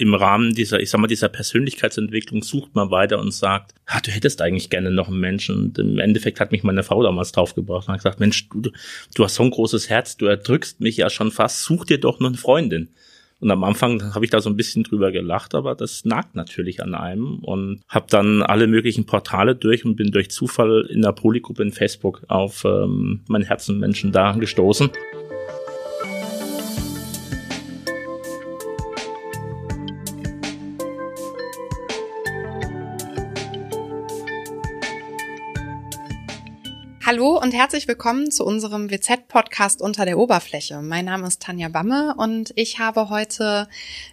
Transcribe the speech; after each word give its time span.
im 0.00 0.14
Rahmen 0.14 0.54
dieser, 0.54 0.80
ich 0.80 0.88
sag 0.88 0.98
mal, 0.98 1.06
dieser 1.08 1.28
Persönlichkeitsentwicklung 1.28 2.42
sucht 2.42 2.74
man 2.74 2.90
weiter 2.90 3.18
und 3.18 3.34
sagt, 3.34 3.74
ah, 3.84 4.00
du 4.00 4.10
hättest 4.10 4.40
eigentlich 4.40 4.70
gerne 4.70 4.90
noch 4.90 5.08
einen 5.08 5.20
Menschen. 5.20 5.56
Und 5.56 5.78
im 5.78 5.98
Endeffekt 5.98 6.40
hat 6.40 6.52
mich 6.52 6.62
meine 6.62 6.82
Frau 6.82 7.02
damals 7.02 7.32
draufgebracht 7.32 7.86
und 7.86 7.92
hat 7.92 8.00
gesagt, 8.00 8.18
Mensch, 8.18 8.48
du, 8.48 8.70
du 9.14 9.24
hast 9.24 9.34
so 9.34 9.42
ein 9.42 9.50
großes 9.50 9.90
Herz, 9.90 10.16
du 10.16 10.24
erdrückst 10.24 10.80
mich 10.80 10.96
ja 10.96 11.10
schon 11.10 11.30
fast, 11.30 11.64
such 11.64 11.84
dir 11.84 11.98
doch 11.98 12.18
noch 12.18 12.28
eine 12.28 12.38
Freundin. 12.38 12.88
Und 13.40 13.50
am 13.50 13.62
Anfang 13.62 14.14
habe 14.14 14.24
ich 14.24 14.30
da 14.30 14.40
so 14.40 14.48
ein 14.48 14.56
bisschen 14.56 14.84
drüber 14.84 15.12
gelacht, 15.12 15.54
aber 15.54 15.74
das 15.74 16.04
nagt 16.06 16.34
natürlich 16.34 16.82
an 16.82 16.94
einem 16.94 17.38
und 17.38 17.80
habe 17.88 18.06
dann 18.08 18.42
alle 18.42 18.66
möglichen 18.66 19.04
Portale 19.04 19.54
durch 19.54 19.84
und 19.84 19.96
bin 19.96 20.12
durch 20.12 20.30
Zufall 20.30 20.86
in 20.90 21.02
der 21.02 21.12
Polygruppe 21.12 21.62
in 21.62 21.72
Facebook 21.72 22.22
auf 22.28 22.64
ähm, 22.64 23.20
mein 23.28 23.42
Herzenmenschen 23.42 24.12
da 24.12 24.32
gestoßen. 24.32 24.90
Hallo 37.12 37.40
und 37.42 37.52
herzlich 37.52 37.88
willkommen 37.88 38.30
zu 38.30 38.46
unserem 38.46 38.88
WZ-Podcast 38.88 39.82
unter 39.82 40.04
der 40.04 40.16
Oberfläche. 40.16 40.80
Mein 40.80 41.06
Name 41.06 41.26
ist 41.26 41.42
Tanja 41.42 41.68
Bamme 41.68 42.14
und 42.16 42.52
ich 42.54 42.78
habe 42.78 43.10
heute 43.10 43.66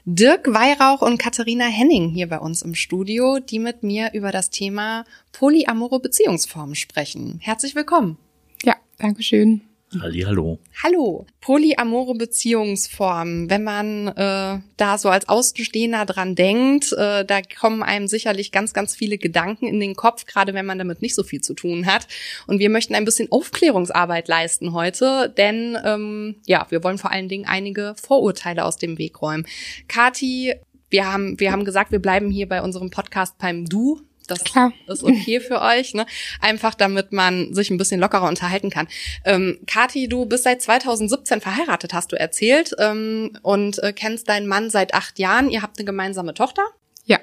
Dirk 0.06 0.52
Weihrauch 0.52 1.04
und 1.04 1.20
Katharina 1.20 1.66
Henning 1.66 2.10
hier 2.10 2.28
bei 2.28 2.40
uns 2.40 2.64
im 2.64 2.74
Studio, 2.74 3.38
die 3.38 3.60
mit 3.60 3.84
mir 3.84 4.14
über 4.16 4.32
das 4.32 4.50
Thema 4.50 5.06
polyamore 5.32 6.00
Beziehungsformen 6.00 6.74
sprechen. 6.74 7.38
Herzlich 7.40 7.76
willkommen. 7.76 8.18
Ja, 8.64 8.74
Dankeschön. 8.98 9.62
Hallo. 10.02 10.60
Hallo. 10.84 11.26
Polyamore 11.40 12.16
Beziehungsformen. 12.16 13.50
Wenn 13.50 13.64
man 13.64 14.10
äh, 14.10 14.60
da 14.76 14.98
so 14.98 15.08
als 15.08 15.30
Außenstehender 15.30 16.06
dran 16.06 16.36
denkt, 16.36 16.92
äh, 16.92 17.24
da 17.24 17.42
kommen 17.42 17.84
einem 17.84 18.08
sicherlich 18.08 18.52
ganz, 18.52 18.74
ganz 18.74 18.96
viele 18.96 19.18
Gedanken 19.18 19.66
in 19.66 19.80
den 19.80 19.96
Kopf, 19.96 20.26
gerade 20.26 20.54
wenn 20.54 20.66
man 20.66 20.78
damit 20.78 21.02
nicht 21.02 21.16
so 21.16 21.24
viel 21.24 21.40
zu 21.40 21.54
tun 21.54 21.86
hat. 21.86 22.08
Und 22.48 22.60
wir 22.60 22.70
möchten 22.70 22.96
ein 22.96 23.06
bisschen 23.06 23.32
Aufklärungsarbeit 23.32 24.28
leisten 24.28 24.74
heute, 24.74 25.34
denn 25.38 25.78
ähm, 25.86 26.36
ja, 26.46 26.68
wir 26.70 26.84
wollen 26.84 26.98
vor 26.98 27.12
allen 27.12 27.30
Dingen 27.30 27.46
einige 27.46 27.96
Vorurteile 27.96 28.66
aus 28.66 28.76
dem 28.76 28.98
Weg 28.98 29.22
räumen. 29.22 29.48
Kati, 29.88 30.54
wir 30.90 31.12
haben, 31.12 31.40
wir 31.40 31.54
haben 31.54 31.64
gesagt, 31.64 31.94
wir 31.94 32.00
bleiben 32.00 32.30
hier 32.30 32.50
bei 32.50 32.62
unserem 32.62 32.90
Podcast 32.90 33.38
beim 33.38 33.66
Du. 33.66 34.02
Das 34.28 34.44
Klar. 34.44 34.74
ist 34.88 35.04
okay 35.04 35.40
für 35.40 35.62
euch, 35.62 35.94
ne? 35.94 36.06
Einfach 36.42 36.76
damit 36.76 37.14
man 37.14 37.54
sich 37.54 37.70
ein 37.70 37.78
bisschen 37.78 38.00
lockerer 38.00 38.28
unterhalten 38.28 38.70
kann. 38.70 38.88
Ähm, 39.26 39.60
Kathi, 39.68 40.08
du 40.08 40.26
bist 40.26 40.44
seit 40.44 40.62
2017 40.62 41.42
verheiratet, 41.42 41.94
hast 41.94 42.12
du 42.12 42.20
erzählt, 42.20 42.74
ähm, 42.78 43.38
und 43.42 43.82
äh, 43.84 43.94
kennst 43.94 44.30
deinen 44.30 44.48
Mann 44.48 44.70
seit 44.70 44.94
acht 44.94 45.18
Jahren. 45.18 45.50
Ihr 45.50 45.62
habt 45.62 45.80
eine 45.80 45.86
gemeinsame 45.86 46.34
Tochter. 46.34 46.64
Ja. 47.06 47.20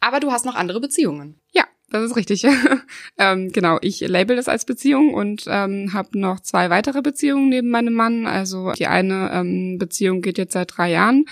Aber 0.00 0.20
du 0.20 0.32
hast 0.32 0.44
noch 0.44 0.54
andere 0.54 0.80
Beziehungen. 0.80 1.40
Ja, 1.52 1.64
das 1.90 2.04
ist 2.04 2.16
richtig. 2.16 2.44
ähm, 3.18 3.50
genau, 3.50 3.78
ich 3.80 4.00
label 4.00 4.36
das 4.36 4.48
als 4.48 4.64
Beziehung 4.64 5.14
und 5.14 5.44
ähm, 5.48 5.92
habe 5.94 6.18
noch 6.18 6.40
zwei 6.40 6.70
weitere 6.70 7.00
Beziehungen 7.02 7.48
neben 7.48 7.70
meinem 7.70 7.94
Mann. 7.94 8.26
Also 8.26 8.72
die 8.72 8.86
eine 8.86 9.30
ähm, 9.32 9.78
Beziehung 9.78 10.20
geht 10.20 10.38
jetzt 10.38 10.52
seit 10.52 10.76
drei 10.76 10.90
Jahren 10.90 11.24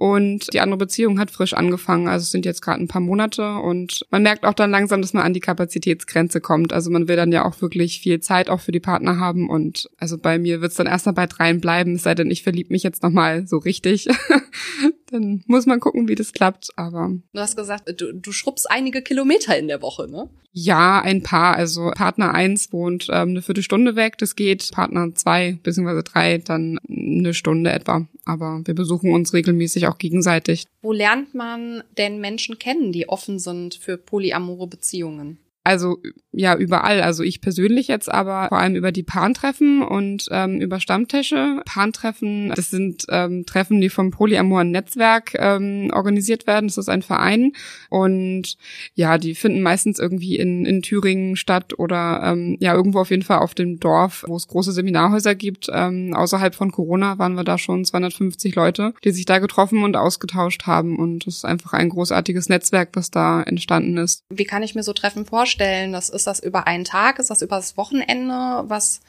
und 0.00 0.50
die 0.54 0.60
andere 0.60 0.78
Beziehung 0.78 1.18
hat 1.18 1.30
frisch 1.30 1.52
angefangen. 1.52 2.08
Also 2.08 2.22
es 2.22 2.30
sind 2.30 2.46
jetzt 2.46 2.62
gerade 2.62 2.82
ein 2.82 2.88
paar 2.88 3.02
Monate 3.02 3.56
und 3.56 4.06
man 4.10 4.22
merkt 4.22 4.46
auch 4.46 4.54
dann 4.54 4.70
langsam, 4.70 5.02
dass 5.02 5.12
man 5.12 5.24
an 5.24 5.34
die 5.34 5.40
Kapazitätsgrenze 5.40 6.40
kommt. 6.40 6.72
Also 6.72 6.90
man 6.90 7.06
will 7.06 7.16
dann 7.16 7.32
ja 7.32 7.44
auch 7.44 7.60
wirklich 7.60 8.00
viel 8.00 8.18
Zeit 8.20 8.48
auch 8.48 8.60
für 8.60 8.72
die 8.72 8.80
Partner 8.80 9.20
haben 9.20 9.50
und 9.50 9.90
also 9.98 10.16
bei 10.16 10.38
mir 10.38 10.62
wird 10.62 10.70
es 10.70 10.78
dann 10.78 10.86
erst 10.86 11.04
mal 11.04 11.12
bei 11.12 11.26
dreien 11.26 11.60
bleiben, 11.60 11.96
es 11.96 12.04
sei 12.04 12.14
denn, 12.14 12.30
ich 12.30 12.42
verliebe 12.42 12.72
mich 12.72 12.82
jetzt 12.82 13.02
nochmal 13.02 13.46
so 13.46 13.58
richtig. 13.58 14.08
dann 15.10 15.42
muss 15.46 15.66
man 15.66 15.80
gucken, 15.80 16.08
wie 16.08 16.14
das 16.14 16.32
klappt. 16.32 16.70
Aber 16.76 17.10
du 17.32 17.40
hast 17.40 17.56
gesagt, 17.56 18.00
du, 18.00 18.14
du 18.14 18.32
schrubbst 18.32 18.70
einige 18.70 19.02
Kilometer 19.02 19.56
in 19.58 19.68
der 19.68 19.82
Woche, 19.82 20.08
ne? 20.08 20.28
Ja, 20.52 21.00
ein 21.00 21.22
paar. 21.22 21.56
Also 21.56 21.90
Partner 21.94 22.34
eins 22.34 22.72
wohnt 22.72 23.06
ähm, 23.10 23.30
eine 23.30 23.42
Viertelstunde 23.42 23.94
weg, 23.94 24.18
das 24.18 24.34
geht. 24.34 24.70
Partner 24.72 25.14
zwei 25.14 25.58
beziehungsweise 25.62 26.02
drei 26.02 26.38
dann 26.38 26.78
eine 26.88 27.34
Stunde 27.34 27.70
etwa. 27.70 28.06
Aber 28.24 28.60
wir 28.64 28.74
besuchen 28.74 29.12
uns 29.12 29.32
regelmäßig 29.32 29.86
auch 29.90 29.98
gegenseitig. 29.98 30.66
Wo 30.82 30.92
lernt 30.92 31.34
man 31.34 31.82
denn 31.98 32.20
Menschen 32.20 32.58
kennen, 32.58 32.92
die 32.92 33.08
offen 33.08 33.38
sind 33.38 33.74
für 33.74 33.98
polyamore 33.98 34.66
Beziehungen? 34.66 35.38
Also 35.70 35.98
ja, 36.32 36.56
überall. 36.56 37.00
Also 37.00 37.22
ich 37.22 37.40
persönlich 37.40 37.86
jetzt 37.86 38.10
aber 38.10 38.48
vor 38.48 38.58
allem 38.58 38.74
über 38.74 38.90
die 38.90 39.04
Paartreffen 39.04 39.82
und 39.82 40.26
ähm, 40.32 40.60
über 40.60 40.80
Stammtische. 40.80 41.60
Paartreffen, 41.64 42.48
das 42.50 42.70
sind 42.70 43.04
ähm, 43.08 43.46
Treffen, 43.46 43.80
die 43.80 43.88
vom 43.88 44.10
Polyamoren 44.10 44.72
Netzwerk 44.72 45.34
ähm, 45.38 45.92
organisiert 45.92 46.48
werden. 46.48 46.66
Das 46.66 46.76
ist 46.76 46.88
ein 46.88 47.02
Verein. 47.02 47.52
Und 47.88 48.56
ja, 48.94 49.16
die 49.16 49.36
finden 49.36 49.62
meistens 49.62 50.00
irgendwie 50.00 50.36
in, 50.36 50.66
in 50.66 50.82
Thüringen 50.82 51.36
statt 51.36 51.78
oder 51.78 52.20
ähm, 52.24 52.56
ja, 52.58 52.74
irgendwo 52.74 52.98
auf 52.98 53.10
jeden 53.10 53.22
Fall 53.22 53.38
auf 53.38 53.54
dem 53.54 53.78
Dorf, 53.78 54.24
wo 54.26 54.34
es 54.34 54.48
große 54.48 54.72
Seminarhäuser 54.72 55.36
gibt. 55.36 55.68
Ähm, 55.72 56.14
außerhalb 56.14 56.56
von 56.56 56.72
Corona 56.72 57.18
waren 57.18 57.34
wir 57.34 57.44
da 57.44 57.58
schon 57.58 57.84
250 57.84 58.56
Leute, 58.56 58.92
die 59.04 59.12
sich 59.12 59.24
da 59.24 59.38
getroffen 59.38 59.84
und 59.84 59.96
ausgetauscht 59.96 60.66
haben. 60.66 60.98
Und 60.98 61.28
das 61.28 61.36
ist 61.36 61.44
einfach 61.44 61.74
ein 61.74 61.90
großartiges 61.90 62.48
Netzwerk, 62.48 62.88
was 62.94 63.12
da 63.12 63.40
entstanden 63.42 63.98
ist. 63.98 64.24
Wie 64.30 64.44
kann 64.44 64.64
ich 64.64 64.74
mir 64.74 64.82
so 64.82 64.92
Treffen 64.92 65.26
vorstellen? 65.26 65.59
Das 65.60 66.08
ist 66.08 66.26
das 66.26 66.40
über 66.40 66.66
einen 66.66 66.84
Tag? 66.84 67.18
Ist 67.18 67.30
das 67.30 67.42
über 67.42 67.56
das 67.56 67.76
Wochenende? 67.76 68.64
Was, 68.68 69.00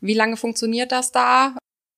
wie 0.00 0.14
lange 0.14 0.36
funktioniert 0.36 0.90
das 0.92 1.12
da? 1.12 1.54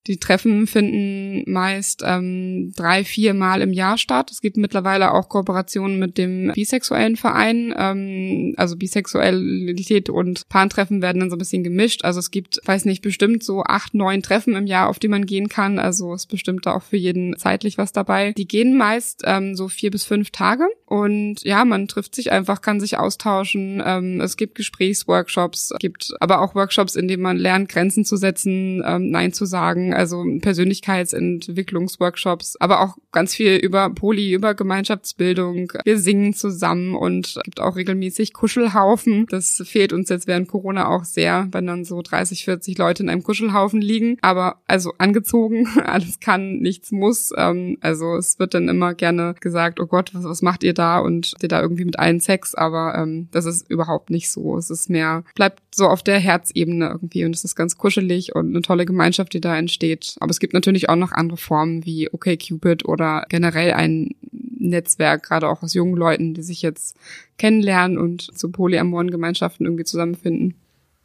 Die 0.07 0.19
Treffen 0.19 0.67
finden 0.67 1.51
meist 1.51 2.03
ähm, 2.05 2.73
drei, 2.77 3.05
vier 3.05 3.33
Mal 3.33 3.63
im 3.63 3.73
Jahr 3.73 3.97
statt. 3.97 4.31
Es 4.31 4.43
gibt 4.43 4.59
mittlerweile 4.59 5.13
auch 5.13 5.31
Kooperationen 5.31 5.99
mit 5.99 6.19
dem 6.19 6.53
bisexuellen 6.55 7.17
Verein. 7.17 7.75
Ähm, 7.77 8.53
also 8.59 8.77
Bisexualität 8.77 10.11
und 10.11 10.47
Paartreffen 10.51 11.01
werden 11.01 11.21
dann 11.21 11.31
so 11.31 11.37
ein 11.37 11.39
bisschen 11.39 11.65
gemischt. 11.65 12.05
Also 12.05 12.21
es 12.21 12.31
gibt, 12.31 12.61
weiß 12.67 12.85
nicht, 12.85 13.01
bestimmt 13.01 13.43
so 13.43 13.63
acht, 13.63 13.95
neun 13.95 14.23
Treffen 14.23 14.57
im 14.57 14.67
Jahr, 14.67 14.91
auf 14.91 14.99
die 14.99 15.09
man 15.09 15.25
gehen 15.25 15.49
kann. 15.49 15.79
Also 15.79 16.13
es 16.13 16.27
bestimmt 16.27 16.67
da 16.67 16.75
auch 16.75 16.83
für 16.83 16.99
jeden 16.99 17.39
zeitlich 17.39 17.79
was 17.79 17.93
dabei. 17.93 18.33
Die 18.33 18.47
gehen 18.47 18.77
meist 18.77 19.23
ähm, 19.25 19.57
so 19.57 19.69
vier 19.69 19.91
bis 19.91 20.05
fünf 20.05 20.31
Tage. 20.31 20.67
Und 20.85 21.43
ja, 21.45 21.65
man 21.65 21.89
trifft 21.89 22.15
sich 22.15 22.31
einfach, 22.31 22.61
kann 22.61 22.79
sich 22.79 22.99
austauschen. 22.99 23.83
Ähm, 23.85 24.21
es 24.21 24.37
gibt 24.37 24.55
Gesprächsworkshops, 24.55 25.73
gibt 25.79 26.13
aber 26.21 26.43
auch 26.43 26.55
Workshops, 26.55 26.95
in 26.95 27.09
denen 27.09 27.23
man 27.23 27.39
lernt, 27.39 27.71
Grenzen 27.71 28.05
zu 28.05 28.19
setzen, 28.19 28.83
ähm, 28.87 29.11
Nein 29.11 29.33
zu 29.33 29.47
sagen 29.47 29.94
also 29.95 30.25
Persönlichkeitsentwicklungsworkshops, 30.41 32.57
aber 32.61 32.81
auch 32.81 32.97
ganz 33.13 33.35
viel 33.35 33.57
über 33.57 33.91
Poli, 33.91 34.33
über 34.33 34.55
Gemeinschaftsbildung. 34.55 35.73
Wir 35.85 35.99
singen 35.99 36.35
zusammen 36.35 36.95
und 36.95 37.39
gibt 37.45 37.61
auch 37.61 37.77
regelmäßig 37.77 38.33
Kuschelhaufen. 38.33 39.27
Das 39.31 39.63
fehlt 39.65 39.93
uns 39.93 40.09
jetzt 40.09 40.27
während 40.27 40.49
Corona 40.49 40.89
auch 40.89 41.05
sehr, 41.05 41.49
wenn 41.53 41.67
dann 41.67 41.85
so 41.85 42.03
30, 42.03 42.45
40 42.45 42.79
Leute 42.79 43.03
in 43.03 43.09
einem 43.09 43.23
Kuschelhaufen 43.23 43.81
liegen. 43.81 44.19
Aber 44.21 44.61
also 44.67 44.93
angezogen, 44.99 45.69
alles 45.85 46.21
kann, 46.21 46.59
nichts 46.59 46.91
muss. 46.91 47.33
Ähm, 47.37 47.79
also 47.81 48.17
es 48.17 48.39
wird 48.39 48.55
dann 48.55 48.69
immer 48.69 48.95
gerne 48.95 49.35
gesagt, 49.41 49.81
oh 49.81 49.87
Gott, 49.87 50.15
was, 50.15 50.25
was 50.25 50.43
macht 50.43 50.65
ihr 50.65 50.75
da? 50.75 50.99
Und 50.99 51.35
ihr 51.43 51.49
da 51.49 51.61
irgendwie 51.61 51.85
mit 51.85 51.99
allen 51.99 52.21
Sex, 52.21 52.55
aber 52.55 52.95
ähm, 52.97 53.29
das 53.31 53.47
ist 53.47 53.71
überhaupt 53.71 54.11
nicht 54.11 54.31
so. 54.31 54.59
Es 54.59 54.71
ist 54.71 54.91
mehr, 54.91 55.25
bleibt 55.35 55.63
so 55.75 55.87
auf 55.87 56.03
der 56.03 56.19
Herzebene 56.19 56.89
irgendwie 56.89 57.25
und 57.25 57.35
es 57.35 57.45
ist 57.45 57.55
ganz 57.55 57.77
kuschelig 57.77 58.35
und 58.35 58.49
eine 58.49 58.63
tolle 58.63 58.87
Gemeinschaft, 58.87 59.33
die 59.33 59.41
da 59.41 59.57
entsteht 59.57 59.84
steht. 59.85 60.17
Aber 60.21 60.31
es 60.31 60.41
gibt 60.41 60.55
natürlich 60.55 60.89
auch 60.89 60.97
noch 60.97 61.13
andere 61.13 61.37
Formen 61.37 61.85
wie 61.85 62.09
OkCupid 62.11 62.87
oder 62.87 63.27
generell 63.29 63.73
ein 63.73 64.15
Netzwerk, 64.59 65.25
gerade 65.25 65.49
auch 65.49 65.63
aus 65.63 65.75
jungen 65.75 65.97
Leuten, 65.97 66.35
die 66.35 66.43
sich 66.43 66.63
jetzt 66.63 66.97
kennenlernen 67.37 67.99
und 67.99 68.37
zu 68.39 68.51
polyamoren 68.51 69.11
Gemeinschaften 69.11 69.67
irgendwie 69.67 69.85
zusammenfinden. 69.85 70.55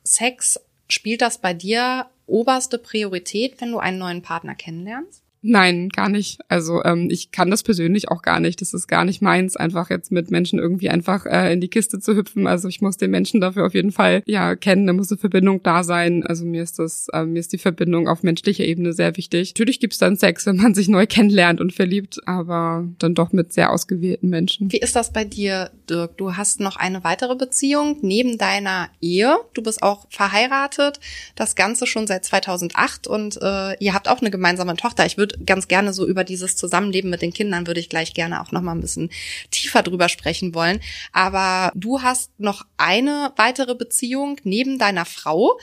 Sex, 0.04 0.60
spielt 0.88 1.22
das 1.22 1.40
bei 1.40 1.54
dir 1.54 2.06
oberste 2.26 2.78
Priorität, 2.78 3.60
wenn 3.60 3.72
du 3.72 3.80
einen 3.80 3.98
neuen 3.98 4.22
Partner 4.22 4.56
kennenlernst? 4.56 5.24
Nein, 5.42 5.88
gar 5.90 6.10
nicht. 6.10 6.40
Also 6.50 6.84
ähm, 6.84 7.08
ich 7.10 7.32
kann 7.32 7.50
das 7.50 7.64
persönlich 7.64 8.10
auch 8.10 8.22
gar 8.22 8.42
nicht. 8.42 8.60
Das 8.60 8.74
ist 8.74 8.88
gar 8.88 9.06
nicht 9.06 9.22
meins, 9.22 9.56
einfach 9.56 9.90
jetzt 9.90 10.12
mit 10.12 10.32
Menschen 10.32 10.60
irgendwie 10.60 10.90
einfach 10.90 11.26
äh, 11.26 11.54
in 11.54 11.62
die 11.62 11.70
Kiste 11.70 12.00
zu 12.00 12.16
hüpfen. 12.16 12.46
Also 12.46 12.68
ich 12.68 12.82
muss 12.82 12.98
den 12.98 13.12
Menschen 13.12 13.40
dafür 13.40 13.66
auf 13.66 13.74
jeden 13.74 13.94
Fall 13.94 14.22
ja 14.26 14.56
kennen. 14.58 14.86
Da 14.86 14.94
muss 14.94 15.12
eine 15.12 15.18
Verbindung 15.18 15.64
da 15.64 15.84
sein. 15.84 16.26
Also 16.26 16.44
mir 16.44 16.62
ist 16.62 16.78
das, 16.80 17.08
äh, 17.14 17.24
mir 17.24 17.40
ist 17.40 17.54
die 17.54 17.58
Verbindung 17.58 18.10
auf 18.10 18.22
menschlicher 18.22 18.66
Ebene 18.66 18.92
sehr 18.92 19.16
wichtig. 19.16 19.52
Natürlich 19.52 19.80
gibt's 19.80 19.98
dann 19.98 20.18
Sex, 20.18 20.46
wenn 20.46 20.58
man 20.58 20.74
sich 20.74 20.90
neu 20.90 21.08
kennenlernt 21.08 21.62
und 21.62 21.74
verliebt, 21.74 22.20
aber 22.26 22.86
dann 23.00 23.16
doch 23.16 23.32
mit 23.32 23.54
sehr 23.54 23.72
ausgewählten 23.72 24.28
Menschen. 24.28 24.72
Wie 24.74 24.80
ist 24.80 24.98
das 24.98 25.14
bei 25.14 25.24
dir, 25.24 25.72
Dirk? 25.90 26.18
Du 26.18 26.36
hast 26.36 26.60
noch 26.60 26.76
eine 26.76 27.06
weitere 27.06 27.36
Beziehung 27.36 27.98
neben 28.02 28.38
deiner 28.38 28.90
Ehe. 29.00 29.38
Du 29.54 29.64
bist 29.64 29.84
auch 29.84 30.08
verheiratet. 30.10 31.00
Das 31.36 31.56
Ganze 31.56 31.88
schon 31.88 32.08
seit 32.08 32.26
2008 32.26 33.08
und 33.08 33.40
äh, 33.42 33.78
ihr 33.80 33.94
habt 33.94 34.10
auch 34.10 34.20
eine 34.20 34.32
gemeinsame 34.32 34.76
Tochter. 34.76 35.06
Ich 35.06 35.18
würde 35.18 35.29
würde 35.30 35.46
ganz 35.46 35.68
gerne 35.68 35.94
so 35.94 36.08
über 36.08 36.24
dieses 36.24 36.56
Zusammenleben 36.56 37.10
mit 37.10 37.22
den 37.22 37.34
Kindern 37.34 37.68
würde 37.68 37.80
ich 37.80 37.90
gleich 37.90 38.14
gerne 38.14 38.42
auch 38.42 38.52
noch 38.52 38.62
mal 38.62 38.74
ein 38.74 38.82
bisschen 38.82 39.10
tiefer 39.52 39.84
drüber 39.84 40.10
sprechen 40.10 40.54
wollen. 40.54 40.80
Aber 41.12 41.72
du 41.76 42.02
hast 42.02 42.38
noch 42.40 42.66
eine 42.78 43.34
weitere 43.36 43.76
Beziehung 43.76 44.38
neben 44.44 44.78
deiner 44.78 45.06
Frau. 45.06 45.60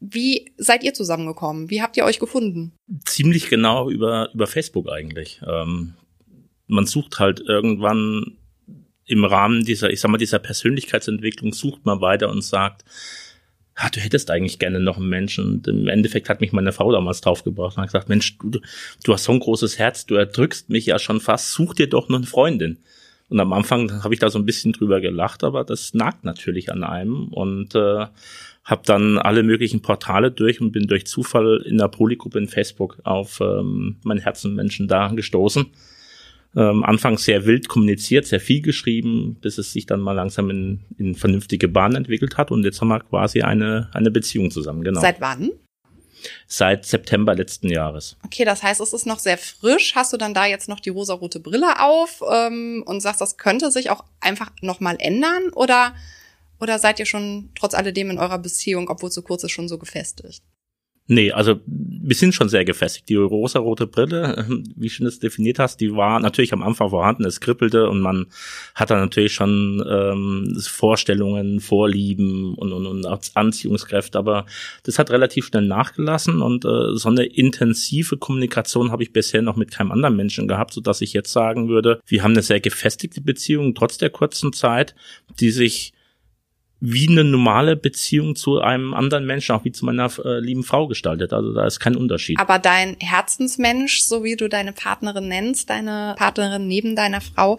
Wie 0.00 0.52
seid 0.58 0.84
ihr 0.84 0.94
zusammengekommen? 0.94 1.70
Wie 1.70 1.82
habt 1.82 1.96
ihr 1.96 2.04
euch 2.04 2.18
gefunden? 2.18 2.72
Ziemlich 3.04 3.48
genau 3.48 3.88
über, 3.88 4.30
über 4.34 4.46
Facebook 4.46 4.90
eigentlich. 4.90 5.40
Ähm, 5.46 5.94
man 6.66 6.86
sucht 6.86 7.18
halt 7.18 7.40
irgendwann 7.40 8.36
im 9.06 9.24
Rahmen 9.24 9.64
dieser, 9.64 9.90
ich 9.90 10.00
sag 10.00 10.10
mal, 10.10 10.18
dieser 10.18 10.38
Persönlichkeitsentwicklung 10.38 11.52
sucht 11.52 11.84
man 11.84 12.00
weiter 12.00 12.30
und 12.30 12.42
sagt, 12.42 12.84
ah, 13.76 13.90
du 13.90 14.00
hättest 14.00 14.30
eigentlich 14.30 14.58
gerne 14.58 14.80
noch 14.80 14.96
einen 14.96 15.08
Menschen. 15.08 15.44
Und 15.44 15.68
im 15.68 15.88
Endeffekt 15.88 16.28
hat 16.28 16.40
mich 16.40 16.52
meine 16.52 16.72
Frau 16.72 16.92
damals 16.92 17.20
draufgebracht 17.20 17.76
und 17.76 17.82
hat 17.82 17.88
gesagt, 17.88 18.08
Mensch, 18.08 18.38
du, 18.38 18.60
du 19.04 19.12
hast 19.12 19.24
so 19.24 19.32
ein 19.32 19.40
großes 19.40 19.78
Herz, 19.78 20.06
du 20.06 20.14
erdrückst 20.14 20.70
mich 20.70 20.86
ja 20.86 20.98
schon 20.98 21.20
fast, 21.20 21.52
such 21.52 21.74
dir 21.74 21.88
doch 21.88 22.08
noch 22.08 22.18
eine 22.18 22.26
Freundin. 22.26 22.78
Und 23.28 23.40
am 23.40 23.52
Anfang 23.52 24.04
habe 24.04 24.14
ich 24.14 24.20
da 24.20 24.30
so 24.30 24.38
ein 24.38 24.46
bisschen 24.46 24.72
drüber 24.72 25.00
gelacht, 25.00 25.44
aber 25.44 25.64
das 25.64 25.94
nagt 25.94 26.24
natürlich 26.24 26.70
an 26.70 26.84
einem 26.84 27.28
und 27.28 27.74
äh, 27.74 28.06
habe 28.64 28.82
dann 28.84 29.18
alle 29.18 29.42
möglichen 29.42 29.82
Portale 29.82 30.30
durch 30.30 30.60
und 30.60 30.72
bin 30.72 30.86
durch 30.86 31.06
Zufall 31.06 31.62
in 31.66 31.78
der 31.78 31.88
Polygruppe 31.88 32.38
in 32.38 32.48
Facebook 32.48 32.98
auf 33.02 33.40
ähm, 33.40 33.96
mein 34.04 34.18
Herzenmenschen 34.18 34.88
da 34.88 35.08
gestoßen 35.08 35.66
ähm, 36.56 36.84
anfangs 36.84 37.24
sehr 37.24 37.46
wild 37.46 37.68
kommuniziert, 37.68 38.26
sehr 38.26 38.40
viel 38.40 38.62
geschrieben, 38.62 39.36
bis 39.40 39.58
es 39.58 39.72
sich 39.72 39.86
dann 39.86 40.00
mal 40.00 40.12
langsam 40.12 40.50
in, 40.50 40.80
in 40.98 41.14
vernünftige 41.14 41.68
Bahnen 41.68 41.96
entwickelt 41.96 42.36
hat. 42.36 42.50
Und 42.50 42.64
jetzt 42.64 42.80
haben 42.80 42.88
wir 42.88 43.00
quasi 43.00 43.42
eine, 43.42 43.90
eine 43.92 44.10
Beziehung 44.10 44.50
zusammen, 44.50 44.84
genau. 44.84 45.00
Seit 45.00 45.20
wann? 45.20 45.50
Seit 46.46 46.86
September 46.86 47.34
letzten 47.34 47.68
Jahres. 47.68 48.16
Okay, 48.24 48.44
das 48.44 48.62
heißt, 48.62 48.80
es 48.80 48.92
ist 48.92 49.06
noch 49.06 49.18
sehr 49.18 49.36
frisch. 49.36 49.94
Hast 49.94 50.12
du 50.12 50.16
dann 50.16 50.32
da 50.32 50.46
jetzt 50.46 50.68
noch 50.68 50.80
die 50.80 50.90
rosarote 50.90 51.40
Brille 51.40 51.82
auf 51.82 52.22
ähm, 52.32 52.82
und 52.86 53.00
sagst, 53.00 53.20
das 53.20 53.36
könnte 53.36 53.70
sich 53.70 53.90
auch 53.90 54.04
einfach 54.20 54.50
nochmal 54.62 54.96
ändern? 55.00 55.50
Oder, 55.54 55.94
oder 56.60 56.78
seid 56.78 56.98
ihr 56.98 57.06
schon 57.06 57.50
trotz 57.56 57.74
alledem 57.74 58.10
in 58.10 58.18
eurer 58.18 58.38
Beziehung, 58.38 58.88
obwohl 58.88 59.08
es 59.08 59.14
so 59.14 59.22
kurz 59.22 59.44
ist, 59.44 59.50
schon 59.50 59.68
so 59.68 59.76
gefestigt? 59.76 60.42
Nee, 61.06 61.32
also 61.32 61.60
wir 61.66 62.16
sind 62.16 62.34
schon 62.34 62.48
sehr 62.48 62.64
gefestigt. 62.64 63.10
Die 63.10 63.16
rosa-rote 63.16 63.86
Brille, 63.86 64.46
wie 64.74 64.88
schön 64.88 65.06
es 65.06 65.18
definiert 65.18 65.58
hast, 65.58 65.78
die 65.82 65.94
war 65.94 66.18
natürlich 66.18 66.54
am 66.54 66.62
Anfang 66.62 66.88
vorhanden, 66.88 67.26
es 67.26 67.40
kribbelte 67.40 67.90
und 67.90 68.00
man 68.00 68.26
hat 68.74 68.90
da 68.90 68.96
natürlich 68.96 69.34
schon 69.34 69.84
ähm, 69.86 70.58
Vorstellungen, 70.66 71.60
Vorlieben 71.60 72.54
und, 72.54 72.72
und, 72.72 72.86
und 72.86 73.36
Anziehungskräfte, 73.36 74.18
aber 74.18 74.46
das 74.84 74.98
hat 74.98 75.10
relativ 75.10 75.44
schnell 75.44 75.66
nachgelassen 75.66 76.40
und 76.40 76.64
äh, 76.64 76.96
so 76.96 77.10
eine 77.10 77.24
intensive 77.26 78.16
Kommunikation 78.16 78.90
habe 78.90 79.02
ich 79.02 79.12
bisher 79.12 79.42
noch 79.42 79.56
mit 79.56 79.72
keinem 79.72 79.92
anderen 79.92 80.16
Menschen 80.16 80.48
gehabt, 80.48 80.72
so 80.72 80.80
dass 80.80 81.02
ich 81.02 81.12
jetzt 81.12 81.32
sagen 81.32 81.68
würde, 81.68 82.00
wir 82.06 82.22
haben 82.22 82.32
eine 82.32 82.42
sehr 82.42 82.60
gefestigte 82.60 83.20
Beziehung 83.20 83.74
trotz 83.74 83.98
der 83.98 84.08
kurzen 84.08 84.54
Zeit, 84.54 84.94
die 85.38 85.50
sich 85.50 85.92
wie 86.86 87.08
eine 87.08 87.24
normale 87.24 87.76
Beziehung 87.76 88.36
zu 88.36 88.60
einem 88.60 88.92
anderen 88.92 89.24
Menschen, 89.24 89.54
auch 89.54 89.64
wie 89.64 89.72
zu 89.72 89.86
meiner 89.86 90.10
äh, 90.22 90.38
lieben 90.38 90.64
Frau 90.64 90.86
gestaltet. 90.86 91.32
Also 91.32 91.54
da 91.54 91.66
ist 91.66 91.80
kein 91.80 91.96
Unterschied. 91.96 92.38
Aber 92.38 92.58
dein 92.58 92.96
Herzensmensch, 93.00 94.02
so 94.02 94.22
wie 94.22 94.36
du 94.36 94.50
deine 94.50 94.74
Partnerin 94.74 95.26
nennst, 95.26 95.70
deine 95.70 96.14
Partnerin 96.18 96.68
neben 96.68 96.94
deiner 96.94 97.22
Frau, 97.22 97.56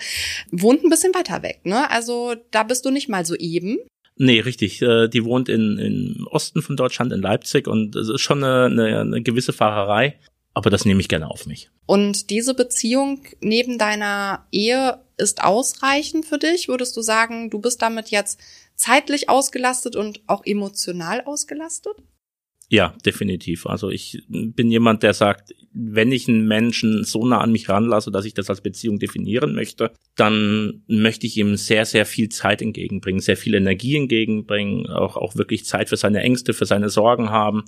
wohnt 0.52 0.84
ein 0.84 0.92
bisschen 0.92 1.16
weiter 1.16 1.42
weg, 1.42 1.62
ne? 1.64 1.90
Also 1.90 2.36
da 2.52 2.62
bist 2.62 2.86
du 2.86 2.92
nicht 2.92 3.10
mal 3.10 3.26
so 3.26 3.34
eben. 3.34 3.80
Nee, 4.16 4.42
richtig. 4.42 4.84
Äh, 4.84 5.08
die 5.08 5.26
wohnt 5.26 5.50
in, 5.50 5.80
in 5.80 6.28
Osten 6.30 6.62
von 6.62 6.78
Deutschland, 6.78 7.12
in 7.12 7.22
Leipzig 7.22 7.68
und 7.68 7.96
es 7.96 8.10
ist 8.10 8.22
schon 8.22 8.44
eine, 8.44 8.66
eine, 8.66 9.00
eine 9.00 9.22
gewisse 9.24 9.54
Fahrerei. 9.54 10.20
Aber 10.54 10.70
das 10.70 10.86
nehme 10.86 11.02
ich 11.02 11.10
gerne 11.10 11.30
auf 11.30 11.48
mich. 11.48 11.70
Und 11.86 12.30
diese 12.30 12.54
Beziehung 12.54 13.22
neben 13.42 13.78
deiner 13.78 14.46
Ehe 14.52 15.00
ist 15.18 15.44
ausreichend 15.44 16.26
für 16.26 16.38
dich? 16.38 16.68
Würdest 16.68 16.96
du 16.96 17.02
sagen, 17.02 17.50
du 17.50 17.60
bist 17.60 17.82
damit 17.82 18.10
jetzt 18.10 18.40
zeitlich 18.76 19.30
ausgelastet 19.30 19.96
und 19.96 20.22
auch 20.28 20.46
emotional 20.46 21.22
ausgelastet? 21.22 21.96
Ja, 22.68 22.96
definitiv. 23.06 23.68
Also 23.68 23.90
ich 23.90 24.24
bin 24.28 24.72
jemand, 24.72 25.04
der 25.04 25.14
sagt, 25.14 25.54
wenn 25.72 26.12
ich 26.12 26.28
einen 26.28 26.48
Menschen 26.48 27.04
so 27.04 27.26
nah 27.26 27.40
an 27.40 27.52
mich 27.52 27.70
ranlasse, 27.70 28.12
dass 28.12 28.26
ich 28.26 28.34
das 28.34 28.50
als 28.50 28.62
Beziehung 28.62 28.98
definieren 28.98 29.54
möchte, 29.54 29.92
dann 30.16 30.84
möchte 30.88 31.28
ich 31.28 31.38
ihm 31.38 31.58
sehr, 31.58 31.86
sehr 31.86 32.08
viel 32.08 32.30
Zeit 32.30 32.64
entgegenbringen, 32.64 33.22
sehr 33.22 33.38
viel 33.38 33.54
Energie 33.54 33.96
entgegenbringen, 33.96 34.88
auch, 34.88 35.16
auch 35.16 35.36
wirklich 35.36 35.66
Zeit 35.66 35.90
für 35.90 35.98
seine 35.98 36.22
Ängste, 36.22 36.54
für 36.54 36.66
seine 36.66 36.90
Sorgen 36.90 37.30
haben. 37.30 37.66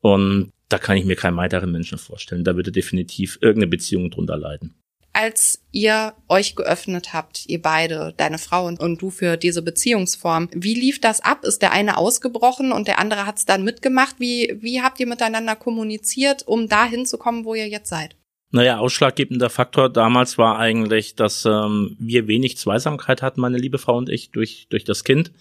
Und 0.00 0.52
da 0.70 0.78
kann 0.78 0.96
ich 0.96 1.04
mir 1.04 1.16
keinen 1.16 1.36
weiteren 1.36 1.70
Menschen 1.70 1.98
vorstellen. 1.98 2.44
Da 2.44 2.56
würde 2.56 2.72
definitiv 2.72 3.38
irgendeine 3.42 3.68
Beziehung 3.70 4.10
drunter 4.10 4.38
leiden 4.38 4.74
als 5.12 5.62
ihr 5.72 6.14
euch 6.28 6.56
geöffnet 6.56 7.12
habt, 7.12 7.44
ihr 7.46 7.60
beide, 7.60 8.14
deine 8.16 8.38
Frau 8.38 8.66
und, 8.66 8.80
und, 8.80 9.00
du 9.02 9.10
für 9.10 9.36
diese 9.36 9.62
Beziehungsform. 9.62 10.48
Wie 10.52 10.74
lief 10.74 11.00
das 11.00 11.20
ab? 11.20 11.44
Ist 11.44 11.62
der 11.62 11.72
eine 11.72 11.98
ausgebrochen 11.98 12.72
und 12.72 12.88
der 12.88 12.98
andere 12.98 13.26
hat 13.26 13.38
es 13.38 13.44
dann 13.44 13.64
mitgemacht? 13.64 14.16
Wie, 14.18 14.56
wie 14.60 14.82
habt 14.82 15.00
ihr 15.00 15.06
miteinander 15.06 15.56
kommuniziert, 15.56 16.46
um 16.46 16.68
da 16.68 16.84
hinzukommen, 16.84 17.44
wo 17.44 17.54
ihr 17.54 17.68
jetzt 17.68 17.90
seid? 17.90 18.16
Naja, 18.54 18.78
ausschlaggebender 18.78 19.48
Faktor 19.48 19.88
damals 19.88 20.36
war 20.36 20.58
eigentlich, 20.58 21.14
dass 21.14 21.46
ähm, 21.46 21.96
wir 21.98 22.26
wenig 22.26 22.58
Zweisamkeit 22.58 23.22
hatten, 23.22 23.40
meine 23.40 23.56
liebe 23.56 23.78
Frau 23.78 23.96
und 23.96 24.10
ich, 24.10 24.30
durch, 24.30 24.66
durch 24.68 24.84
das 24.84 25.04
Kind, 25.04 25.32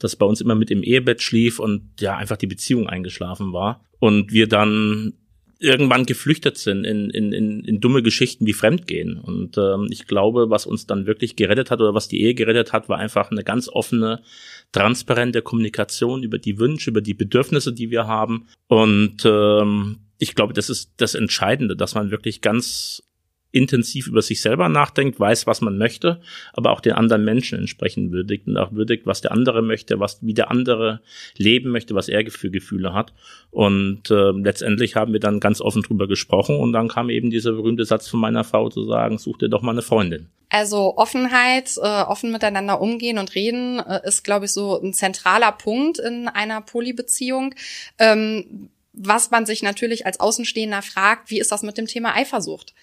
das 0.00 0.16
bei 0.16 0.26
uns 0.26 0.40
immer 0.40 0.56
mit 0.56 0.72
im 0.72 0.82
Ehebett 0.82 1.22
schlief 1.22 1.60
und 1.60 1.92
ja 2.00 2.16
einfach 2.16 2.36
die 2.36 2.48
Beziehung 2.48 2.88
eingeschlafen 2.88 3.52
war. 3.52 3.84
Und 4.00 4.32
wir 4.32 4.48
dann 4.48 5.14
irgendwann 5.58 6.04
geflüchtet 6.04 6.58
sind 6.58 6.84
in, 6.84 7.10
in, 7.10 7.32
in, 7.32 7.64
in 7.64 7.80
dumme 7.80 8.02
Geschichten 8.02 8.46
wie 8.46 8.52
Fremdgehen. 8.52 9.18
Und 9.18 9.56
ähm, 9.56 9.88
ich 9.90 10.06
glaube, 10.06 10.50
was 10.50 10.66
uns 10.66 10.86
dann 10.86 11.06
wirklich 11.06 11.36
gerettet 11.36 11.70
hat 11.70 11.80
oder 11.80 11.94
was 11.94 12.08
die 12.08 12.20
Ehe 12.22 12.34
gerettet 12.34 12.72
hat, 12.72 12.88
war 12.88 12.98
einfach 12.98 13.30
eine 13.30 13.42
ganz 13.42 13.68
offene, 13.68 14.22
transparente 14.72 15.42
Kommunikation 15.42 16.22
über 16.22 16.38
die 16.38 16.58
Wünsche, 16.58 16.90
über 16.90 17.00
die 17.00 17.14
Bedürfnisse, 17.14 17.72
die 17.72 17.90
wir 17.90 18.06
haben. 18.06 18.48
Und 18.68 19.24
ähm, 19.24 19.98
ich 20.18 20.34
glaube, 20.34 20.52
das 20.52 20.68
ist 20.68 20.92
das 20.98 21.14
Entscheidende, 21.14 21.76
dass 21.76 21.94
man 21.94 22.10
wirklich 22.10 22.40
ganz 22.40 23.02
intensiv 23.56 24.06
über 24.06 24.22
sich 24.22 24.40
selber 24.42 24.68
nachdenkt, 24.68 25.18
weiß, 25.18 25.46
was 25.46 25.60
man 25.60 25.78
möchte, 25.78 26.20
aber 26.52 26.72
auch 26.72 26.80
den 26.80 26.92
anderen 26.92 27.24
Menschen 27.24 27.58
entsprechend 27.58 28.12
würdigt 28.12 28.46
und 28.46 28.56
auch 28.56 28.72
würdigt, 28.72 29.06
was 29.06 29.22
der 29.22 29.32
andere 29.32 29.62
möchte, 29.62 29.98
was 29.98 30.18
wie 30.20 30.34
der 30.34 30.50
andere 30.50 31.00
leben 31.36 31.70
möchte, 31.70 31.94
was 31.94 32.08
er 32.08 32.30
für 32.30 32.50
Gefühle 32.50 32.92
hat. 32.92 33.12
Und 33.50 34.10
äh, 34.10 34.32
letztendlich 34.32 34.96
haben 34.96 35.12
wir 35.12 35.20
dann 35.20 35.40
ganz 35.40 35.60
offen 35.60 35.82
drüber 35.82 36.06
gesprochen 36.06 36.56
und 36.56 36.72
dann 36.72 36.88
kam 36.88 37.08
eben 37.08 37.30
dieser 37.30 37.52
berühmte 37.52 37.84
Satz 37.84 38.08
von 38.08 38.20
meiner 38.20 38.44
Frau 38.44 38.68
zu 38.68 38.84
sagen, 38.84 39.18
such 39.18 39.38
dir 39.38 39.48
doch 39.48 39.62
mal 39.62 39.72
eine 39.72 39.82
Freundin. 39.82 40.28
Also 40.48 40.96
Offenheit, 40.96 41.76
äh, 41.76 42.02
offen 42.02 42.30
miteinander 42.30 42.80
umgehen 42.80 43.18
und 43.18 43.34
reden 43.34 43.80
äh, 43.80 44.00
ist, 44.04 44.22
glaube 44.22 44.44
ich, 44.44 44.52
so 44.52 44.80
ein 44.80 44.92
zentraler 44.92 45.52
Punkt 45.52 45.98
in 45.98 46.28
einer 46.28 46.60
Polybeziehung. 46.60 47.54
Ähm, 47.98 48.70
was 48.92 49.30
man 49.30 49.44
sich 49.44 49.62
natürlich 49.62 50.06
als 50.06 50.20
Außenstehender 50.20 50.82
fragt, 50.82 51.30
wie 51.30 51.38
ist 51.40 51.52
das 51.52 51.62
mit 51.62 51.76
dem 51.78 51.86
Thema 51.86 52.14
Eifersucht? 52.14 52.74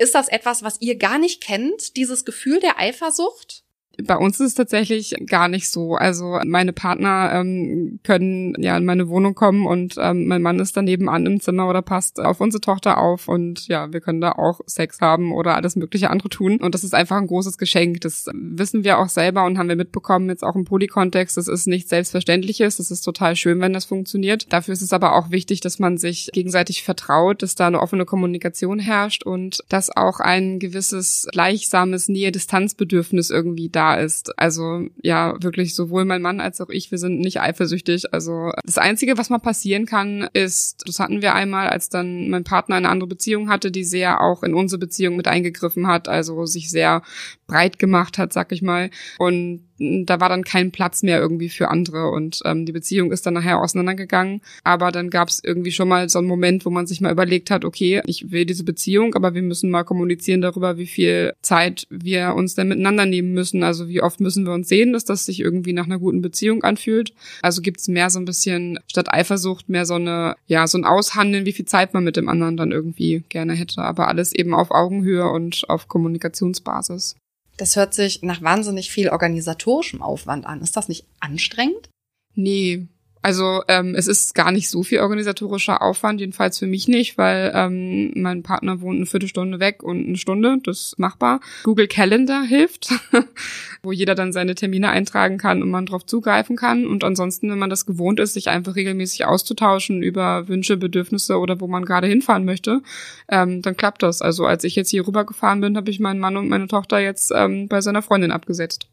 Ist 0.00 0.14
das 0.14 0.28
etwas, 0.28 0.62
was 0.62 0.80
ihr 0.80 0.96
gar 0.96 1.18
nicht 1.18 1.42
kennt, 1.42 1.98
dieses 1.98 2.24
Gefühl 2.24 2.58
der 2.58 2.78
Eifersucht? 2.78 3.64
Bei 4.06 4.16
uns 4.16 4.40
ist 4.40 4.46
es 4.46 4.54
tatsächlich 4.54 5.14
gar 5.26 5.48
nicht 5.48 5.70
so. 5.70 5.94
Also 5.94 6.38
meine 6.46 6.72
Partner 6.72 7.30
ähm, 7.34 8.00
können 8.02 8.54
ja 8.58 8.76
in 8.76 8.84
meine 8.84 9.08
Wohnung 9.08 9.34
kommen 9.34 9.66
und 9.66 9.96
ähm, 9.98 10.26
mein 10.26 10.42
Mann 10.42 10.58
ist 10.58 10.76
daneben 10.76 11.08
an 11.08 11.26
im 11.26 11.40
Zimmer 11.40 11.68
oder 11.68 11.82
passt 11.82 12.20
auf 12.20 12.40
unsere 12.40 12.60
Tochter 12.60 12.98
auf 12.98 13.28
und 13.28 13.66
ja, 13.68 13.92
wir 13.92 14.00
können 14.00 14.20
da 14.20 14.32
auch 14.32 14.60
Sex 14.66 15.00
haben 15.00 15.32
oder 15.32 15.54
alles 15.56 15.76
mögliche 15.76 16.10
andere 16.10 16.28
tun. 16.28 16.58
Und 16.60 16.74
das 16.74 16.84
ist 16.84 16.94
einfach 16.94 17.16
ein 17.16 17.26
großes 17.26 17.58
Geschenk. 17.58 18.00
Das 18.00 18.26
wissen 18.32 18.84
wir 18.84 18.98
auch 18.98 19.08
selber 19.08 19.44
und 19.44 19.58
haben 19.58 19.68
wir 19.68 19.76
mitbekommen, 19.76 20.28
jetzt 20.28 20.44
auch 20.44 20.56
im 20.56 20.64
Polykontext. 20.64 21.36
Das 21.36 21.48
ist 21.48 21.66
nichts 21.66 21.90
Selbstverständliches. 21.90 22.76
Das 22.76 22.90
ist 22.90 23.02
total 23.02 23.36
schön, 23.36 23.60
wenn 23.60 23.72
das 23.72 23.84
funktioniert. 23.84 24.52
Dafür 24.52 24.72
ist 24.72 24.82
es 24.82 24.92
aber 24.92 25.16
auch 25.16 25.30
wichtig, 25.30 25.60
dass 25.60 25.78
man 25.78 25.98
sich 25.98 26.30
gegenseitig 26.32 26.82
vertraut, 26.82 27.42
dass 27.42 27.54
da 27.54 27.66
eine 27.66 27.80
offene 27.80 28.04
Kommunikation 28.04 28.78
herrscht 28.78 29.24
und 29.24 29.60
dass 29.68 29.94
auch 29.94 30.20
ein 30.20 30.58
gewisses 30.58 31.26
gleichsames 31.32 32.08
Nähe-Distanzbedürfnis 32.08 33.30
irgendwie 33.30 33.68
da 33.68 33.89
ist. 33.94 34.38
Also 34.38 34.86
ja, 35.02 35.34
wirklich 35.42 35.74
sowohl 35.74 36.04
mein 36.04 36.22
Mann 36.22 36.40
als 36.40 36.60
auch 36.60 36.68
ich, 36.68 36.90
wir 36.90 36.98
sind 36.98 37.20
nicht 37.20 37.40
eifersüchtig. 37.40 38.12
Also 38.12 38.52
das 38.64 38.78
Einzige, 38.78 39.18
was 39.18 39.30
mal 39.30 39.38
passieren 39.38 39.86
kann, 39.86 40.28
ist, 40.32 40.82
das 40.86 40.98
hatten 40.98 41.22
wir 41.22 41.34
einmal, 41.34 41.68
als 41.68 41.88
dann 41.88 42.28
mein 42.28 42.44
Partner 42.44 42.76
eine 42.76 42.88
andere 42.88 43.08
Beziehung 43.08 43.48
hatte, 43.48 43.70
die 43.70 43.84
sehr 43.84 44.20
auch 44.20 44.42
in 44.42 44.54
unsere 44.54 44.78
Beziehung 44.78 45.16
mit 45.16 45.28
eingegriffen 45.28 45.86
hat, 45.86 46.08
also 46.08 46.46
sich 46.46 46.70
sehr 46.70 47.02
breit 47.50 47.78
gemacht 47.78 48.16
hat, 48.18 48.32
sag 48.32 48.52
ich 48.52 48.62
mal. 48.62 48.90
Und 49.18 49.62
da 49.80 50.20
war 50.20 50.28
dann 50.28 50.44
kein 50.44 50.72
Platz 50.72 51.02
mehr 51.02 51.18
irgendwie 51.18 51.48
für 51.48 51.68
andere 51.68 52.10
und 52.10 52.40
ähm, 52.44 52.66
die 52.66 52.72
Beziehung 52.72 53.12
ist 53.12 53.24
dann 53.24 53.34
nachher 53.34 53.60
auseinandergegangen. 53.60 54.42
Aber 54.62 54.92
dann 54.92 55.08
gab 55.08 55.28
es 55.28 55.42
irgendwie 55.42 55.72
schon 55.72 55.88
mal 55.88 56.08
so 56.10 56.18
einen 56.18 56.28
Moment, 56.28 56.66
wo 56.66 56.70
man 56.70 56.86
sich 56.86 57.00
mal 57.00 57.10
überlegt 57.10 57.50
hat, 57.50 57.64
okay, 57.64 58.02
ich 58.04 58.30
will 58.30 58.44
diese 58.44 58.64
Beziehung, 58.64 59.14
aber 59.14 59.34
wir 59.34 59.42
müssen 59.42 59.70
mal 59.70 59.84
kommunizieren 59.84 60.42
darüber, 60.42 60.76
wie 60.76 60.86
viel 60.86 61.32
Zeit 61.40 61.86
wir 61.88 62.34
uns 62.34 62.54
denn 62.54 62.68
miteinander 62.68 63.06
nehmen 63.06 63.32
müssen. 63.32 63.62
Also 63.62 63.88
wie 63.88 64.02
oft 64.02 64.20
müssen 64.20 64.44
wir 64.44 64.52
uns 64.52 64.68
sehen, 64.68 64.92
dass 64.92 65.06
das 65.06 65.24
sich 65.24 65.40
irgendwie 65.40 65.72
nach 65.72 65.86
einer 65.86 65.98
guten 65.98 66.20
Beziehung 66.20 66.62
anfühlt. 66.62 67.14
Also 67.40 67.62
gibt's 67.62 67.88
mehr 67.88 68.10
so 68.10 68.18
ein 68.18 68.26
bisschen 68.26 68.78
statt 68.86 69.12
Eifersucht 69.12 69.70
mehr 69.70 69.86
so 69.86 69.94
eine, 69.94 70.36
ja, 70.46 70.66
so 70.66 70.76
ein 70.76 70.84
Aushandeln, 70.84 71.46
wie 71.46 71.52
viel 71.52 71.64
Zeit 71.64 71.94
man 71.94 72.04
mit 72.04 72.16
dem 72.16 72.28
anderen 72.28 72.58
dann 72.58 72.70
irgendwie 72.70 73.24
gerne 73.30 73.54
hätte. 73.54 73.80
Aber 73.80 74.08
alles 74.08 74.34
eben 74.34 74.52
auf 74.52 74.70
Augenhöhe 74.70 75.28
und 75.30 75.64
auf 75.68 75.88
Kommunikationsbasis. 75.88 77.16
Das 77.60 77.76
hört 77.76 77.92
sich 77.92 78.22
nach 78.22 78.40
wahnsinnig 78.40 78.90
viel 78.90 79.10
organisatorischem 79.10 80.00
Aufwand 80.00 80.46
an. 80.46 80.62
Ist 80.62 80.78
das 80.78 80.88
nicht 80.88 81.04
anstrengend? 81.20 81.90
Nee, 82.34 82.88
Also 83.22 83.62
ähm, 83.68 83.94
es 83.94 84.06
ist 84.06 84.34
gar 84.34 84.50
nicht 84.50 84.70
so 84.70 84.82
viel 84.82 85.00
organisatorischer 85.00 85.82
Aufwand, 85.82 86.20
jedenfalls 86.20 86.58
für 86.58 86.66
mich 86.66 86.88
nicht, 86.88 87.18
weil 87.18 87.52
ähm, 87.54 88.12
mein 88.14 88.42
Partner 88.42 88.80
wohnt 88.80 88.96
eine 88.96 89.06
Viertelstunde 89.06 89.60
weg 89.60 89.82
und 89.82 90.06
eine 90.06 90.16
Stunde, 90.16 90.56
das 90.64 90.80
ist 90.80 90.98
machbar. 90.98 91.40
Google 91.64 91.86
Calendar 91.86 92.42
hilft, 92.42 92.88
wo 93.82 93.92
jeder 93.92 94.14
dann 94.14 94.32
seine 94.32 94.54
Termine 94.54 94.88
eintragen 94.88 95.36
kann 95.36 95.62
und 95.62 95.70
man 95.70 95.84
darauf 95.84 96.06
zugreifen 96.06 96.56
kann. 96.56 96.86
Und 96.86 97.04
ansonsten, 97.04 97.50
wenn 97.50 97.58
man 97.58 97.70
das 97.70 97.84
gewohnt 97.84 98.20
ist, 98.20 98.32
sich 98.32 98.48
einfach 98.48 98.74
regelmäßig 98.74 99.26
auszutauschen 99.26 100.02
über 100.02 100.48
Wünsche, 100.48 100.78
Bedürfnisse 100.78 101.38
oder 101.38 101.60
wo 101.60 101.66
man 101.66 101.84
gerade 101.84 102.06
hinfahren 102.06 102.46
möchte, 102.46 102.80
ähm, 103.28 103.60
dann 103.60 103.76
klappt 103.76 104.02
das. 104.02 104.22
Also 104.22 104.46
als 104.46 104.64
ich 104.64 104.76
jetzt 104.76 104.90
hier 104.90 105.06
rübergefahren 105.06 105.60
bin, 105.60 105.76
habe 105.76 105.90
ich 105.90 106.00
meinen 106.00 106.20
Mann 106.20 106.38
und 106.38 106.48
meine 106.48 106.68
Tochter 106.68 106.98
jetzt 106.98 107.32
ähm, 107.34 107.68
bei 107.68 107.82
seiner 107.82 108.00
Freundin 108.00 108.32
abgesetzt. 108.32 108.88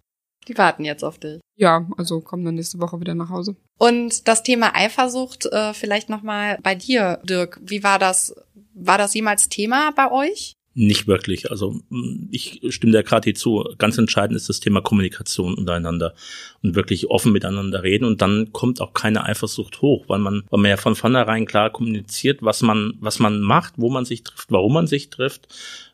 Die 0.47 0.57
warten 0.57 0.85
jetzt 0.85 1.03
auf 1.03 1.17
dich. 1.17 1.39
Ja, 1.55 1.87
also 1.97 2.21
kommen 2.21 2.45
dann 2.45 2.55
nächste 2.55 2.79
Woche 2.79 2.99
wieder 2.99 3.15
nach 3.15 3.29
Hause. 3.29 3.55
Und 3.77 4.27
das 4.27 4.43
Thema 4.43 4.75
Eifersucht, 4.75 5.47
äh, 5.47 5.73
vielleicht 5.73 6.09
nochmal 6.09 6.57
bei 6.63 6.75
dir, 6.75 7.19
Dirk. 7.23 7.59
Wie 7.63 7.83
war 7.83 7.99
das? 7.99 8.35
War 8.73 8.97
das 8.97 9.13
jemals 9.13 9.49
Thema 9.49 9.91
bei 9.95 10.11
euch? 10.11 10.53
Nicht 10.79 11.07
wirklich. 11.07 11.49
Also 11.49 11.81
mm, 11.89 12.27
ich 12.29 12.61
stimme 12.69 12.91
der 12.91 13.01
gerade 13.01 13.33
zu. 13.33 13.65
Ganz 13.79 13.97
entscheidend 13.97 14.37
ist 14.37 14.47
das 14.47 14.59
Thema 14.59 14.79
Kommunikation 14.79 15.55
untereinander 15.55 16.13
und 16.61 16.75
wirklich 16.75 17.09
offen 17.09 17.31
miteinander 17.31 17.81
reden. 17.81 18.05
Und 18.05 18.21
dann 18.21 18.53
kommt 18.53 18.79
auch 18.79 18.93
keine 18.93 19.25
Eifersucht 19.25 19.81
hoch, 19.81 20.05
weil 20.07 20.19
man, 20.19 20.43
weil 20.51 20.59
man 20.59 20.69
ja 20.69 20.77
von 20.77 20.93
vornherein 20.93 21.47
klar 21.47 21.71
kommuniziert, 21.71 22.43
was 22.43 22.61
man, 22.61 22.93
was 22.99 23.17
man 23.17 23.41
macht, 23.41 23.73
wo 23.77 23.89
man 23.89 24.05
sich 24.05 24.23
trifft, 24.23 24.51
warum 24.51 24.73
man 24.73 24.85
sich 24.85 25.09
trifft. 25.09 25.47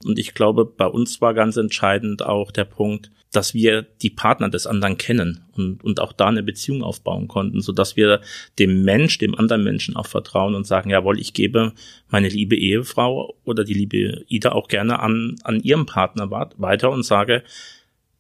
Und 0.03 0.19
ich 0.19 0.33
glaube, 0.33 0.65
bei 0.65 0.88
uns 0.88 1.22
war 1.22 1.33
ganz 1.33 1.55
entscheidend 1.55 2.22
auch 2.25 2.51
der 2.51 2.65
Punkt, 2.65 3.10
dass 3.35 3.53
wir 3.53 3.81
die 3.81 4.09
Partner 4.09 4.49
des 4.49 4.67
anderen 4.67 4.97
kennen 4.97 5.43
und, 5.53 5.83
und 5.83 5.99
auch 5.99 6.13
da 6.13 6.27
eine 6.27 6.43
Beziehung 6.43 6.83
aufbauen 6.83 7.27
konnten, 7.27 7.61
so 7.61 7.71
dass 7.73 7.95
wir 7.95 8.21
dem 8.59 8.83
Mensch, 8.83 9.17
dem 9.17 9.35
anderen 9.35 9.63
Menschen 9.63 9.95
auch 9.95 10.07
vertrauen 10.07 10.55
und 10.55 10.65
sagen, 10.65 10.89
jawohl, 10.89 11.19
ich 11.19 11.33
gebe 11.33 11.73
meine 12.09 12.29
liebe 12.29 12.55
Ehefrau 12.55 13.35
oder 13.43 13.63
die 13.63 13.73
liebe 13.73 14.23
Ida 14.27 14.51
auch 14.51 14.67
gerne 14.67 14.99
an, 14.99 15.35
an 15.43 15.59
ihrem 15.59 15.85
Partner 15.85 16.29
weiter 16.31 16.91
und 16.91 17.03
sage, 17.03 17.43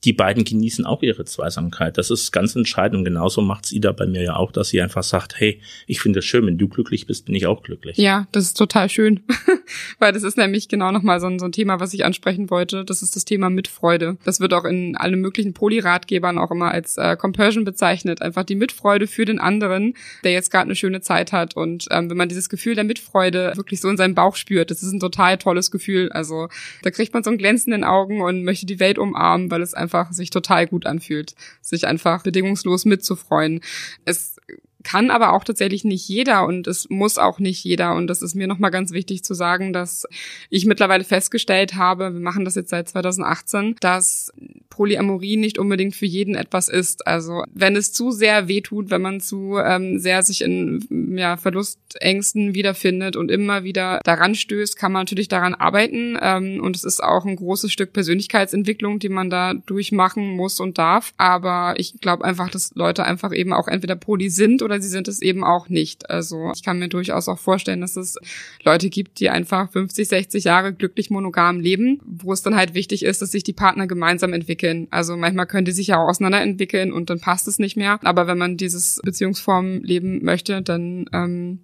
die 0.03 0.13
beiden 0.13 0.43
genießen 0.43 0.85
auch 0.85 1.01
ihre 1.01 1.25
Zweisamkeit. 1.25 1.97
Das 1.97 2.09
ist 2.09 2.31
ganz 2.31 2.55
entscheidend 2.55 2.99
und 2.99 3.05
genauso 3.05 3.41
macht's 3.41 3.71
Ida 3.71 3.91
bei 3.91 4.05
mir 4.05 4.21
ja 4.21 4.35
auch, 4.35 4.51
dass 4.51 4.69
sie 4.69 4.81
einfach 4.81 5.03
sagt, 5.03 5.39
hey, 5.39 5.61
ich 5.87 6.01
finde 6.01 6.19
es 6.19 6.25
schön, 6.25 6.45
wenn 6.45 6.57
du 6.57 6.67
glücklich 6.67 7.07
bist, 7.07 7.25
bin 7.25 7.35
ich 7.35 7.47
auch 7.47 7.63
glücklich. 7.63 7.97
Ja, 7.97 8.27
das 8.31 8.45
ist 8.45 8.57
total 8.57 8.89
schön, 8.89 9.21
weil 9.99 10.11
das 10.11 10.23
ist 10.23 10.37
nämlich 10.37 10.67
genau 10.67 10.91
nochmal 10.91 11.19
so 11.19 11.27
ein, 11.27 11.39
so 11.39 11.45
ein 11.45 11.51
Thema, 11.51 11.79
was 11.79 11.93
ich 11.93 12.05
ansprechen 12.05 12.49
wollte. 12.49 12.83
Das 12.83 13.01
ist 13.01 13.15
das 13.15 13.25
Thema 13.25 13.49
Mitfreude. 13.49 14.17
Das 14.25 14.39
wird 14.39 14.53
auch 14.53 14.65
in 14.65 14.97
allen 14.97 15.19
möglichen 15.21 15.53
Poly-Ratgebern 15.53 16.37
auch 16.37 16.51
immer 16.51 16.71
als 16.71 16.97
äh, 16.97 17.15
Compersion 17.15 17.63
bezeichnet. 17.63 18.21
Einfach 18.21 18.43
die 18.43 18.55
Mitfreude 18.55 19.07
für 19.07 19.25
den 19.25 19.39
anderen, 19.39 19.93
der 20.23 20.31
jetzt 20.33 20.51
gerade 20.51 20.65
eine 20.65 20.75
schöne 20.75 21.01
Zeit 21.01 21.31
hat. 21.31 21.55
Und 21.55 21.87
ähm, 21.91 22.09
wenn 22.09 22.17
man 22.17 22.29
dieses 22.29 22.49
Gefühl 22.49 22.75
der 22.75 22.83
Mitfreude 22.83 23.53
wirklich 23.55 23.79
so 23.79 23.89
in 23.89 23.97
seinem 23.97 24.15
Bauch 24.15 24.35
spürt, 24.35 24.71
das 24.71 24.83
ist 24.83 24.91
ein 24.91 24.99
total 24.99 25.37
tolles 25.37 25.71
Gefühl. 25.71 26.11
Also 26.11 26.49
da 26.81 26.91
kriegt 26.91 27.13
man 27.13 27.23
so 27.23 27.29
ein 27.29 27.37
Glänzen 27.37 27.71
in 27.71 27.81
den 27.81 27.87
Augen 27.89 28.21
und 28.21 28.43
möchte 28.43 28.65
die 28.65 28.79
Welt 28.79 28.97
umarmen, 28.97 29.49
weil 29.49 29.61
es 29.61 29.73
einfach 29.73 29.92
einfach 29.93 30.11
sich 30.11 30.29
total 30.29 30.67
gut 30.67 30.85
anfühlt, 30.85 31.35
sich 31.61 31.87
einfach 31.87 32.23
bedingungslos 32.23 32.85
mitzufreuen. 32.85 33.61
Es 34.05 34.37
kann 34.83 35.11
aber 35.11 35.33
auch 35.33 35.43
tatsächlich 35.43 35.83
nicht 35.83 36.07
jeder 36.07 36.45
und 36.45 36.67
es 36.67 36.89
muss 36.89 37.17
auch 37.17 37.39
nicht 37.39 37.63
jeder. 37.63 37.95
Und 37.95 38.07
das 38.07 38.21
ist 38.21 38.35
mir 38.35 38.47
nochmal 38.47 38.71
ganz 38.71 38.91
wichtig 38.91 39.23
zu 39.23 39.33
sagen, 39.33 39.73
dass 39.73 40.05
ich 40.49 40.65
mittlerweile 40.65 41.03
festgestellt 41.03 41.75
habe, 41.75 42.13
wir 42.13 42.19
machen 42.19 42.45
das 42.45 42.55
jetzt 42.55 42.69
seit 42.69 42.89
2018, 42.89 43.75
dass 43.79 44.31
Polyamorie 44.73 45.37
nicht 45.37 45.59
unbedingt 45.59 45.95
für 45.95 46.07
jeden 46.07 46.33
etwas 46.33 46.67
ist. 46.67 47.05
Also 47.05 47.43
wenn 47.53 47.75
es 47.75 47.93
zu 47.93 48.09
sehr 48.09 48.47
wehtut, 48.47 48.89
wenn 48.89 49.03
man 49.03 49.21
zu 49.21 49.57
ähm, 49.63 49.99
sehr 49.99 50.23
sich 50.23 50.41
in 50.41 51.15
ja, 51.15 51.37
Verlustängsten 51.37 52.55
wiederfindet 52.55 53.15
und 53.15 53.29
immer 53.29 53.63
wieder 53.63 53.99
daran 54.03 54.33
stößt, 54.33 54.75
kann 54.75 54.91
man 54.91 55.01
natürlich 55.01 55.27
daran 55.27 55.53
arbeiten. 55.53 56.17
Ähm, 56.19 56.59
und 56.61 56.75
es 56.75 56.83
ist 56.83 57.03
auch 57.03 57.25
ein 57.25 57.35
großes 57.35 57.71
Stück 57.71 57.93
Persönlichkeitsentwicklung, 57.93 58.97
die 58.97 59.09
man 59.09 59.29
da 59.29 59.53
durchmachen 59.53 60.35
muss 60.35 60.59
und 60.59 60.79
darf. 60.79 61.13
Aber 61.17 61.75
ich 61.77 62.01
glaube 62.01 62.25
einfach, 62.25 62.49
dass 62.49 62.73
Leute 62.73 63.03
einfach 63.03 63.31
eben 63.31 63.53
auch 63.53 63.67
entweder 63.67 63.95
Poly 63.95 64.31
sind 64.31 64.63
oder 64.63 64.72
sie 64.81 64.89
sind 64.89 65.07
es 65.07 65.21
eben 65.21 65.43
auch 65.43 65.69
nicht. 65.69 66.09
Also 66.09 66.51
ich 66.53 66.63
kann 66.63 66.79
mir 66.79 66.89
durchaus 66.89 67.27
auch 67.27 67.39
vorstellen, 67.39 67.81
dass 67.81 67.95
es 67.95 68.17
Leute 68.63 68.89
gibt, 68.89 69.19
die 69.19 69.29
einfach 69.29 69.71
50, 69.71 70.07
60 70.07 70.43
Jahre 70.45 70.73
glücklich 70.73 71.09
monogam 71.09 71.59
leben, 71.59 71.99
wo 72.05 72.33
es 72.33 72.41
dann 72.41 72.55
halt 72.55 72.73
wichtig 72.73 73.03
ist, 73.03 73.21
dass 73.21 73.31
sich 73.31 73.43
die 73.43 73.53
Partner 73.53 73.87
gemeinsam 73.87 74.33
entwickeln 74.33 74.53
entwickeln. 74.53 74.87
Also 74.91 75.17
manchmal 75.17 75.47
können 75.47 75.65
die 75.65 75.71
sich 75.71 75.87
ja 75.87 75.97
auch 75.97 76.09
auseinanderentwickeln 76.09 76.91
und 76.91 77.09
dann 77.09 77.19
passt 77.19 77.47
es 77.47 77.59
nicht 77.59 77.77
mehr. 77.77 77.99
Aber 78.03 78.27
wenn 78.27 78.37
man 78.37 78.57
dieses 78.57 78.99
Beziehungsform 79.03 79.81
leben 79.83 80.23
möchte, 80.23 80.61
dann 80.61 81.05
ähm, 81.13 81.59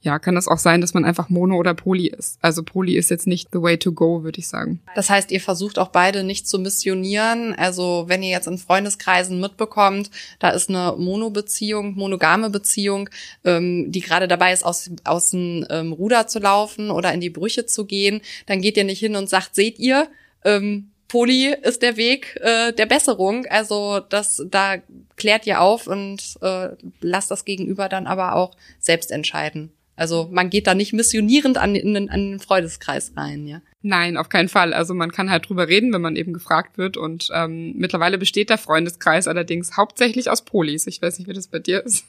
ja, 0.00 0.18
kann 0.20 0.36
das 0.36 0.46
auch 0.46 0.58
sein, 0.58 0.80
dass 0.80 0.94
man 0.94 1.04
einfach 1.04 1.28
Mono 1.28 1.56
oder 1.56 1.74
Poly 1.74 2.06
ist. 2.06 2.38
Also 2.40 2.62
Poly 2.62 2.96
ist 2.96 3.10
jetzt 3.10 3.26
nicht 3.26 3.48
the 3.52 3.60
way 3.60 3.76
to 3.76 3.92
go, 3.92 4.22
würde 4.22 4.38
ich 4.38 4.46
sagen. 4.46 4.80
Das 4.94 5.10
heißt, 5.10 5.32
ihr 5.32 5.40
versucht 5.40 5.78
auch 5.78 5.88
beide 5.88 6.22
nicht 6.22 6.46
zu 6.46 6.60
missionieren. 6.60 7.54
Also 7.54 8.04
wenn 8.06 8.22
ihr 8.22 8.30
jetzt 8.30 8.46
in 8.46 8.58
Freundeskreisen 8.58 9.40
mitbekommt, 9.40 10.10
da 10.38 10.50
ist 10.50 10.68
eine 10.68 10.94
Mono-Beziehung, 10.96 11.94
monogame 11.94 12.48
Beziehung, 12.48 13.10
ähm, 13.44 13.90
die 13.90 14.00
gerade 14.00 14.28
dabei 14.28 14.52
ist, 14.52 14.64
aus, 14.64 14.88
aus 15.02 15.30
dem 15.30 15.66
ähm, 15.68 15.92
Ruder 15.92 16.28
zu 16.28 16.38
laufen 16.38 16.92
oder 16.92 17.12
in 17.12 17.20
die 17.20 17.30
Brüche 17.30 17.66
zu 17.66 17.84
gehen, 17.84 18.20
dann 18.46 18.60
geht 18.60 18.76
ihr 18.76 18.84
nicht 18.84 19.00
hin 19.00 19.16
und 19.16 19.28
sagt, 19.28 19.56
seht 19.56 19.80
ihr, 19.80 20.08
ähm, 20.44 20.92
Poli 21.08 21.54
ist 21.62 21.82
der 21.82 21.96
Weg 21.96 22.38
äh, 22.42 22.72
der 22.72 22.86
Besserung. 22.86 23.46
Also 23.46 23.98
das, 23.98 24.44
da 24.48 24.76
klärt 25.16 25.46
ihr 25.46 25.60
auf 25.60 25.86
und 25.86 26.36
äh, 26.42 26.68
lasst 27.00 27.30
das 27.30 27.44
Gegenüber 27.44 27.88
dann 27.88 28.06
aber 28.06 28.36
auch 28.36 28.54
selbst 28.78 29.10
entscheiden. 29.10 29.72
Also 29.98 30.28
man 30.30 30.48
geht 30.48 30.68
da 30.68 30.74
nicht 30.74 30.92
missionierend 30.92 31.58
an, 31.58 31.74
in, 31.74 32.08
an 32.08 32.30
den 32.30 32.38
Freudeskreis 32.38 33.12
rein, 33.16 33.48
ja. 33.48 33.60
Nein, 33.82 34.16
auf 34.16 34.28
keinen 34.28 34.48
Fall. 34.48 34.72
Also 34.72 34.94
man 34.94 35.10
kann 35.10 35.30
halt 35.30 35.48
drüber 35.48 35.66
reden, 35.66 35.92
wenn 35.92 36.00
man 36.00 36.14
eben 36.14 36.32
gefragt 36.32 36.78
wird. 36.78 36.96
Und 36.96 37.28
ähm, 37.32 37.74
mittlerweile 37.76 38.18
besteht 38.18 38.50
der 38.50 38.58
Freundeskreis 38.58 39.28
allerdings 39.28 39.76
hauptsächlich 39.76 40.30
aus 40.30 40.44
Polis. 40.44 40.86
Ich 40.86 41.02
weiß 41.02 41.18
nicht, 41.18 41.28
wie 41.28 41.32
das 41.32 41.48
bei 41.48 41.58
dir 41.58 41.84
ist. 41.84 42.04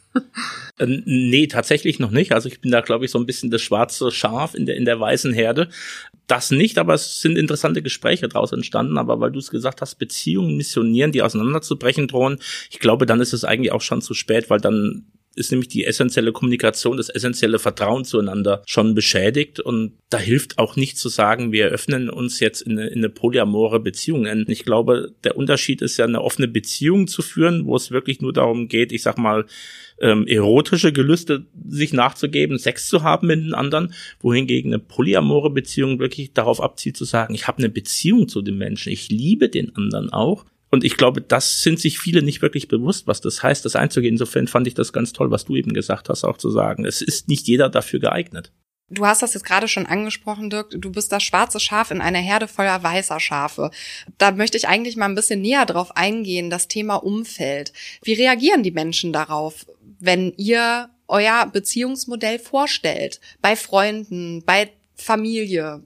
äh, 0.77 0.85
nee, 0.85 1.47
tatsächlich 1.47 1.99
noch 1.99 2.11
nicht. 2.11 2.31
Also 2.31 2.47
ich 2.47 2.61
bin 2.61 2.71
da, 2.71 2.81
glaube 2.81 3.05
ich, 3.05 3.11
so 3.11 3.19
ein 3.19 3.25
bisschen 3.25 3.49
das 3.49 3.61
schwarze 3.61 4.11
Schaf 4.11 4.55
in 4.55 4.65
der, 4.65 4.77
in 4.77 4.85
der 4.85 4.99
weißen 4.99 5.33
Herde. 5.33 5.69
Das 6.27 6.51
nicht, 6.51 6.77
aber 6.77 6.93
es 6.93 7.21
sind 7.21 7.37
interessante 7.37 7.81
Gespräche 7.81 8.27
daraus 8.27 8.51
entstanden. 8.51 8.99
Aber 8.99 9.19
weil 9.19 9.31
du 9.31 9.39
es 9.39 9.49
gesagt 9.49 9.81
hast, 9.81 9.95
Beziehungen 9.95 10.57
missionieren, 10.57 11.11
die 11.11 11.21
auseinanderzubrechen 11.21 12.07
drohen, 12.07 12.39
ich 12.69 12.79
glaube, 12.79 13.05
dann 13.07 13.21
ist 13.21 13.33
es 13.33 13.45
eigentlich 13.45 13.71
auch 13.71 13.81
schon 13.81 14.01
zu 14.01 14.13
spät, 14.13 14.49
weil 14.51 14.59
dann 14.59 15.05
ist 15.39 15.51
nämlich 15.51 15.69
die 15.69 15.85
essentielle 15.85 16.31
Kommunikation, 16.31 16.97
das 16.97 17.09
essentielle 17.09 17.59
Vertrauen 17.59 18.03
zueinander 18.03 18.61
schon 18.65 18.93
beschädigt. 18.93 19.59
Und 19.59 19.93
da 20.09 20.17
hilft 20.17 20.59
auch 20.59 20.75
nicht 20.75 20.97
zu 20.97 21.09
sagen, 21.09 21.51
wir 21.51 21.67
öffnen 21.67 22.09
uns 22.09 22.39
jetzt 22.39 22.61
in 22.61 22.73
eine, 22.73 22.87
in 22.87 22.99
eine 22.99 23.09
polyamore 23.09 23.79
Beziehung. 23.79 24.27
Ich 24.47 24.65
glaube, 24.65 25.13
der 25.23 25.37
Unterschied 25.37 25.81
ist 25.81 25.97
ja 25.97 26.05
eine 26.05 26.21
offene 26.21 26.47
Beziehung 26.47 27.07
zu 27.07 27.21
führen, 27.21 27.65
wo 27.65 27.75
es 27.75 27.89
wirklich 27.91 28.21
nur 28.21 28.33
darum 28.33 28.67
geht, 28.67 28.91
ich 28.91 29.01
sag 29.01 29.17
mal, 29.17 29.45
ähm, 30.01 30.27
erotische 30.27 30.93
Gelüste 30.93 31.45
sich 31.67 31.93
nachzugeben, 31.93 32.57
Sex 32.57 32.87
zu 32.87 33.03
haben 33.03 33.27
mit 33.27 33.39
den 33.39 33.53
anderen, 33.53 33.93
wohingegen 34.19 34.73
eine 34.73 34.79
polyamore 34.79 35.49
Beziehung 35.49 35.99
wirklich 35.99 36.33
darauf 36.33 36.61
abzieht 36.61 36.97
zu 36.97 37.05
sagen, 37.05 37.33
ich 37.33 37.47
habe 37.47 37.59
eine 37.59 37.69
Beziehung 37.69 38.27
zu 38.27 38.41
dem 38.41 38.57
Menschen, 38.57 38.91
ich 38.91 39.09
liebe 39.09 39.49
den 39.49 39.75
anderen 39.75 40.11
auch 40.11 40.45
und 40.71 40.83
ich 40.83 40.97
glaube, 40.97 41.21
das 41.21 41.63
sind 41.63 41.79
sich 41.79 41.99
viele 41.99 42.21
nicht 42.21 42.41
wirklich 42.41 42.67
bewusst, 42.67 43.07
was 43.07 43.21
das 43.21 43.41
heißt, 43.41 43.65
das 43.65 43.75
einzugehen. 43.75 44.13
Insofern 44.13 44.47
fand 44.47 44.67
ich 44.67 44.75
das 44.75 44.93
ganz 44.93 45.13
toll, 45.13 45.31
was 45.31 45.45
du 45.45 45.55
eben 45.55 45.73
gesagt 45.73 46.09
hast, 46.09 46.23
auch 46.23 46.37
zu 46.37 46.51
sagen. 46.51 46.85
Es 46.85 47.01
ist 47.01 47.27
nicht 47.27 47.47
jeder 47.47 47.69
dafür 47.69 47.99
geeignet. 47.99 48.51
Du 48.91 49.05
hast 49.05 49.21
das 49.21 49.35
jetzt 49.35 49.45
gerade 49.45 49.67
schon 49.67 49.85
angesprochen, 49.85 50.49
Dirk. 50.49 50.69
Du 50.71 50.91
bist 50.91 51.11
das 51.11 51.23
schwarze 51.23 51.59
Schaf 51.59 51.91
in 51.91 52.01
einer 52.01 52.19
Herde 52.19 52.47
voller 52.47 52.81
weißer 52.81 53.19
Schafe. 53.19 53.69
Da 54.17 54.31
möchte 54.31 54.57
ich 54.57 54.67
eigentlich 54.67 54.95
mal 54.95 55.05
ein 55.05 55.15
bisschen 55.15 55.41
näher 55.41 55.65
drauf 55.65 55.95
eingehen, 55.95 56.49
das 56.49 56.67
Thema 56.67 56.95
Umfeld. 56.95 57.71
Wie 58.03 58.13
reagieren 58.13 58.63
die 58.63 58.71
Menschen 58.71 59.13
darauf, 59.13 59.67
wenn 59.99 60.33
ihr 60.37 60.89
euer 61.07 61.47
Beziehungsmodell 61.51 62.39
vorstellt? 62.39 63.19
Bei 63.41 63.55
Freunden, 63.55 64.43
bei 64.43 64.71
Familie? 64.95 65.83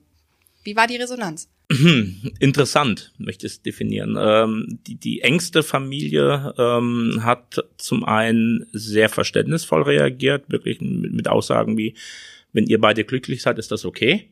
Wie 0.62 0.76
war 0.76 0.86
die 0.86 0.96
Resonanz? 0.96 1.48
Interessant, 2.40 3.12
möchte 3.18 3.46
ich 3.46 3.54
es 3.54 3.62
definieren. 3.62 4.16
Ähm, 4.20 4.78
die, 4.86 4.96
die 4.96 5.22
engste 5.22 5.62
Familie 5.62 6.54
ähm, 6.58 7.20
hat 7.22 7.64
zum 7.78 8.04
einen 8.04 8.66
sehr 8.72 9.08
verständnisvoll 9.08 9.82
reagiert, 9.82 10.44
wirklich 10.48 10.80
mit, 10.80 11.12
mit 11.12 11.28
Aussagen 11.28 11.78
wie, 11.78 11.94
wenn 12.52 12.66
ihr 12.66 12.80
beide 12.80 13.04
glücklich 13.04 13.42
seid, 13.42 13.58
ist 13.58 13.72
das 13.72 13.84
okay. 13.84 14.28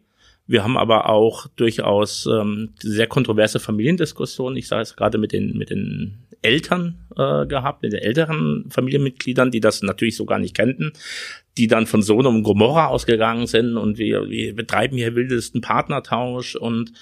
Wir 0.47 0.63
haben 0.63 0.77
aber 0.77 1.09
auch 1.09 1.47
durchaus 1.57 2.27
ähm, 2.27 2.71
sehr 2.79 3.07
kontroverse 3.07 3.61
Familiendiskussionen. 3.61 4.57
Ich 4.59 4.69
sage 4.69 4.83
es 4.83 4.97
gerade 4.97 5.17
mit 5.17 5.33
den 5.33 5.57
mit 5.57 5.71
den 5.71 6.19
Eltern 6.43 6.99
äh, 7.17 7.47
gehabt, 7.47 7.83
mit 7.83 7.93
den 7.93 8.01
älteren 8.01 8.67
Familienmitgliedern, 8.69 9.51
die 9.51 9.61
das 9.61 9.83
natürlich 9.83 10.17
so 10.17 10.27
gar 10.27 10.41
nicht 10.41 10.57
kannten, 10.57 10.93
die 11.59 11.67
dann 11.67 11.87
von 11.87 12.03
Sodom 12.03 12.37
und 12.37 12.43
Gomorra 12.43 12.89
ausgegangen 12.89 13.47
sind 13.47 13.77
und 13.77 13.99
wir, 13.99 14.29
wir 14.29 14.55
betreiben 14.55 14.97
hier 14.97 15.15
wildesten 15.15 15.61
Partnertausch 15.61 16.57
und 16.57 16.93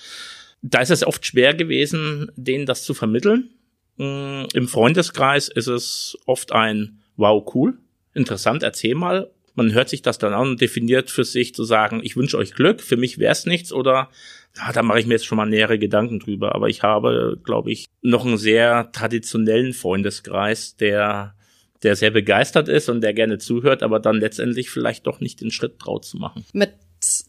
da 0.62 0.80
ist 0.80 0.90
es 0.90 1.06
oft 1.06 1.24
schwer 1.24 1.54
gewesen, 1.54 2.30
denen 2.36 2.66
das 2.66 2.84
zu 2.84 2.92
vermitteln. 2.92 3.50
Mm, 3.96 4.44
Im 4.52 4.68
Freundeskreis 4.68 5.48
ist 5.48 5.68
es 5.68 6.18
oft 6.26 6.52
ein 6.52 6.98
Wow, 7.16 7.54
cool. 7.54 7.78
interessant, 8.14 8.62
erzähl 8.62 8.94
mal. 8.94 9.30
Man 9.54 9.74
hört 9.74 9.88
sich 9.88 10.00
das 10.00 10.18
dann 10.18 10.32
an 10.32 10.50
und 10.50 10.60
definiert 10.60 11.10
für 11.10 11.24
sich 11.24 11.54
zu 11.54 11.64
sagen, 11.64 12.00
ich 12.02 12.16
wünsche 12.16 12.38
euch 12.38 12.54
Glück, 12.54 12.80
für 12.80 12.96
mich 12.96 13.18
wäre 13.18 13.32
es 13.32 13.46
nichts 13.46 13.72
oder 13.72 14.08
na, 14.56 14.72
da 14.72 14.82
mache 14.82 15.00
ich 15.00 15.06
mir 15.06 15.14
jetzt 15.14 15.26
schon 15.26 15.36
mal 15.36 15.46
nähere 15.46 15.78
Gedanken 15.78 16.18
drüber. 16.18 16.54
Aber 16.54 16.68
ich 16.68 16.82
habe, 16.82 17.38
glaube 17.44 17.70
ich, 17.70 17.86
noch 18.02 18.24
einen 18.24 18.36
sehr 18.38 18.90
traditionellen 18.92 19.72
Freundeskreis, 19.72 20.76
der 20.76 21.34
der 21.82 21.96
sehr 21.96 22.10
begeistert 22.10 22.68
ist 22.68 22.88
und 22.88 23.00
der 23.00 23.14
gerne 23.14 23.38
zuhört, 23.38 23.82
aber 23.82 24.00
dann 24.00 24.16
letztendlich 24.16 24.70
vielleicht 24.70 25.06
doch 25.06 25.20
nicht 25.20 25.40
den 25.40 25.50
Schritt 25.50 25.78
traut 25.78 26.04
zu 26.04 26.18
machen. 26.18 26.44
Mit 26.52 26.72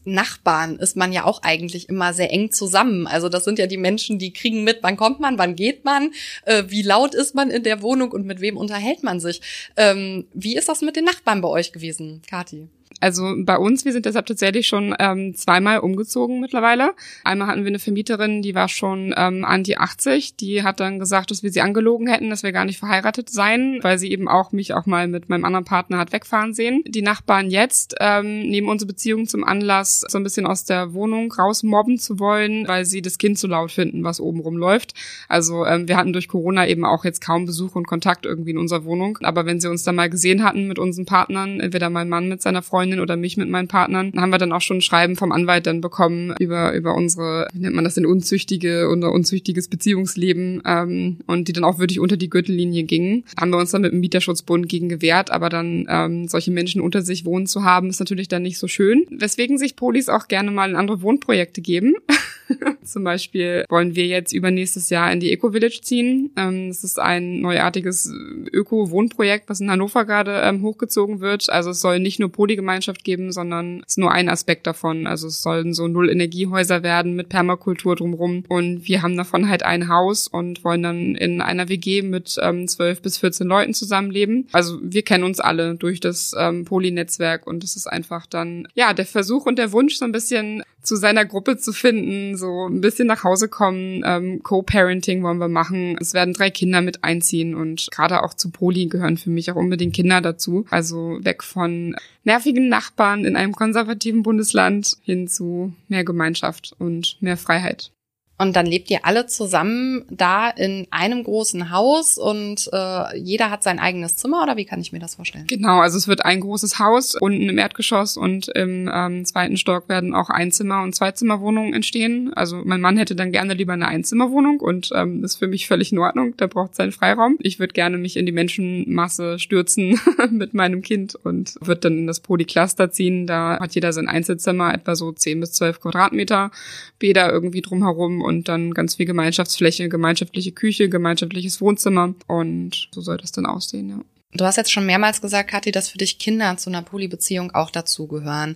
Nachbarn 0.04 0.76
ist 0.76 0.96
man 0.96 1.12
ja 1.12 1.24
auch 1.24 1.42
eigentlich 1.42 1.88
immer 1.88 2.12
sehr 2.12 2.30
eng 2.30 2.50
zusammen. 2.50 3.06
Also 3.06 3.28
das 3.28 3.44
sind 3.44 3.58
ja 3.58 3.66
die 3.66 3.78
Menschen, 3.78 4.18
die 4.18 4.32
kriegen 4.32 4.64
mit, 4.64 4.78
wann 4.82 4.96
kommt 4.96 5.20
man, 5.20 5.38
wann 5.38 5.56
geht 5.56 5.84
man, 5.84 6.10
äh, 6.44 6.64
wie 6.68 6.82
laut 6.82 7.14
ist 7.14 7.34
man 7.34 7.50
in 7.50 7.62
der 7.62 7.80
Wohnung 7.80 8.12
und 8.12 8.26
mit 8.26 8.40
wem 8.40 8.56
unterhält 8.56 9.02
man 9.02 9.20
sich. 9.20 9.40
Ähm, 9.76 10.26
wie 10.34 10.56
ist 10.56 10.68
das 10.68 10.82
mit 10.82 10.96
den 10.96 11.04
Nachbarn 11.04 11.40
bei 11.40 11.48
euch 11.48 11.72
gewesen, 11.72 12.20
Kati? 12.28 12.68
Also 13.02 13.34
bei 13.36 13.58
uns, 13.58 13.84
wir 13.84 13.92
sind 13.92 14.06
deshalb 14.06 14.26
tatsächlich 14.26 14.68
schon 14.68 14.94
ähm, 15.00 15.34
zweimal 15.34 15.80
umgezogen 15.80 16.40
mittlerweile. 16.40 16.94
Einmal 17.24 17.48
hatten 17.48 17.64
wir 17.64 17.68
eine 17.68 17.80
Vermieterin, 17.80 18.42
die 18.42 18.54
war 18.54 18.68
schon 18.68 19.12
ähm, 19.16 19.44
an 19.44 19.64
die 19.64 19.76
80. 19.76 20.36
Die 20.36 20.62
hat 20.62 20.78
dann 20.78 21.00
gesagt, 21.00 21.32
dass 21.32 21.42
wir 21.42 21.50
sie 21.50 21.62
angelogen 21.62 22.06
hätten, 22.06 22.30
dass 22.30 22.44
wir 22.44 22.52
gar 22.52 22.64
nicht 22.64 22.78
verheiratet 22.78 23.28
seien, 23.28 23.80
weil 23.82 23.98
sie 23.98 24.12
eben 24.12 24.28
auch 24.28 24.52
mich 24.52 24.72
auch 24.72 24.86
mal 24.86 25.08
mit 25.08 25.28
meinem 25.28 25.44
anderen 25.44 25.64
Partner 25.64 25.98
hat 25.98 26.12
wegfahren 26.12 26.54
sehen. 26.54 26.84
Die 26.86 27.02
Nachbarn 27.02 27.50
jetzt 27.50 27.96
ähm, 27.98 28.48
nehmen 28.48 28.68
unsere 28.68 28.86
Beziehung 28.86 29.26
zum 29.26 29.42
Anlass, 29.42 30.04
so 30.08 30.18
ein 30.18 30.22
bisschen 30.22 30.46
aus 30.46 30.64
der 30.64 30.94
Wohnung 30.94 31.32
rausmobben 31.32 31.98
zu 31.98 32.20
wollen, 32.20 32.68
weil 32.68 32.84
sie 32.84 33.02
das 33.02 33.18
Kind 33.18 33.36
zu 33.36 33.48
laut 33.48 33.72
finden, 33.72 34.04
was 34.04 34.20
oben 34.20 34.38
rumläuft. 34.38 34.94
Also 35.28 35.66
ähm, 35.66 35.88
wir 35.88 35.96
hatten 35.96 36.12
durch 36.12 36.28
Corona 36.28 36.68
eben 36.68 36.84
auch 36.84 37.04
jetzt 37.04 37.20
kaum 37.20 37.46
Besuch 37.46 37.74
und 37.74 37.88
Kontakt 37.88 38.26
irgendwie 38.26 38.52
in 38.52 38.58
unserer 38.58 38.84
Wohnung. 38.84 39.18
Aber 39.22 39.44
wenn 39.44 39.58
sie 39.58 39.68
uns 39.68 39.82
dann 39.82 39.96
mal 39.96 40.08
gesehen 40.08 40.44
hatten 40.44 40.68
mit 40.68 40.78
unseren 40.78 41.04
Partnern, 41.04 41.58
entweder 41.58 41.90
mein 41.90 42.08
Mann 42.08 42.28
mit 42.28 42.42
seiner 42.42 42.62
Freundin, 42.62 42.91
Freundin 42.92 43.00
oder 43.00 43.16
mich 43.16 43.36
mit 43.36 43.48
meinen 43.48 43.68
Partnern, 43.68 44.12
haben 44.16 44.30
wir 44.30 44.38
dann 44.38 44.52
auch 44.52 44.60
schon 44.60 44.78
ein 44.78 44.82
Schreiben 44.82 45.16
vom 45.16 45.32
Anwalt 45.32 45.66
dann 45.66 45.80
bekommen 45.80 46.34
über, 46.38 46.72
über 46.74 46.94
unsere, 46.94 47.48
wie 47.52 47.60
nennt 47.60 47.74
man 47.74 47.84
das 47.84 47.94
denn, 47.94 48.06
unzüchtige 48.06 48.88
oder 48.88 49.12
unzüchtiges 49.12 49.68
Beziehungsleben 49.68 50.62
ähm, 50.66 51.18
und 51.26 51.48
die 51.48 51.52
dann 51.52 51.64
auch 51.64 51.78
wirklich 51.78 52.00
unter 52.00 52.16
die 52.16 52.28
Gürtellinie 52.28 52.84
gingen. 52.84 53.24
Haben 53.40 53.50
wir 53.50 53.58
uns 53.58 53.70
dann 53.70 53.82
mit 53.82 53.92
dem 53.92 54.00
Mieterschutzbund 54.00 54.68
gegen 54.68 54.88
gewehrt, 54.88 55.30
aber 55.30 55.48
dann 55.48 55.86
ähm, 55.88 56.28
solche 56.28 56.50
Menschen 56.50 56.80
unter 56.80 57.02
sich 57.02 57.24
wohnen 57.24 57.46
zu 57.46 57.64
haben, 57.64 57.88
ist 57.88 58.00
natürlich 58.00 58.28
dann 58.28 58.42
nicht 58.42 58.58
so 58.58 58.68
schön. 58.68 59.04
Weswegen 59.10 59.58
sich 59.58 59.76
Polis 59.76 60.08
auch 60.08 60.28
gerne 60.28 60.50
mal 60.50 60.70
in 60.70 60.76
andere 60.76 61.02
Wohnprojekte 61.02 61.60
geben. 61.60 61.94
Zum 62.84 63.04
Beispiel 63.04 63.64
wollen 63.68 63.94
wir 63.94 64.06
jetzt 64.06 64.32
übernächstes 64.32 64.90
Jahr 64.90 65.12
in 65.12 65.20
die 65.20 65.32
Eco-Village 65.32 65.80
ziehen. 65.82 66.30
Ähm, 66.36 66.68
das 66.68 66.84
ist 66.84 66.98
ein 66.98 67.40
neuartiges 67.40 68.12
Öko-Wohnprojekt, 68.52 69.48
was 69.48 69.60
in 69.60 69.70
Hannover 69.70 70.04
gerade 70.04 70.42
ähm, 70.44 70.62
hochgezogen 70.62 71.20
wird. 71.20 71.50
Also 71.50 71.70
es 71.70 71.80
soll 71.80 72.00
nicht 72.00 72.20
nur 72.20 72.30
Polygemeinschaft 72.30 73.04
geben, 73.04 73.32
sondern 73.32 73.80
es 73.80 73.92
ist 73.92 73.98
nur 73.98 74.12
ein 74.12 74.28
Aspekt 74.28 74.66
davon. 74.66 75.06
Also 75.06 75.28
es 75.28 75.42
sollen 75.42 75.74
so 75.74 75.88
Null-Energiehäuser 75.88 76.82
werden 76.82 77.14
mit 77.14 77.28
Permakultur 77.28 77.96
drumrum. 77.96 78.44
Und 78.48 78.86
wir 78.88 79.02
haben 79.02 79.16
davon 79.16 79.48
halt 79.48 79.62
ein 79.64 79.88
Haus 79.88 80.28
und 80.28 80.64
wollen 80.64 80.82
dann 80.82 81.14
in 81.14 81.40
einer 81.40 81.68
WG 81.68 82.02
mit 82.02 82.36
ähm, 82.42 82.68
12 82.68 83.02
bis 83.02 83.18
14 83.18 83.46
Leuten 83.46 83.74
zusammenleben. 83.74 84.48
Also 84.52 84.78
wir 84.82 85.02
kennen 85.02 85.24
uns 85.24 85.40
alle 85.40 85.74
durch 85.74 86.00
das 86.00 86.34
Poly-Netzwerk 86.64 87.46
und 87.46 87.64
es 87.64 87.76
ist 87.76 87.86
einfach 87.86 88.26
dann, 88.26 88.68
ja, 88.74 88.94
der 88.94 89.06
Versuch 89.06 89.46
und 89.46 89.58
der 89.58 89.72
Wunsch, 89.72 89.96
so 89.96 90.04
ein 90.04 90.12
bisschen 90.12 90.62
zu 90.82 90.96
seiner 90.96 91.24
Gruppe 91.24 91.56
zu 91.56 91.72
finden, 91.72 92.36
so 92.36 92.66
ein 92.68 92.80
bisschen 92.80 93.06
nach 93.06 93.24
Hause 93.24 93.48
kommen, 93.48 94.02
ähm, 94.04 94.42
Co-Parenting 94.42 95.22
wollen 95.22 95.38
wir 95.38 95.48
machen. 95.48 95.96
Es 96.00 96.12
werden 96.12 96.34
drei 96.34 96.50
Kinder 96.50 96.80
mit 96.80 97.04
einziehen 97.04 97.54
und 97.54 97.88
gerade 97.90 98.22
auch 98.22 98.34
zu 98.34 98.50
Poli 98.50 98.86
gehören 98.86 99.16
für 99.16 99.30
mich 99.30 99.50
auch 99.50 99.56
unbedingt 99.56 99.94
Kinder 99.94 100.20
dazu. 100.20 100.66
Also 100.70 101.18
weg 101.22 101.42
von 101.42 101.94
nervigen 102.24 102.68
Nachbarn 102.68 103.24
in 103.24 103.36
einem 103.36 103.52
konservativen 103.52 104.22
Bundesland 104.22 104.96
hin 105.02 105.28
zu 105.28 105.72
mehr 105.88 106.04
Gemeinschaft 106.04 106.74
und 106.78 107.16
mehr 107.20 107.36
Freiheit. 107.36 107.92
Und 108.38 108.56
dann 108.56 108.66
lebt 108.66 108.90
ihr 108.90 109.04
alle 109.04 109.26
zusammen 109.26 110.04
da 110.10 110.50
in 110.50 110.88
einem 110.90 111.22
großen 111.22 111.70
Haus 111.70 112.18
und 112.18 112.68
äh, 112.72 113.16
jeder 113.16 113.50
hat 113.50 113.62
sein 113.62 113.78
eigenes 113.78 114.16
Zimmer 114.16 114.42
oder 114.42 114.56
wie 114.56 114.64
kann 114.64 114.80
ich 114.80 114.90
mir 114.90 114.98
das 114.98 115.14
vorstellen? 115.14 115.46
Genau, 115.46 115.78
also 115.78 115.96
es 115.96 116.08
wird 116.08 116.24
ein 116.24 116.40
großes 116.40 116.78
Haus 116.80 117.14
unten 117.14 117.48
im 117.48 117.58
Erdgeschoss 117.58 118.16
und 118.16 118.48
im 118.48 118.90
ähm, 118.92 119.24
zweiten 119.24 119.56
Stock 119.56 119.88
werden 119.88 120.14
auch 120.14 120.28
Einzimmer- 120.28 120.82
und 120.82 120.94
Zweizimmerwohnungen 120.94 121.72
entstehen. 121.72 122.32
Also 122.34 122.62
mein 122.64 122.80
Mann 122.80 122.96
hätte 122.96 123.14
dann 123.14 123.30
gerne 123.30 123.54
lieber 123.54 123.74
eine 123.74 123.86
Einzimmerwohnung 123.86 124.58
und 124.60 124.90
ähm, 124.94 125.22
das 125.22 125.32
ist 125.32 125.38
für 125.38 125.46
mich 125.46 125.68
völlig 125.68 125.92
in 125.92 125.98
Ordnung. 125.98 126.36
Der 126.36 126.48
braucht 126.48 126.74
seinen 126.74 126.92
Freiraum. 126.92 127.36
Ich 127.40 127.60
würde 127.60 127.74
gerne 127.74 127.96
mich 127.96 128.16
in 128.16 128.26
die 128.26 128.32
Menschenmasse 128.32 129.38
stürzen 129.38 130.00
mit 130.30 130.52
meinem 130.54 130.82
Kind 130.82 131.14
und 131.14 131.54
würde 131.60 131.82
dann 131.82 131.98
in 131.98 132.06
das 132.06 132.20
Polycluster 132.20 132.90
ziehen. 132.90 133.26
Da 133.26 133.60
hat 133.60 133.74
jeder 133.74 133.92
sein 133.92 134.08
Einzelzimmer, 134.08 134.74
etwa 134.74 134.96
so 134.96 135.12
10 135.12 135.38
bis 135.38 135.52
12 135.52 135.80
Quadratmeter, 135.80 136.50
Bäder 136.98 137.30
irgendwie 137.30 137.60
drumherum 137.60 138.21
und 138.22 138.48
dann 138.48 138.72
ganz 138.72 138.96
viel 138.96 139.06
Gemeinschaftsfläche, 139.06 139.88
gemeinschaftliche 139.88 140.52
Küche, 140.52 140.88
gemeinschaftliches 140.88 141.60
Wohnzimmer 141.60 142.14
und 142.26 142.88
so 142.92 143.00
soll 143.00 143.18
das 143.18 143.32
dann 143.32 143.46
aussehen, 143.46 143.88
ja. 143.90 144.00
Du 144.34 144.46
hast 144.46 144.56
jetzt 144.56 144.72
schon 144.72 144.86
mehrmals 144.86 145.20
gesagt, 145.20 145.50
Kathi, 145.50 145.72
dass 145.72 145.90
für 145.90 145.98
dich 145.98 146.18
Kinder 146.18 146.56
zu 146.56 146.70
einer 146.70 146.80
Polybeziehung 146.80 147.54
auch 147.54 147.70
dazugehören. 147.70 148.54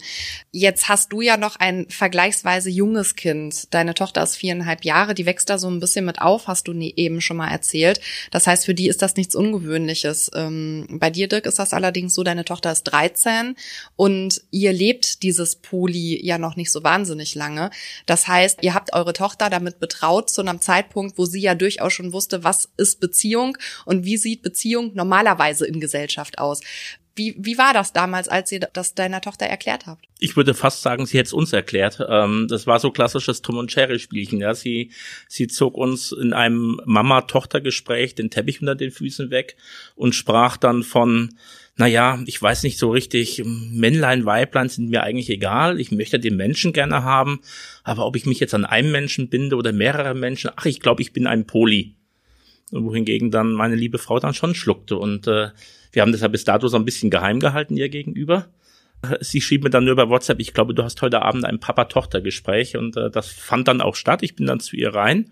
Jetzt 0.51 0.89
hast 0.89 1.13
du 1.13 1.21
ja 1.21 1.37
noch 1.37 1.57
ein 1.57 1.87
vergleichsweise 1.91 2.71
junges 2.71 3.15
Kind. 3.15 3.75
Deine 3.75 3.93
Tochter 3.93 4.23
ist 4.23 4.37
viereinhalb 4.37 4.87
Jahre, 4.87 5.13
die 5.13 5.27
wächst 5.27 5.51
da 5.51 5.59
so 5.59 5.69
ein 5.69 5.79
bisschen 5.79 6.07
mit 6.07 6.23
auf, 6.23 6.49
hast 6.49 6.67
du 6.69 6.73
eben 6.73 7.21
schon 7.21 7.37
mal 7.37 7.51
erzählt. 7.51 8.01
Das 8.31 8.47
heißt, 8.47 8.65
für 8.65 8.75
die 8.75 8.89
ist 8.89 9.03
das 9.03 9.17
nichts 9.17 9.35
Ungewöhnliches. 9.35 10.31
Ähm, 10.35 10.87
bei 10.93 11.11
dir, 11.11 11.29
Dirk, 11.29 11.45
ist 11.45 11.59
das 11.59 11.75
allerdings 11.75 12.15
so, 12.15 12.23
deine 12.23 12.47
Tochter 12.47 12.73
ist 12.73 12.85
13 12.85 13.55
und 13.97 14.41
ihr 14.51 14.73
lebt 14.73 15.23
dieses 15.23 15.57
Poly 15.57 16.25
ja 16.25 16.39
noch 16.39 16.57
nicht 16.57 16.73
so 16.73 16.85
wahnsinnig 16.85 17.35
lange. 17.35 17.69
Das 18.07 18.29
heißt, 18.29 18.61
ihr 18.63 18.73
habt 18.73 18.95
eure 18.95 19.13
Tochter 19.13 19.51
damit 19.51 19.79
betraut 19.79 20.31
zu 20.31 20.41
einem 20.41 20.63
Zeitpunkt, 20.63 21.19
wo 21.19 21.27
sie 21.27 21.41
ja 21.41 21.55
durchaus 21.55 21.93
schon 21.93 22.15
wusste, 22.15 22.45
was 22.45 22.71
ist 22.79 22.99
Beziehung 22.99 23.59
und 23.85 24.07
wie 24.07 24.17
sieht 24.17 24.41
Beziehung 24.41 24.93
normalerweise 24.95 25.66
in 25.67 25.81
Gesellschaft 25.81 26.39
aus. 26.39 26.61
Wie, 27.17 27.35
wie 27.39 27.57
war 27.57 27.73
das 27.73 27.95
damals, 27.95 28.29
als 28.29 28.53
ihr 28.53 28.61
das 28.61 28.95
deiner 28.95 29.23
Tochter 29.23 29.47
erklärt 29.47 29.87
habt? 29.87 30.05
Ich 30.19 30.37
würde 30.37 30.53
fast 30.53 30.83
sagen, 30.83 31.07
sie 31.07 31.17
hätte 31.17 31.29
es 31.29 31.33
uns 31.33 31.53
erklärt. 31.53 31.99
Ähm, 32.07 32.47
das 32.49 32.67
war 32.67 32.79
so 32.79 32.91
klassisches 32.91 33.41
Tom 33.41 33.57
und 33.57 33.75
Jerry 33.75 33.99
Spielchen. 33.99 34.41
Ja, 34.41 34.55
sie 34.55 34.93
sie 35.27 35.47
zog 35.47 35.79
uns 35.79 36.13
in 36.13 36.35
einem 36.35 36.79
Mama-Tochter-Gespräch 36.85 38.15
den 38.15 38.29
Teppich 38.29 38.61
unter 38.61 38.75
den 38.75 38.91
Füßen 38.91 39.31
weg 39.31 39.57
und 39.95 40.15
sprach 40.15 40.59
dann 40.59 40.83
von 40.83 41.35
naja, 41.79 42.19
ich 42.25 42.41
weiß 42.41 42.63
nicht 42.63 42.79
so 42.79 42.91
richtig, 42.91 43.43
Männlein, 43.45 44.25
Weiblein 44.25 44.71
sind 44.71 44.89
mir 44.89 45.03
eigentlich 45.03 45.29
egal. 45.29 45.79
Ich 45.79 45.93
möchte 45.93 46.19
den 46.19 46.37
Menschen 46.37 46.73
gerne 46.73 47.03
haben. 47.03 47.41
Aber 47.85 48.07
ob 48.07 48.17
ich 48.17 48.25
mich 48.25 48.41
jetzt 48.41 48.55
an 48.55 48.65
einem 48.65 48.93
Menschen 48.93 49.29
binde 49.29 49.57
oder 49.57 49.73
mehrere 49.73 50.15
Menschen, 50.15 50.51
ach, 50.57 50.65
ich 50.65 50.81
glaube, 50.81 51.03
ich 51.03 51.13
bin 51.13 51.27
ein 51.27 51.47
Poli 51.47 51.97
wohingegen 52.71 53.31
dann 53.31 53.53
meine 53.53 53.77
liebe 53.77 53.99
Frau 53.99 54.19
dann 54.19 54.35
schon 54.35 54.55
schluckte. 54.55 54.97
Und 54.97 55.27
äh, 55.27 55.51
wir 55.93 56.03
haben 56.03 56.13
deshalb 56.13 56.33
bis 56.33 56.45
dato 56.45 56.69
so 56.69 56.77
ein 56.77 56.85
bisschen 56.85 57.11
geheim 57.11 57.41
gehalten 57.41 57.77
ihr 57.77 57.89
gegenüber. 57.89 58.49
Sie 59.21 59.41
schrieb 59.41 59.63
mir 59.63 59.71
dann 59.71 59.85
nur 59.85 59.93
über 59.93 60.09
WhatsApp, 60.09 60.41
ich 60.41 60.55
glaube, 60.55 60.75
du 60.75 60.83
hast 60.83 61.03
heute 61.03 61.23
Abend 61.23 61.45
ein 61.45 61.61
Papa-Tochter-Gespräch 61.61 62.77
und 62.77 62.97
äh, 62.97 63.11
das 63.11 63.29
fand 63.29 63.69
dann 63.69 63.81
auch 63.81 63.95
statt. 63.95 64.23
Ich 64.23 64.35
bin 64.35 64.47
dann 64.47 64.61
zu 64.61 64.77
ihr 64.77 64.95
rein 64.95 65.31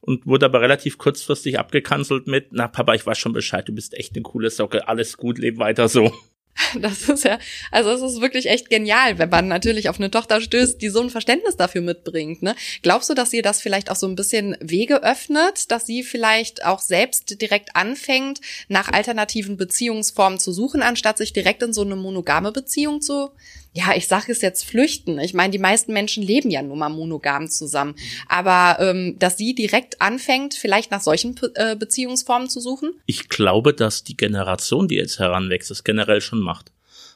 und 0.00 0.26
wurde 0.26 0.46
aber 0.46 0.60
relativ 0.60 0.98
kurzfristig 0.98 1.58
abgekanzelt 1.58 2.26
mit, 2.26 2.48
na 2.52 2.68
Papa, 2.68 2.94
ich 2.94 3.06
weiß 3.06 3.18
schon 3.18 3.32
Bescheid, 3.32 3.66
du 3.68 3.74
bist 3.74 3.94
echt 3.94 4.14
eine 4.14 4.22
coole 4.22 4.50
Socke, 4.50 4.88
alles 4.88 5.16
gut, 5.16 5.38
leb 5.38 5.58
weiter 5.58 5.88
so. 5.88 6.12
Das 6.80 7.08
ist 7.08 7.24
ja, 7.24 7.38
also 7.70 7.90
es 7.90 8.02
ist 8.02 8.20
wirklich 8.20 8.46
echt 8.46 8.70
genial, 8.70 9.18
wenn 9.18 9.28
man 9.28 9.48
natürlich 9.48 9.88
auf 9.88 9.98
eine 9.98 10.10
Tochter 10.10 10.40
stößt, 10.40 10.80
die 10.80 10.88
so 10.88 11.00
ein 11.00 11.10
Verständnis 11.10 11.56
dafür 11.56 11.80
mitbringt. 11.80 12.42
Ne? 12.42 12.54
Glaubst 12.82 13.10
du, 13.10 13.14
dass 13.14 13.32
ihr 13.32 13.42
das 13.42 13.60
vielleicht 13.60 13.90
auch 13.90 13.96
so 13.96 14.06
ein 14.06 14.16
bisschen 14.16 14.56
Wege 14.60 15.02
öffnet, 15.02 15.70
dass 15.70 15.86
sie 15.86 16.02
vielleicht 16.02 16.64
auch 16.64 16.80
selbst 16.80 17.40
direkt 17.40 17.76
anfängt, 17.76 18.40
nach 18.68 18.88
alternativen 18.88 19.56
Beziehungsformen 19.56 20.38
zu 20.38 20.52
suchen, 20.52 20.82
anstatt 20.82 21.18
sich 21.18 21.32
direkt 21.32 21.62
in 21.62 21.72
so 21.72 21.82
eine 21.82 21.96
monogame 21.96 22.52
Beziehung 22.52 23.00
zu 23.00 23.30
ja, 23.74 23.94
ich 23.96 24.06
sage 24.06 24.32
es 24.32 24.42
jetzt 24.42 24.64
flüchten. 24.64 25.18
Ich 25.18 25.32
meine, 25.32 25.50
die 25.50 25.58
meisten 25.58 25.92
Menschen 25.92 26.22
leben 26.22 26.50
ja 26.50 26.62
nun 26.62 26.78
mal 26.78 26.90
monogam 26.90 27.48
zusammen. 27.48 27.94
Aber 28.28 28.78
ähm, 28.80 29.16
dass 29.18 29.38
sie 29.38 29.54
direkt 29.54 30.00
anfängt, 30.02 30.54
vielleicht 30.54 30.90
nach 30.90 31.00
solchen 31.00 31.34
äh, 31.54 31.74
Beziehungsformen 31.76 32.50
zu 32.50 32.60
suchen? 32.60 32.92
Ich 33.06 33.30
glaube, 33.30 33.72
dass 33.72 34.04
die 34.04 34.16
Generation, 34.16 34.88
die 34.88 34.96
jetzt 34.96 35.18
heranwächst, 35.18 35.70
das 35.70 35.84
generell 35.84 36.20
schon 36.20 36.40
macht. 36.40 36.70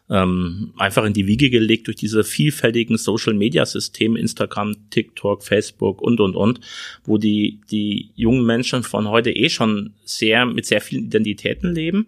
Ähm, 0.09 0.73
einfach 0.79 1.05
in 1.05 1.15
die 1.15 1.27
Wiege 1.27 1.51
gelegt 1.51 1.89
durch 1.89 1.97
diese 1.97 2.23
vielfältigen 2.23 2.97
Social-Media-Systeme, 2.97 4.19
Instagram, 4.19 4.89
TikTok, 4.91 5.43
Facebook 5.43 6.01
und, 6.01 6.21
und, 6.21 6.37
und, 6.37 6.61
wo 7.05 7.19
die, 7.19 7.61
die 7.73 8.13
jungen 8.15 8.47
Menschen 8.47 8.85
von 8.85 9.09
heute 9.09 9.33
eh 9.33 9.51
schon 9.51 9.95
sehr, 10.05 10.47
mit 10.47 10.65
sehr 10.65 10.81
vielen 10.81 11.07
Identitäten 11.07 11.75
leben 11.75 12.07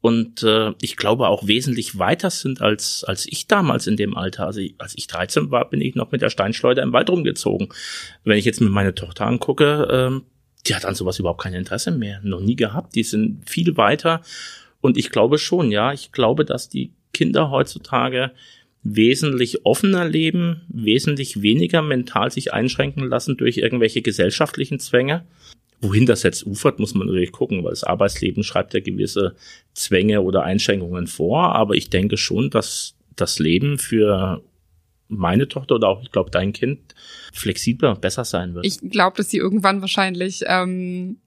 und 0.00 0.42
äh, 0.42 0.72
ich 0.80 0.96
glaube 0.96 1.28
auch 1.28 1.46
wesentlich 1.46 1.98
weiter 1.98 2.30
sind 2.30 2.60
als 2.60 3.02
als 3.04 3.26
ich 3.26 3.46
damals 3.46 3.86
in 3.86 3.96
dem 3.96 4.16
Alter. 4.16 4.46
Also 4.46 4.60
als 4.78 4.94
ich 4.96 5.06
13 5.06 5.50
war, 5.50 5.68
bin 5.68 5.80
ich 5.80 5.94
noch 5.94 6.12
mit 6.12 6.22
der 6.22 6.30
Steinschleuder 6.30 6.82
im 6.82 6.92
Wald 6.92 7.10
rumgezogen. 7.10 7.68
Wenn 8.24 8.38
ich 8.38 8.44
jetzt 8.44 8.60
mit 8.60 8.70
meiner 8.70 8.94
Tochter 8.94 9.26
angucke, 9.26 9.88
ähm, 9.90 10.22
die 10.66 10.74
hat 10.74 10.84
an 10.84 10.94
sowas 10.94 11.18
überhaupt 11.18 11.40
kein 11.40 11.54
Interesse 11.54 11.90
mehr, 11.90 12.20
noch 12.22 12.40
nie 12.40 12.56
gehabt. 12.56 12.94
Die 12.94 13.04
sind 13.04 13.48
viel 13.48 13.76
weiter 13.76 14.22
Und 14.80 14.96
ich 14.96 15.10
glaube 15.10 15.38
schon, 15.38 15.70
ja, 15.70 15.92
ich 15.92 16.12
glaube, 16.12 16.44
dass 16.44 16.68
die 16.68 16.92
Kinder 17.12 17.50
heutzutage 17.50 18.32
wesentlich 18.82 19.64
offener 19.64 20.06
leben, 20.06 20.62
wesentlich 20.68 21.42
weniger 21.42 21.82
mental 21.82 22.30
sich 22.30 22.52
einschränken 22.52 23.08
lassen 23.08 23.36
durch 23.36 23.56
irgendwelche 23.56 24.02
gesellschaftlichen 24.02 24.78
Zwänge. 24.78 25.24
Wohin 25.80 26.06
das 26.06 26.22
jetzt 26.22 26.46
ufert, 26.46 26.78
muss 26.78 26.94
man 26.94 27.06
natürlich 27.06 27.32
gucken, 27.32 27.62
weil 27.62 27.70
das 27.70 27.84
Arbeitsleben 27.84 28.42
schreibt 28.42 28.74
ja 28.74 28.80
gewisse 28.80 29.34
Zwänge 29.74 30.22
oder 30.22 30.42
Einschränkungen 30.42 31.06
vor. 31.06 31.54
Aber 31.54 31.74
ich 31.74 31.90
denke 31.90 32.16
schon, 32.16 32.50
dass 32.50 32.94
das 33.14 33.38
Leben 33.38 33.78
für 33.78 34.42
meine 35.08 35.48
Tochter 35.48 35.76
oder 35.76 35.88
auch, 35.88 36.02
ich 36.02 36.10
glaube, 36.10 36.30
dein 36.30 36.52
Kind 36.52 36.94
flexibler, 37.32 37.94
besser 37.94 38.24
sein 38.24 38.54
wird. 38.54 38.66
Ich 38.66 38.78
glaube, 38.90 39.16
dass 39.16 39.30
sie 39.30 39.38
irgendwann 39.38 39.80
wahrscheinlich 39.80 40.42
ähm, 40.46 41.18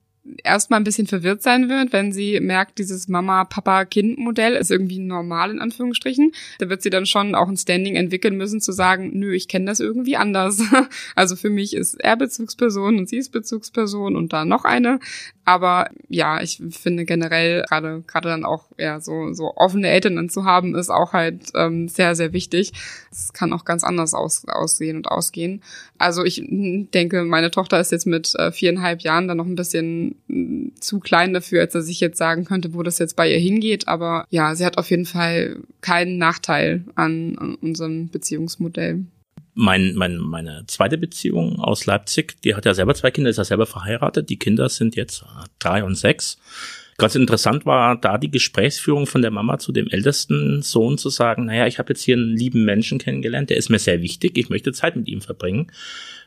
erstmal 0.44 0.80
ein 0.80 0.84
bisschen 0.84 1.08
verwirrt 1.08 1.42
sein 1.42 1.70
wird, 1.70 1.94
wenn 1.94 2.12
sie 2.12 2.40
merkt, 2.40 2.78
dieses 2.80 3.08
Mama-Papa-Kind-Modell 3.08 4.54
ist 4.54 4.72
irgendwie 4.72 5.00
normal 5.00 5.52
in 5.52 5.60
Anführungsstrichen. 5.60 6.32
Da 6.60 6.70
wird 6.70 6.82
sie 6.82 6.90
dann 6.90 7.06
schon 7.06 7.36
auch 7.36 7.48
ein 7.48 7.58
Standing 7.58 7.96
entwickeln 7.96 8.38
müssen, 8.38 8.62
zu 8.62 8.72
sagen, 8.72 9.12
nö, 9.14 9.34
ich 9.34 9.48
kenne 9.48 9.66
das 9.66 9.80
irgendwie 9.80 10.18
anders. 10.18 10.62
Also 11.16 11.36
für 11.36 11.50
mich 11.50 11.76
ist 11.76 12.00
er 12.00 12.16
Bezugsperson 12.16 12.98
und 12.98 13.10
sie 13.10 13.18
ist 13.18 13.32
Bezugsperson 13.32 14.16
und 14.16 14.32
da 14.32 14.46
noch 14.46 14.64
eine. 14.64 15.00
Aber 15.46 15.90
ja, 16.08 16.42
ich 16.42 16.62
finde 16.70 17.06
generell 17.06 17.64
gerade 17.64 18.04
gerade 18.06 18.30
dann 18.30 18.46
auch 18.46 18.66
ja 18.78 19.00
so 19.00 19.34
so 19.34 19.56
offene 19.56 19.88
Eltern 19.90 20.16
dann 20.16 20.30
zu 20.30 20.46
haben, 20.46 20.76
ist 20.76 20.90
auch 20.90 21.14
halt 21.14 21.52
ähm, 21.56 21.88
sehr 21.88 22.16
sehr 22.16 22.34
wichtig. 22.34 22.74
Es 23.12 23.34
kann 23.34 23.54
auch 23.54 23.66
ganz 23.66 23.84
anders 23.84 24.14
aus, 24.14 24.46
aussehen 24.48 24.98
und 24.98 25.08
ausgehen. 25.08 25.64
Also 26.00 26.24
ich 26.24 26.42
denke, 26.48 27.24
meine 27.24 27.52
Tochter 27.52 27.80
ist 27.80 27.92
jetzt 27.92 28.08
mit 28.08 28.34
äh, 28.36 28.52
viereinhalb 28.52 29.02
Jahren 29.02 29.28
dann 29.28 29.38
noch 29.38 29.46
ein 29.46 29.56
bisschen 29.56 30.16
mh, 30.28 30.72
zu 30.80 31.00
klein 31.00 31.34
dafür, 31.34 31.62
als 31.62 31.74
dass 31.74 31.90
ich 31.90 32.00
jetzt 32.00 32.18
sagen 32.18 32.46
könnte, 32.46 32.74
wo 32.74 32.84
das 32.84 33.00
jetzt 33.00 33.16
bei 33.16 33.32
ihr 33.32 33.40
hingeht. 33.40 33.88
Aber 33.88 34.26
ja, 34.30 34.56
sie 34.56 34.66
hat 34.66 34.78
auf 34.78 34.90
jeden 34.90 35.06
Fall 35.06 35.58
keinen 35.82 36.18
Nachteil 36.18 36.86
an, 36.96 37.38
an 37.38 37.56
unserem 37.56 38.10
Beziehungsmodell 38.10 39.04
mein, 39.60 39.94
mein, 39.96 40.18
meine 40.18 40.64
zweite 40.68 40.98
Beziehung 40.98 41.60
aus 41.60 41.86
Leipzig, 41.86 42.42
die 42.44 42.56
hat 42.56 42.64
ja 42.66 42.74
selber 42.74 42.96
zwei 42.96 43.12
Kinder, 43.12 43.30
ist 43.30 43.38
ja 43.38 43.44
selber 43.44 43.66
verheiratet. 43.66 44.30
Die 44.30 44.40
Kinder 44.40 44.70
sind 44.70 44.96
jetzt 44.96 45.26
drei 45.60 45.84
und 45.84 45.96
sechs. 45.96 46.38
Ganz 47.00 47.16
interessant 47.16 47.66
war 47.66 47.96
da 47.96 48.18
die 48.18 48.30
Gesprächsführung 48.30 49.08
von 49.08 49.22
der 49.22 49.32
Mama 49.32 49.58
zu 49.58 49.72
dem 49.72 49.88
ältesten 49.88 50.62
Sohn 50.62 50.98
zu 50.98 51.10
sagen, 51.10 51.46
naja, 51.46 51.66
ich 51.66 51.80
habe 51.80 51.94
jetzt 51.94 52.04
hier 52.04 52.18
einen 52.18 52.36
lieben 52.36 52.66
Menschen 52.66 53.00
kennengelernt, 53.00 53.50
der 53.50 53.56
ist 53.56 53.70
mir 53.70 53.80
sehr 53.80 54.02
wichtig, 54.02 54.38
ich 54.38 54.50
möchte 54.50 54.74
Zeit 54.74 54.98
mit 54.98 55.08
ihm 55.08 55.22
verbringen. 55.22 55.72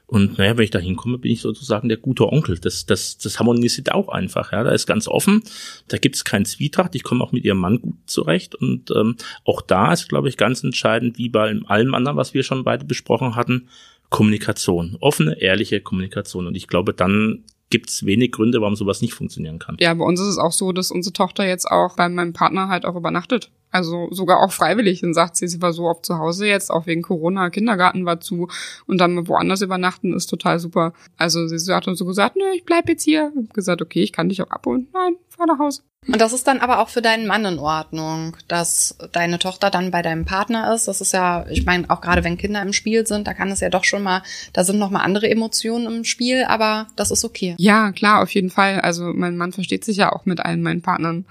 Und 0.06 0.38
naja, 0.38 0.56
wenn 0.56 0.64
ich 0.64 0.70
da 0.70 0.78
hinkomme, 0.78 1.18
bin 1.18 1.30
ich 1.30 1.42
sozusagen 1.42 1.88
der 1.88 1.98
gute 1.98 2.26
Onkel. 2.26 2.58
Das, 2.58 2.86
das, 2.86 3.18
das 3.18 3.38
harmonisiert 3.38 3.92
auch 3.92 4.08
einfach. 4.08 4.52
Ja, 4.52 4.62
da 4.62 4.70
ist 4.72 4.86
ganz 4.86 5.08
offen. 5.08 5.42
Da 5.88 5.96
gibt 5.96 6.16
es 6.16 6.24
keinen 6.24 6.44
Zwietracht. 6.44 6.94
Ich 6.94 7.02
komme 7.02 7.24
auch 7.24 7.32
mit 7.32 7.44
ihrem 7.44 7.58
Mann 7.58 7.80
gut 7.80 7.94
zurecht. 8.06 8.54
Und 8.54 8.90
ähm, 8.90 9.16
auch 9.44 9.62
da 9.62 9.92
ist, 9.92 10.10
glaube 10.10 10.28
ich, 10.28 10.36
ganz 10.36 10.62
entscheidend, 10.64 11.16
wie 11.16 11.30
bei 11.30 11.58
allem 11.66 11.94
anderen, 11.94 12.18
was 12.18 12.34
wir 12.34 12.42
schon 12.42 12.64
beide 12.64 12.84
besprochen 12.84 13.36
hatten, 13.36 13.68
Kommunikation. 14.10 14.98
Offene, 15.00 15.40
ehrliche 15.40 15.80
Kommunikation. 15.80 16.46
Und 16.46 16.56
ich 16.56 16.68
glaube, 16.68 16.92
dann 16.92 17.44
gibt 17.72 17.90
es 17.90 18.06
wenig 18.06 18.30
Gründe, 18.30 18.60
warum 18.60 18.76
sowas 18.76 19.00
nicht 19.00 19.14
funktionieren 19.14 19.58
kann. 19.58 19.76
Ja, 19.80 19.92
bei 19.94 20.04
uns 20.04 20.20
ist 20.20 20.28
es 20.28 20.38
auch 20.38 20.52
so, 20.52 20.72
dass 20.72 20.92
unsere 20.92 21.12
Tochter 21.12 21.44
jetzt 21.44 21.68
auch 21.68 21.96
bei 21.96 22.08
meinem 22.08 22.34
Partner 22.34 22.68
halt 22.68 22.84
auch 22.84 22.94
übernachtet. 22.94 23.50
Also 23.72 24.08
sogar 24.10 24.40
auch 24.40 24.52
freiwillig. 24.52 25.00
Dann 25.00 25.14
sagt 25.14 25.36
sie, 25.36 25.48
sie 25.48 25.60
war 25.62 25.72
so 25.72 25.84
oft 25.84 26.06
zu 26.06 26.18
Hause 26.18 26.46
jetzt, 26.46 26.70
auch 26.70 26.86
wegen 26.86 27.02
Corona, 27.02 27.50
Kindergarten 27.50 28.04
war 28.04 28.20
zu 28.20 28.48
und 28.86 28.98
dann 28.98 29.26
woanders 29.26 29.62
übernachten 29.62 30.12
ist 30.12 30.26
total 30.26 30.58
super. 30.58 30.92
Also 31.16 31.48
sie 31.48 31.74
hat 31.74 31.88
uns 31.88 31.98
so 31.98 32.04
gesagt, 32.04 32.36
nö, 32.36 32.44
ich 32.54 32.64
bleib 32.64 32.88
jetzt 32.88 33.02
hier. 33.02 33.32
Ich 33.42 33.52
gesagt, 33.52 33.82
okay, 33.82 34.02
ich 34.02 34.12
kann 34.12 34.28
dich 34.28 34.42
auch 34.42 34.50
abholen. 34.50 34.88
Nein, 34.92 35.16
fahr 35.28 35.46
nach 35.46 35.58
Hause. 35.58 35.82
Und 36.08 36.20
das 36.20 36.32
ist 36.32 36.48
dann 36.48 36.58
aber 36.58 36.80
auch 36.80 36.88
für 36.88 37.00
deinen 37.00 37.28
Mann 37.28 37.44
in 37.44 37.60
Ordnung, 37.60 38.36
dass 38.48 38.98
deine 39.12 39.38
Tochter 39.38 39.70
dann 39.70 39.92
bei 39.92 40.02
deinem 40.02 40.24
Partner 40.24 40.74
ist. 40.74 40.88
Das 40.88 41.00
ist 41.00 41.12
ja, 41.12 41.46
ich 41.48 41.64
meine, 41.64 41.88
auch 41.90 42.00
gerade 42.00 42.24
wenn 42.24 42.36
Kinder 42.36 42.60
im 42.60 42.72
Spiel 42.72 43.06
sind, 43.06 43.28
da 43.28 43.34
kann 43.34 43.52
es 43.52 43.60
ja 43.60 43.70
doch 43.70 43.84
schon 43.84 44.02
mal, 44.02 44.22
da 44.52 44.64
sind 44.64 44.80
noch 44.80 44.90
mal 44.90 45.02
andere 45.02 45.30
Emotionen 45.30 45.86
im 45.86 46.04
Spiel, 46.04 46.44
aber 46.44 46.88
das 46.96 47.12
ist 47.12 47.24
okay. 47.24 47.54
Ja, 47.58 47.92
klar, 47.92 48.20
auf 48.20 48.34
jeden 48.34 48.50
Fall. 48.50 48.80
Also 48.80 49.12
mein 49.14 49.36
Mann 49.36 49.52
versteht 49.52 49.84
sich 49.84 49.96
ja 49.96 50.12
auch 50.12 50.26
mit 50.26 50.40
allen 50.40 50.62
meinen 50.62 50.82
Partnern. 50.82 51.24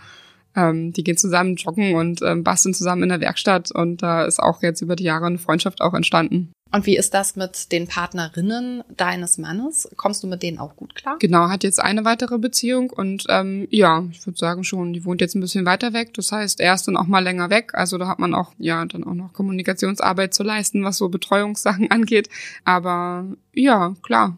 Ähm, 0.56 0.94
die 0.94 1.04
gehen 1.04 1.18
zusammen 1.18 1.56
joggen 1.56 1.96
und 1.96 2.22
ähm, 2.22 2.44
basteln 2.44 2.74
zusammen 2.74 3.04
in 3.04 3.10
der 3.10 3.22
Werkstatt 3.22 3.72
und 3.72 4.02
da 4.04 4.26
ist 4.26 4.40
auch 4.40 4.62
jetzt 4.62 4.82
über 4.82 4.96
die 4.96 5.06
Jahre 5.06 5.26
eine 5.26 5.38
Freundschaft 5.38 5.82
auch 5.82 5.94
entstanden. 5.94 6.52
Und 6.74 6.86
wie 6.86 6.96
ist 6.96 7.14
das 7.14 7.36
mit 7.36 7.72
den 7.74 7.88
Partnerinnen 7.88 8.84
deines 8.96 9.38
Mannes? 9.38 9.90
Kommst 9.98 10.24
du 10.24 10.28
mit 10.28 10.42
denen 10.42 10.58
auch 10.58 10.78
gut 10.78 10.96
klar? 10.96 11.18
Genau, 11.20 11.50
hat 11.50 11.64
jetzt 11.64 11.82
eine 11.82 12.06
weitere 12.06 12.38
Beziehung 12.38 12.90
und 12.90 13.26
ähm, 13.28 13.68
ja, 13.72 14.06
ich 14.10 14.26
würde 14.26 14.40
sagen 14.40 14.64
schon, 14.64 14.94
die 14.94 15.04
wohnt 15.04 15.20
jetzt 15.20 15.36
ein 15.36 15.42
bisschen 15.42 15.66
weiter 15.66 15.92
weg. 15.92 16.14
Das 16.14 16.32
heißt, 16.32 16.62
er 16.62 16.74
ist 16.74 16.88
dann 16.88 16.96
auch 16.96 17.08
mal 17.08 17.24
länger 17.24 17.50
weg. 17.50 17.72
Also 17.74 17.98
da 17.98 18.08
hat 18.08 18.20
man 18.20 18.34
auch 18.34 18.54
ja 18.58 18.86
dann 18.86 19.04
auch 19.04 19.14
noch 19.14 19.34
Kommunikationsarbeit 19.34 20.34
zu 20.34 20.44
leisten, 20.44 20.84
was 20.86 20.98
so 20.98 21.10
Betreuungssachen 21.10 21.92
angeht. 21.92 22.30
Aber 22.64 23.26
ja, 23.54 23.94
klar, 24.02 24.38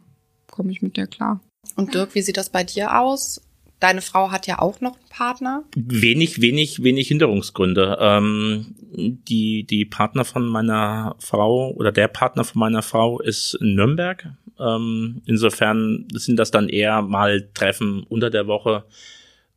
komme 0.49 0.71
ich 0.71 0.81
mit 0.81 0.97
der 0.97 1.07
klar. 1.07 1.39
Und 1.75 1.93
Dirk, 1.93 2.15
wie 2.15 2.21
sieht 2.21 2.37
das 2.37 2.49
bei 2.49 2.63
dir 2.63 2.99
aus? 2.99 3.41
Deine 3.83 4.01
Frau 4.01 4.31
hat 4.31 4.47
ja 4.47 4.59
auch 4.59 4.79
noch 4.79 4.95
einen 4.95 5.09
Partner. 5.09 5.65
Wenig, 5.75 6.39
wenig, 6.39 6.83
wenig 6.83 7.09
Hinderungsgründe. 7.09 7.97
Ähm, 7.99 8.75
die, 8.79 9.65
die 9.65 9.83
Partner 9.83 10.23
von 10.23 10.47
meiner 10.47 11.17
Frau 11.19 11.69
oder 11.71 11.91
der 11.91 12.07
Partner 12.07 12.45
von 12.45 12.61
meiner 12.61 12.81
Frau 12.81 13.19
ist 13.19 13.55
in 13.55 13.75
Nürnberg. 13.75 14.29
Ähm, 14.57 15.21
insofern 15.25 16.07
sind 16.13 16.39
das 16.39 16.49
dann 16.49 16.69
eher 16.69 17.01
mal 17.01 17.49
Treffen 17.53 18.03
unter 18.07 18.29
der 18.29 18.47
Woche 18.47 18.85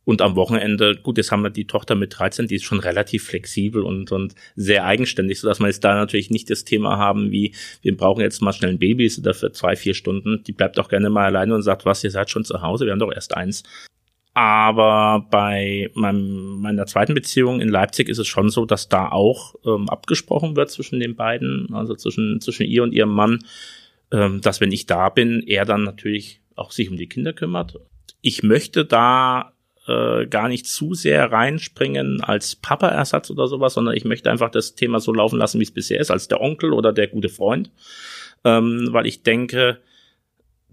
und 0.03 0.21
am 0.21 0.35
Wochenende. 0.35 0.97
Gut, 0.97 1.15
jetzt 1.15 1.31
haben 1.31 1.43
wir 1.43 1.49
die 1.49 1.65
Tochter 1.65 1.95
mit 1.95 2.19
13, 2.19 2.47
die 2.47 2.55
ist 2.55 2.65
schon 2.65 2.81
relativ 2.81 3.27
flexibel 3.27 3.81
und, 3.81 4.11
und 4.11 4.35
sehr 4.57 4.83
eigenständig, 4.83 5.39
so 5.39 5.47
dass 5.47 5.61
wir 5.61 5.67
jetzt 5.67 5.85
da 5.85 5.95
natürlich 5.95 6.31
nicht 6.31 6.49
das 6.49 6.65
Thema 6.65 6.97
haben, 6.97 7.31
wie 7.31 7.53
wir 7.81 7.95
brauchen 7.95 8.19
jetzt 8.19 8.41
mal 8.41 8.51
schnell 8.51 8.71
ein 8.71 8.79
Baby 8.79 9.09
dafür 9.21 9.53
zwei, 9.53 9.77
vier 9.77 9.93
Stunden. 9.93 10.43
Die 10.43 10.51
bleibt 10.51 10.79
auch 10.79 10.89
gerne 10.89 11.09
mal 11.09 11.27
alleine 11.27 11.55
und 11.55 11.61
sagt, 11.61 11.85
was, 11.85 12.03
ihr 12.03 12.11
seid 12.11 12.29
schon 12.29 12.43
zu 12.43 12.61
Hause, 12.61 12.83
wir 12.83 12.91
haben 12.91 12.99
doch 12.99 13.13
erst 13.13 13.33
eins. 13.33 13.63
Aber 14.37 15.25
bei 15.31 15.89
meinem, 15.95 16.61
meiner 16.61 16.85
zweiten 16.85 17.15
Beziehung 17.15 17.59
in 17.59 17.69
Leipzig 17.69 18.07
ist 18.07 18.19
es 18.19 18.27
schon 18.27 18.51
so, 18.51 18.67
dass 18.67 18.87
da 18.87 19.09
auch 19.09 19.55
ähm, 19.65 19.89
abgesprochen 19.89 20.55
wird 20.55 20.69
zwischen 20.69 20.99
den 20.99 21.15
beiden, 21.15 21.73
also 21.73 21.95
zwischen, 21.95 22.39
zwischen 22.39 22.67
ihr 22.67 22.83
und 22.83 22.93
ihrem 22.93 23.09
Mann, 23.15 23.39
ähm, 24.11 24.39
dass 24.41 24.61
wenn 24.61 24.71
ich 24.71 24.85
da 24.85 25.09
bin, 25.09 25.41
er 25.41 25.65
dann 25.65 25.83
natürlich 25.83 26.39
auch 26.55 26.69
sich 26.69 26.91
um 26.91 26.97
die 26.97 27.09
Kinder 27.09 27.33
kümmert. 27.33 27.79
Ich 28.21 28.43
möchte 28.43 28.85
da 28.85 29.53
äh, 29.87 30.27
gar 30.27 30.49
nicht 30.49 30.67
zu 30.67 30.93
sehr 30.93 31.31
reinspringen 31.31 32.21
als 32.21 32.55
Papa-Ersatz 32.55 33.31
oder 33.31 33.47
sowas, 33.47 33.73
sondern 33.73 33.95
ich 33.95 34.05
möchte 34.05 34.29
einfach 34.29 34.51
das 34.51 34.75
Thema 34.75 34.99
so 34.99 35.11
laufen 35.13 35.39
lassen, 35.39 35.59
wie 35.59 35.63
es 35.63 35.73
bisher 35.73 35.99
ist, 35.99 36.11
als 36.11 36.27
der 36.27 36.41
Onkel 36.41 36.73
oder 36.73 36.93
der 36.93 37.07
gute 37.07 37.29
Freund, 37.29 37.71
ähm, 38.43 38.89
weil 38.91 39.07
ich 39.07 39.23
denke, 39.23 39.81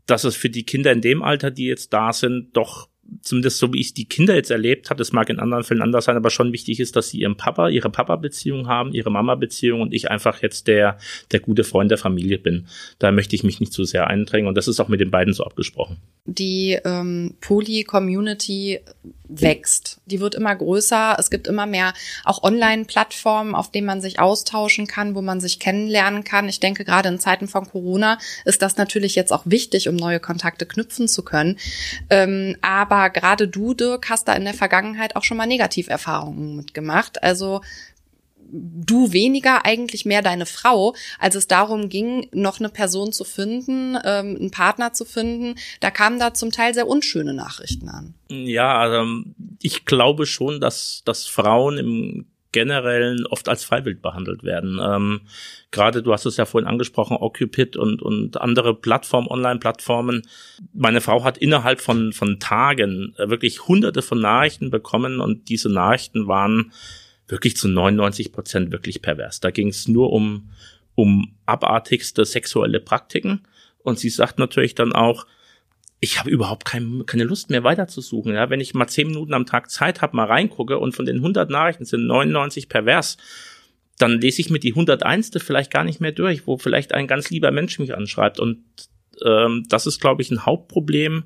dass 0.04 0.24
es 0.24 0.36
für 0.36 0.50
die 0.50 0.66
Kinder 0.66 0.92
in 0.92 1.00
dem 1.00 1.22
Alter, 1.22 1.50
die 1.50 1.64
jetzt 1.64 1.94
da 1.94 2.12
sind, 2.12 2.54
doch 2.54 2.90
zumindest 3.22 3.58
so 3.58 3.72
wie 3.72 3.80
ich 3.80 3.94
die 3.94 4.04
Kinder 4.04 4.34
jetzt 4.34 4.50
erlebt 4.50 4.90
habe, 4.90 4.98
das 4.98 5.12
mag 5.12 5.28
in 5.30 5.38
anderen 5.38 5.64
Fällen 5.64 5.82
anders 5.82 6.04
sein, 6.04 6.16
aber 6.16 6.30
schon 6.30 6.52
wichtig 6.52 6.80
ist, 6.80 6.96
dass 6.96 7.10
sie 7.10 7.20
ihren 7.20 7.36
Papa, 7.36 7.68
ihre 7.68 7.90
Papa-Beziehung 7.90 8.66
haben, 8.66 8.92
ihre 8.92 9.10
Mama-Beziehung 9.10 9.80
und 9.80 9.94
ich 9.94 10.10
einfach 10.10 10.42
jetzt 10.42 10.66
der, 10.66 10.98
der 11.32 11.40
gute 11.40 11.64
Freund 11.64 11.90
der 11.90 11.98
Familie 11.98 12.38
bin. 12.38 12.66
Da 12.98 13.12
möchte 13.12 13.36
ich 13.36 13.44
mich 13.44 13.60
nicht 13.60 13.72
zu 13.72 13.84
sehr 13.84 14.06
eindrängen 14.08 14.48
und 14.48 14.56
das 14.56 14.68
ist 14.68 14.80
auch 14.80 14.88
mit 14.88 15.00
den 15.00 15.10
beiden 15.10 15.34
so 15.34 15.44
abgesprochen. 15.44 15.98
Die 16.26 16.78
ähm, 16.84 17.34
Poly-Community 17.40 18.80
wächst. 19.28 20.00
Die 20.06 20.20
wird 20.20 20.34
immer 20.34 20.54
größer. 20.54 21.16
Es 21.18 21.30
gibt 21.30 21.46
immer 21.46 21.66
mehr 21.66 21.94
auch 22.24 22.42
Online-Plattformen, 22.42 23.54
auf 23.54 23.70
denen 23.70 23.86
man 23.86 24.00
sich 24.00 24.18
austauschen 24.18 24.86
kann, 24.86 25.14
wo 25.14 25.22
man 25.22 25.40
sich 25.40 25.58
kennenlernen 25.58 26.24
kann. 26.24 26.48
Ich 26.48 26.60
denke, 26.60 26.84
gerade 26.84 27.08
in 27.08 27.18
Zeiten 27.18 27.48
von 27.48 27.68
Corona 27.68 28.18
ist 28.44 28.62
das 28.62 28.76
natürlich 28.76 29.14
jetzt 29.14 29.32
auch 29.32 29.42
wichtig, 29.46 29.88
um 29.88 29.96
neue 29.96 30.20
Kontakte 30.20 30.66
knüpfen 30.66 31.08
zu 31.08 31.22
können. 31.22 31.58
Ähm, 32.10 32.56
aber 32.60 33.10
gerade 33.10 33.48
du, 33.48 33.74
Dirk, 33.74 34.10
hast 34.10 34.28
da 34.28 34.34
in 34.34 34.44
der 34.44 34.54
Vergangenheit 34.54 35.16
auch 35.16 35.24
schon 35.24 35.36
mal 35.36 35.46
Negativerfahrungen 35.46 36.56
mitgemacht. 36.56 37.22
Also 37.22 37.62
du 38.50 39.12
weniger, 39.12 39.64
eigentlich 39.64 40.04
mehr 40.04 40.22
deine 40.22 40.46
Frau, 40.46 40.94
als 41.18 41.34
es 41.34 41.46
darum 41.46 41.88
ging, 41.88 42.28
noch 42.32 42.60
eine 42.60 42.68
Person 42.68 43.12
zu 43.12 43.24
finden, 43.24 43.96
ähm, 44.04 44.36
einen 44.38 44.50
Partner 44.50 44.92
zu 44.92 45.04
finden. 45.04 45.56
Da 45.80 45.90
kamen 45.90 46.18
da 46.18 46.34
zum 46.34 46.50
Teil 46.50 46.74
sehr 46.74 46.88
unschöne 46.88 47.34
Nachrichten 47.34 47.88
an. 47.88 48.14
Ja, 48.28 48.78
also 48.78 49.22
ich 49.62 49.84
glaube 49.84 50.26
schon, 50.26 50.60
dass, 50.60 51.02
dass 51.04 51.26
Frauen 51.26 51.78
im 51.78 52.26
Generellen 52.54 53.26
oft 53.26 53.48
als 53.48 53.64
Freiwild 53.64 54.00
behandelt 54.00 54.44
werden. 54.44 54.78
Ähm, 54.80 55.22
Gerade, 55.72 56.04
du 56.04 56.12
hast 56.12 56.24
es 56.24 56.36
ja 56.36 56.44
vorhin 56.44 56.68
angesprochen, 56.68 57.16
Occupit 57.16 57.76
und, 57.76 58.00
und 58.00 58.40
andere 58.40 58.76
Plattformen, 58.76 59.26
Online-Plattformen. 59.26 60.22
Meine 60.72 61.00
Frau 61.00 61.24
hat 61.24 61.36
innerhalb 61.36 61.80
von, 61.80 62.12
von 62.12 62.38
Tagen 62.38 63.12
wirklich 63.18 63.66
hunderte 63.66 64.02
von 64.02 64.20
Nachrichten 64.20 64.70
bekommen 64.70 65.20
und 65.20 65.48
diese 65.48 65.68
Nachrichten 65.68 66.28
waren 66.28 66.72
wirklich 67.28 67.56
zu 67.56 67.68
99 67.68 68.32
Prozent 68.32 68.72
wirklich 68.72 69.02
pervers. 69.02 69.40
Da 69.40 69.50
ging 69.50 69.68
es 69.68 69.88
nur 69.88 70.12
um, 70.12 70.50
um 70.94 71.34
abartigste 71.46 72.24
sexuelle 72.24 72.80
Praktiken. 72.80 73.42
Und 73.82 73.98
sie 73.98 74.10
sagt 74.10 74.38
natürlich 74.38 74.74
dann 74.74 74.92
auch, 74.92 75.26
ich 76.00 76.18
habe 76.18 76.30
überhaupt 76.30 76.64
kein, 76.66 77.04
keine 77.06 77.24
Lust 77.24 77.50
mehr 77.50 77.64
weiterzusuchen. 77.64 78.34
Ja, 78.34 78.50
wenn 78.50 78.60
ich 78.60 78.74
mal 78.74 78.88
zehn 78.88 79.08
Minuten 79.08 79.32
am 79.32 79.46
Tag 79.46 79.70
Zeit 79.70 80.02
habe, 80.02 80.16
mal 80.16 80.26
reingucke 80.26 80.78
und 80.78 80.94
von 80.94 81.06
den 81.06 81.16
100 81.16 81.48
Nachrichten 81.48 81.86
sind 81.86 82.06
99 82.06 82.68
pervers, 82.68 83.16
dann 83.98 84.20
lese 84.20 84.40
ich 84.40 84.50
mir 84.50 84.58
die 84.58 84.72
101. 84.72 85.30
vielleicht 85.38 85.72
gar 85.72 85.84
nicht 85.84 86.00
mehr 86.00 86.12
durch, 86.12 86.46
wo 86.46 86.58
vielleicht 86.58 86.92
ein 86.92 87.06
ganz 87.06 87.30
lieber 87.30 87.50
Mensch 87.50 87.78
mich 87.78 87.94
anschreibt. 87.96 88.38
Und 88.38 88.64
ähm, 89.24 89.64
das 89.68 89.86
ist, 89.86 90.00
glaube 90.00 90.22
ich, 90.22 90.30
ein 90.30 90.44
Hauptproblem 90.44 91.24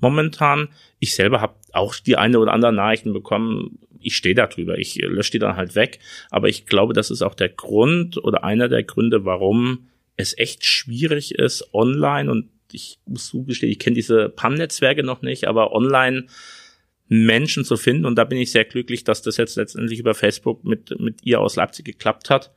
momentan. 0.00 0.68
Ich 0.98 1.14
selber 1.14 1.40
habe 1.40 1.54
auch 1.72 1.94
die 1.94 2.16
eine 2.16 2.38
oder 2.40 2.52
andere 2.52 2.72
Nachrichten 2.72 3.12
bekommen. 3.12 3.78
Ich 4.02 4.16
stehe 4.16 4.34
da 4.34 4.46
drüber, 4.46 4.78
ich 4.78 4.96
lösche 4.96 5.32
die 5.32 5.38
dann 5.38 5.56
halt 5.56 5.74
weg. 5.74 5.98
Aber 6.30 6.48
ich 6.48 6.66
glaube, 6.66 6.92
das 6.92 7.10
ist 7.10 7.22
auch 7.22 7.34
der 7.34 7.48
Grund 7.48 8.16
oder 8.16 8.44
einer 8.44 8.68
der 8.68 8.82
Gründe, 8.82 9.24
warum 9.24 9.88
es 10.16 10.36
echt 10.36 10.64
schwierig 10.64 11.34
ist, 11.34 11.72
online 11.72 12.30
und 12.30 12.50
ich 12.72 12.98
muss 13.06 13.26
zugestehen, 13.26 13.72
ich 13.72 13.78
kenne 13.78 13.94
diese 13.94 14.28
PAM-Netzwerke 14.28 15.02
noch 15.02 15.22
nicht, 15.22 15.48
aber 15.48 15.72
online 15.72 16.26
Menschen 17.08 17.64
zu 17.64 17.76
finden. 17.76 18.06
Und 18.06 18.16
da 18.16 18.24
bin 18.24 18.38
ich 18.38 18.52
sehr 18.52 18.64
glücklich, 18.64 19.02
dass 19.02 19.22
das 19.22 19.36
jetzt 19.36 19.56
letztendlich 19.56 19.98
über 19.98 20.14
Facebook 20.14 20.64
mit, 20.64 20.98
mit 21.00 21.24
ihr 21.24 21.40
aus 21.40 21.56
Leipzig 21.56 21.84
geklappt 21.84 22.30
hat. 22.30 22.52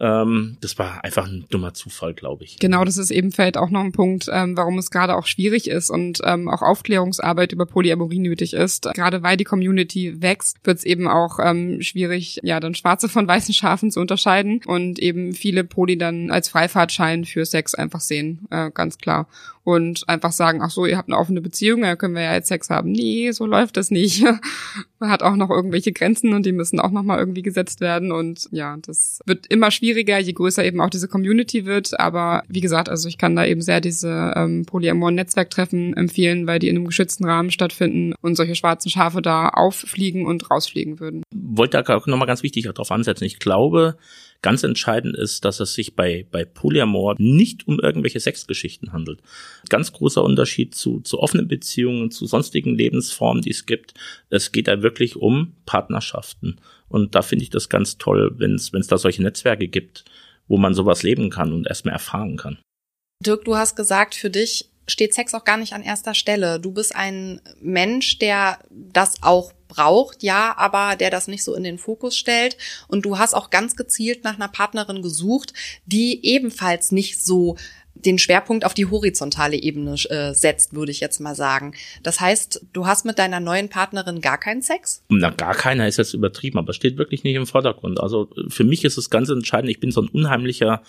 Ähm, 0.00 0.56
das 0.60 0.78
war 0.78 1.04
einfach 1.04 1.26
ein 1.26 1.44
dummer 1.50 1.74
Zufall, 1.74 2.14
glaube 2.14 2.44
ich. 2.44 2.58
Genau, 2.58 2.84
das 2.84 2.98
ist 2.98 3.10
eben 3.10 3.32
vielleicht 3.32 3.56
auch 3.56 3.70
noch 3.70 3.80
ein 3.80 3.92
Punkt, 3.92 4.28
ähm, 4.32 4.56
warum 4.56 4.78
es 4.78 4.90
gerade 4.90 5.16
auch 5.16 5.26
schwierig 5.26 5.68
ist 5.68 5.90
und 5.90 6.20
ähm, 6.24 6.48
auch 6.48 6.62
Aufklärungsarbeit 6.62 7.52
über 7.52 7.66
Polyamorie 7.66 8.20
nötig 8.20 8.54
ist. 8.54 8.88
Gerade 8.94 9.22
weil 9.22 9.36
die 9.36 9.44
Community 9.44 10.22
wächst, 10.22 10.58
wird 10.64 10.78
es 10.78 10.84
eben 10.84 11.08
auch 11.08 11.38
ähm, 11.42 11.82
schwierig, 11.82 12.40
ja, 12.42 12.60
dann 12.60 12.74
schwarze 12.74 13.08
von 13.08 13.26
weißen 13.26 13.54
Schafen 13.54 13.90
zu 13.90 14.00
unterscheiden 14.00 14.60
und 14.66 14.98
eben 14.98 15.32
viele 15.32 15.64
Poly 15.64 15.98
dann 15.98 16.30
als 16.30 16.48
Freifahrtschein 16.48 17.24
für 17.24 17.44
Sex 17.44 17.74
einfach 17.74 18.00
sehen, 18.00 18.46
äh, 18.50 18.70
ganz 18.70 18.98
klar 18.98 19.26
und 19.68 20.08
einfach 20.08 20.32
sagen, 20.32 20.62
ach 20.62 20.70
so, 20.70 20.86
ihr 20.86 20.96
habt 20.96 21.10
eine 21.10 21.18
offene 21.18 21.42
Beziehung, 21.42 21.84
ja, 21.84 21.94
können 21.94 22.14
wir 22.14 22.22
ja 22.22 22.32
jetzt 22.32 22.48
Sex 22.48 22.70
haben. 22.70 22.90
Nee, 22.90 23.32
so 23.32 23.44
läuft 23.44 23.76
das 23.76 23.90
nicht. 23.90 24.24
Man 24.98 25.10
hat 25.10 25.22
auch 25.22 25.36
noch 25.36 25.50
irgendwelche 25.50 25.92
Grenzen 25.92 26.32
und 26.32 26.46
die 26.46 26.52
müssen 26.52 26.80
auch 26.80 26.90
nochmal 26.90 27.18
irgendwie 27.18 27.42
gesetzt 27.42 27.82
werden 27.82 28.10
und 28.10 28.48
ja, 28.50 28.78
das 28.80 29.20
wird 29.26 29.46
immer 29.48 29.70
schwieriger, 29.70 30.18
je 30.18 30.32
größer 30.32 30.64
eben 30.64 30.80
auch 30.80 30.88
diese 30.88 31.06
Community 31.06 31.66
wird, 31.66 32.00
aber 32.00 32.44
wie 32.48 32.62
gesagt, 32.62 32.88
also 32.88 33.10
ich 33.10 33.18
kann 33.18 33.36
da 33.36 33.44
eben 33.44 33.60
sehr 33.60 33.82
diese 33.82 34.32
ähm, 34.36 34.64
Polyamor-Netzwerktreffen 34.64 35.94
empfehlen, 35.94 36.46
weil 36.46 36.60
die 36.60 36.70
in 36.70 36.76
einem 36.76 36.86
geschützten 36.86 37.26
Rahmen 37.26 37.50
stattfinden 37.50 38.14
und 38.22 38.36
solche 38.36 38.54
schwarzen 38.54 38.88
Schafe 38.88 39.20
da 39.20 39.50
auffliegen 39.50 40.24
und 40.24 40.50
rausfliegen 40.50 40.98
würden. 40.98 41.24
Wollte 41.30 41.82
da 41.82 42.00
nochmal 42.06 42.26
ganz 42.26 42.42
wichtig 42.42 42.64
darauf 42.64 42.90
ansetzen. 42.90 43.24
Ich 43.24 43.38
glaube, 43.38 43.98
Ganz 44.40 44.62
entscheidend 44.62 45.16
ist, 45.16 45.44
dass 45.44 45.58
es 45.58 45.74
sich 45.74 45.96
bei, 45.96 46.24
bei 46.30 46.44
Polyamor 46.44 47.16
nicht 47.18 47.66
um 47.66 47.80
irgendwelche 47.80 48.20
Sexgeschichten 48.20 48.92
handelt. 48.92 49.20
Ganz 49.68 49.92
großer 49.92 50.22
Unterschied 50.22 50.76
zu, 50.76 51.00
zu 51.00 51.18
offenen 51.18 51.48
Beziehungen, 51.48 52.12
zu 52.12 52.26
sonstigen 52.26 52.76
Lebensformen, 52.76 53.42
die 53.42 53.50
es 53.50 53.66
gibt. 53.66 53.94
Es 54.30 54.52
geht 54.52 54.68
da 54.68 54.82
wirklich 54.82 55.16
um 55.16 55.54
Partnerschaften. 55.66 56.60
Und 56.88 57.16
da 57.16 57.22
finde 57.22 57.42
ich 57.42 57.50
das 57.50 57.68
ganz 57.68 57.98
toll, 57.98 58.32
wenn 58.38 58.54
es 58.54 58.86
da 58.86 58.96
solche 58.96 59.22
Netzwerke 59.22 59.66
gibt, 59.66 60.04
wo 60.46 60.56
man 60.56 60.72
sowas 60.72 61.02
leben 61.02 61.30
kann 61.30 61.52
und 61.52 61.66
erstmal 61.66 61.94
erfahren 61.94 62.36
kann. 62.36 62.58
Dirk, 63.24 63.44
du 63.44 63.56
hast 63.56 63.74
gesagt, 63.74 64.14
für 64.14 64.30
dich 64.30 64.70
steht 64.86 65.14
Sex 65.14 65.34
auch 65.34 65.44
gar 65.44 65.56
nicht 65.56 65.72
an 65.72 65.82
erster 65.82 66.14
Stelle. 66.14 66.60
Du 66.60 66.72
bist 66.72 66.94
ein 66.94 67.40
Mensch, 67.60 68.18
der 68.18 68.60
das 68.70 69.22
auch 69.22 69.52
braucht, 69.68 70.22
ja, 70.22 70.54
aber 70.56 70.96
der 70.96 71.10
das 71.10 71.28
nicht 71.28 71.44
so 71.44 71.54
in 71.54 71.64
den 71.64 71.78
Fokus 71.78 72.16
stellt. 72.16 72.56
Und 72.88 73.04
du 73.04 73.18
hast 73.18 73.34
auch 73.34 73.50
ganz 73.50 73.76
gezielt 73.76 74.24
nach 74.24 74.36
einer 74.36 74.48
Partnerin 74.48 75.02
gesucht, 75.02 75.52
die 75.86 76.24
ebenfalls 76.26 76.90
nicht 76.90 77.24
so 77.24 77.56
den 78.04 78.18
Schwerpunkt 78.18 78.64
auf 78.64 78.74
die 78.74 78.86
horizontale 78.86 79.56
Ebene 79.56 79.94
äh, 80.08 80.32
setzt, 80.32 80.74
würde 80.74 80.92
ich 80.92 81.00
jetzt 81.00 81.20
mal 81.20 81.34
sagen. 81.34 81.74
Das 82.02 82.20
heißt, 82.20 82.66
du 82.72 82.86
hast 82.86 83.04
mit 83.04 83.18
deiner 83.18 83.40
neuen 83.40 83.68
Partnerin 83.68 84.20
gar 84.20 84.38
keinen 84.38 84.62
Sex? 84.62 85.02
Na, 85.08 85.30
gar 85.30 85.54
keiner 85.54 85.88
ist 85.88 85.98
jetzt 85.98 86.14
übertrieben, 86.14 86.58
aber 86.58 86.72
steht 86.72 86.96
wirklich 86.96 87.24
nicht 87.24 87.34
im 87.34 87.46
Vordergrund. 87.46 88.00
Also 88.00 88.30
für 88.48 88.64
mich 88.64 88.84
ist 88.84 88.98
es 88.98 89.10
ganz 89.10 89.28
entscheidend, 89.28 89.70
ich 89.70 89.80
bin 89.80 89.90
so 89.90 90.02
ein 90.02 90.08
unheimlicher 90.08 90.82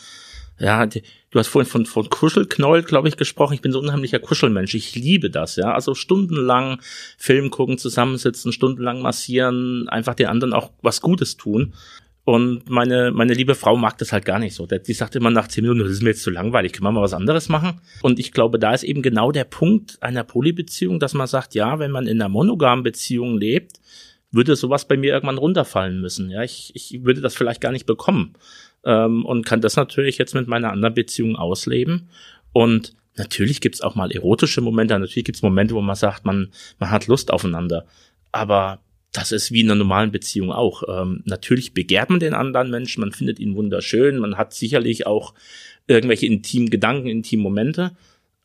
ja, 0.59 0.85
die, 0.85 1.03
du 1.31 1.39
hast 1.39 1.47
vorhin 1.47 1.69
von, 1.69 1.85
von 1.85 2.09
Kuschelknoll, 2.09 2.83
glaube 2.83 3.07
ich, 3.07 3.17
gesprochen. 3.17 3.53
Ich 3.53 3.61
bin 3.61 3.71
so 3.71 3.79
ein 3.79 3.85
unheimlicher 3.85 4.19
Kuschelmensch. 4.19 4.75
Ich 4.75 4.95
liebe 4.95 5.29
das, 5.29 5.55
ja. 5.55 5.73
Also 5.73 5.95
stundenlang 5.95 6.79
Film 7.17 7.49
gucken, 7.49 7.77
zusammensitzen, 7.77 8.51
stundenlang 8.51 9.01
massieren, 9.01 9.87
einfach 9.89 10.15
den 10.15 10.27
anderen 10.27 10.53
auch 10.53 10.71
was 10.81 11.01
Gutes 11.01 11.37
tun. 11.37 11.73
Und 12.25 12.69
meine, 12.69 13.11
meine 13.11 13.33
liebe 13.33 13.55
Frau 13.55 13.75
mag 13.75 13.97
das 13.97 14.11
halt 14.11 14.25
gar 14.25 14.37
nicht 14.37 14.53
so. 14.53 14.67
Die 14.67 14.93
sagt 14.93 15.15
immer 15.15 15.31
nach 15.31 15.47
zehn 15.47 15.63
Minuten, 15.63 15.79
das 15.79 15.89
ist 15.89 16.03
mir 16.03 16.09
jetzt 16.09 16.21
zu 16.21 16.29
langweilig, 16.29 16.73
können 16.73 16.83
wir 16.83 16.91
mal 16.91 17.01
was 17.01 17.13
anderes 17.13 17.49
machen? 17.49 17.81
Und 18.03 18.19
ich 18.19 18.31
glaube, 18.33 18.59
da 18.59 18.73
ist 18.73 18.83
eben 18.83 19.01
genau 19.01 19.31
der 19.31 19.45
Punkt 19.45 19.97
einer 20.03 20.23
Polybeziehung, 20.23 20.99
dass 20.99 21.15
man 21.15 21.25
sagt, 21.25 21.55
ja, 21.55 21.79
wenn 21.79 21.89
man 21.89 22.05
in 22.05 22.21
einer 22.21 22.29
monogamen 22.29 22.83
Beziehung 22.83 23.37
lebt, 23.37 23.79
würde 24.31 24.55
sowas 24.55 24.87
bei 24.87 24.95
mir 24.95 25.13
irgendwann 25.13 25.39
runterfallen 25.39 26.01
müssen. 26.01 26.29
Ja, 26.29 26.43
ich, 26.43 26.71
ich 26.75 27.03
würde 27.03 27.21
das 27.21 27.33
vielleicht 27.33 27.61
gar 27.61 27.71
nicht 27.71 27.87
bekommen 27.87 28.35
ähm, 28.85 29.25
und 29.25 29.45
kann 29.45 29.61
das 29.61 29.75
natürlich 29.75 30.17
jetzt 30.17 30.35
mit 30.35 30.47
meiner 30.47 30.71
anderen 30.71 30.95
Beziehung 30.95 31.35
ausleben. 31.35 32.09
Und 32.53 32.95
natürlich 33.15 33.61
gibt's 33.61 33.81
auch 33.81 33.95
mal 33.95 34.11
erotische 34.11 34.61
Momente, 34.61 34.97
natürlich 34.97 35.25
gibt's 35.25 35.41
Momente, 35.41 35.75
wo 35.75 35.81
man 35.81 35.95
sagt, 35.95 36.25
man, 36.25 36.49
man 36.79 36.91
hat 36.91 37.07
Lust 37.07 37.31
aufeinander. 37.31 37.85
Aber 38.31 38.79
das 39.11 39.31
ist 39.31 39.51
wie 39.51 39.61
in 39.61 39.67
einer 39.67 39.79
normalen 39.79 40.11
Beziehung 40.11 40.51
auch. 40.51 40.83
Ähm, 40.87 41.23
natürlich 41.25 41.73
begehrt 41.73 42.09
man 42.09 42.19
den 42.19 42.33
anderen 42.33 42.69
Menschen, 42.69 43.01
man 43.01 43.11
findet 43.11 43.39
ihn 43.39 43.55
wunderschön, 43.55 44.19
man 44.19 44.37
hat 44.37 44.53
sicherlich 44.53 45.07
auch 45.07 45.33
irgendwelche 45.87 46.27
intimen 46.27 46.69
Gedanken, 46.69 47.07
intimen 47.07 47.43
Momente, 47.43 47.91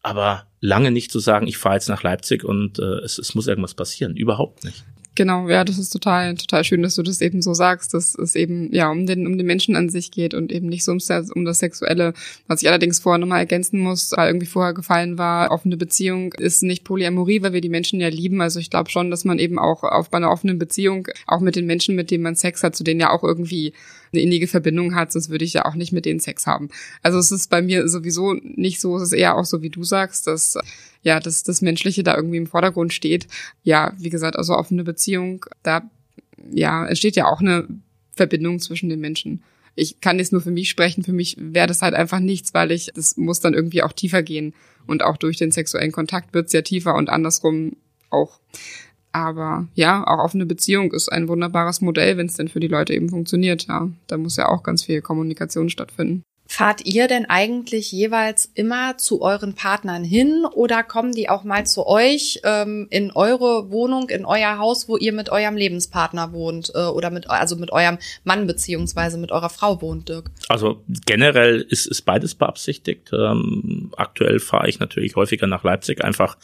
aber 0.00 0.46
lange 0.60 0.90
nicht 0.90 1.12
zu 1.12 1.18
sagen, 1.18 1.46
ich 1.46 1.58
fahre 1.58 1.76
jetzt 1.76 1.88
nach 1.88 2.02
Leipzig 2.02 2.44
und 2.44 2.78
äh, 2.78 3.00
es, 3.00 3.18
es 3.18 3.34
muss 3.34 3.46
irgendwas 3.46 3.74
passieren. 3.74 4.16
Überhaupt 4.16 4.64
nicht. 4.64 4.84
Genau, 5.16 5.48
ja, 5.48 5.62
das 5.62 5.78
ist 5.78 5.90
total, 5.90 6.34
total 6.34 6.64
schön, 6.64 6.82
dass 6.82 6.96
du 6.96 7.02
das 7.02 7.20
eben 7.20 7.40
so 7.40 7.54
sagst, 7.54 7.94
dass 7.94 8.16
es 8.16 8.34
eben 8.34 8.72
ja 8.72 8.90
um 8.90 9.06
den, 9.06 9.28
um 9.28 9.38
den 9.38 9.46
Menschen 9.46 9.76
an 9.76 9.88
sich 9.88 10.10
geht 10.10 10.34
und 10.34 10.50
eben 10.50 10.66
nicht 10.68 10.82
so 10.82 10.90
um, 10.90 10.98
um 11.34 11.44
das 11.44 11.60
Sexuelle. 11.60 12.14
Was 12.48 12.62
ich 12.62 12.68
allerdings 12.68 12.98
vorher 12.98 13.18
nochmal 13.18 13.38
ergänzen 13.38 13.78
muss, 13.78 14.12
weil 14.16 14.28
irgendwie 14.28 14.46
vorher 14.46 14.74
gefallen 14.74 15.16
war, 15.16 15.52
offene 15.52 15.76
Beziehung 15.76 16.32
ist 16.32 16.64
nicht 16.64 16.82
Polyamorie, 16.82 17.42
weil 17.42 17.52
wir 17.52 17.60
die 17.60 17.68
Menschen 17.68 18.00
ja 18.00 18.08
lieben. 18.08 18.40
Also 18.40 18.58
ich 18.58 18.70
glaube 18.70 18.90
schon, 18.90 19.12
dass 19.12 19.24
man 19.24 19.38
eben 19.38 19.56
auch 19.56 19.84
auf 19.84 20.10
bei 20.10 20.16
einer 20.16 20.32
offenen 20.32 20.58
Beziehung 20.58 21.06
auch 21.28 21.40
mit 21.40 21.54
den 21.54 21.66
Menschen, 21.66 21.94
mit 21.94 22.10
denen 22.10 22.24
man 22.24 22.34
Sex 22.34 22.64
hat, 22.64 22.74
zu 22.74 22.82
denen 22.82 23.00
ja 23.00 23.10
auch 23.10 23.22
irgendwie 23.22 23.72
eine 24.14 24.22
innige 24.22 24.46
Verbindung 24.46 24.94
hat, 24.94 25.12
sonst 25.12 25.28
würde 25.28 25.44
ich 25.44 25.52
ja 25.52 25.64
auch 25.64 25.74
nicht 25.74 25.92
mit 25.92 26.06
denen 26.06 26.20
Sex 26.20 26.46
haben. 26.46 26.68
Also 27.02 27.18
es 27.18 27.30
ist 27.30 27.50
bei 27.50 27.62
mir 27.62 27.88
sowieso 27.88 28.34
nicht 28.34 28.80
so, 28.80 28.96
es 28.96 29.02
ist 29.02 29.12
eher 29.12 29.36
auch 29.36 29.44
so, 29.44 29.62
wie 29.62 29.70
du 29.70 29.84
sagst, 29.84 30.26
dass 30.26 30.56
ja, 31.02 31.20
dass 31.20 31.42
das 31.42 31.60
Menschliche 31.60 32.02
da 32.02 32.16
irgendwie 32.16 32.38
im 32.38 32.46
Vordergrund 32.46 32.92
steht. 32.92 33.28
Ja, 33.62 33.92
wie 33.98 34.08
gesagt, 34.08 34.36
also 34.36 34.54
offene 34.56 34.84
Beziehung, 34.84 35.44
da 35.62 35.88
ja, 36.50 36.86
entsteht 36.86 37.16
ja 37.16 37.26
auch 37.26 37.40
eine 37.40 37.68
Verbindung 38.16 38.58
zwischen 38.58 38.88
den 38.88 39.00
Menschen. 39.00 39.42
Ich 39.76 40.00
kann 40.00 40.18
jetzt 40.18 40.32
nur 40.32 40.40
für 40.40 40.50
mich 40.50 40.70
sprechen, 40.70 41.04
für 41.04 41.12
mich 41.12 41.36
wäre 41.38 41.66
das 41.66 41.82
halt 41.82 41.94
einfach 41.94 42.20
nichts, 42.20 42.54
weil 42.54 42.70
ich, 42.70 42.90
das 42.94 43.16
muss 43.16 43.40
dann 43.40 43.54
irgendwie 43.54 43.82
auch 43.82 43.92
tiefer 43.92 44.22
gehen. 44.22 44.54
Und 44.86 45.02
auch 45.02 45.16
durch 45.16 45.36
den 45.36 45.50
sexuellen 45.50 45.92
Kontakt 45.92 46.32
wird's 46.32 46.52
ja 46.52 46.62
tiefer 46.62 46.94
und 46.94 47.10
andersrum 47.10 47.76
auch. 48.10 48.38
Aber 49.14 49.68
ja, 49.74 50.04
auch 50.04 50.24
offene 50.24 50.44
Beziehung 50.44 50.92
ist 50.92 51.08
ein 51.08 51.28
wunderbares 51.28 51.80
Modell, 51.80 52.16
wenn 52.16 52.26
es 52.26 52.34
denn 52.34 52.48
für 52.48 52.58
die 52.58 52.66
Leute 52.66 52.92
eben 52.94 53.08
funktioniert. 53.08 53.68
Ja, 53.68 53.88
da 54.08 54.16
muss 54.16 54.36
ja 54.36 54.48
auch 54.48 54.64
ganz 54.64 54.82
viel 54.82 55.02
Kommunikation 55.02 55.70
stattfinden. 55.70 56.24
Fahrt 56.48 56.84
ihr 56.84 57.06
denn 57.06 57.24
eigentlich 57.30 57.92
jeweils 57.92 58.50
immer 58.54 58.98
zu 58.98 59.22
euren 59.22 59.54
Partnern 59.54 60.02
hin 60.02 60.44
oder 60.52 60.82
kommen 60.82 61.12
die 61.12 61.28
auch 61.28 61.44
mal 61.44 61.64
zu 61.64 61.86
euch 61.86 62.40
ähm, 62.42 62.88
in 62.90 63.12
eure 63.12 63.70
Wohnung, 63.70 64.10
in 64.10 64.24
euer 64.24 64.58
Haus, 64.58 64.88
wo 64.88 64.96
ihr 64.96 65.12
mit 65.12 65.30
eurem 65.30 65.56
Lebenspartner 65.56 66.32
wohnt 66.32 66.72
äh, 66.74 66.84
oder 66.84 67.10
mit 67.10 67.30
also 67.30 67.54
mit 67.54 67.70
eurem 67.70 67.98
Mann 68.24 68.48
beziehungsweise 68.48 69.16
mit 69.16 69.30
eurer 69.30 69.48
Frau 69.48 69.80
wohnt, 69.80 70.08
Dirk? 70.08 70.32
Also 70.48 70.82
generell 71.06 71.60
ist, 71.60 71.86
ist 71.86 72.02
beides 72.02 72.34
beabsichtigt. 72.34 73.10
Ähm, 73.12 73.92
aktuell 73.96 74.40
fahre 74.40 74.68
ich 74.68 74.80
natürlich 74.80 75.14
häufiger 75.14 75.46
nach 75.46 75.62
Leipzig 75.62 76.02
einfach 76.02 76.36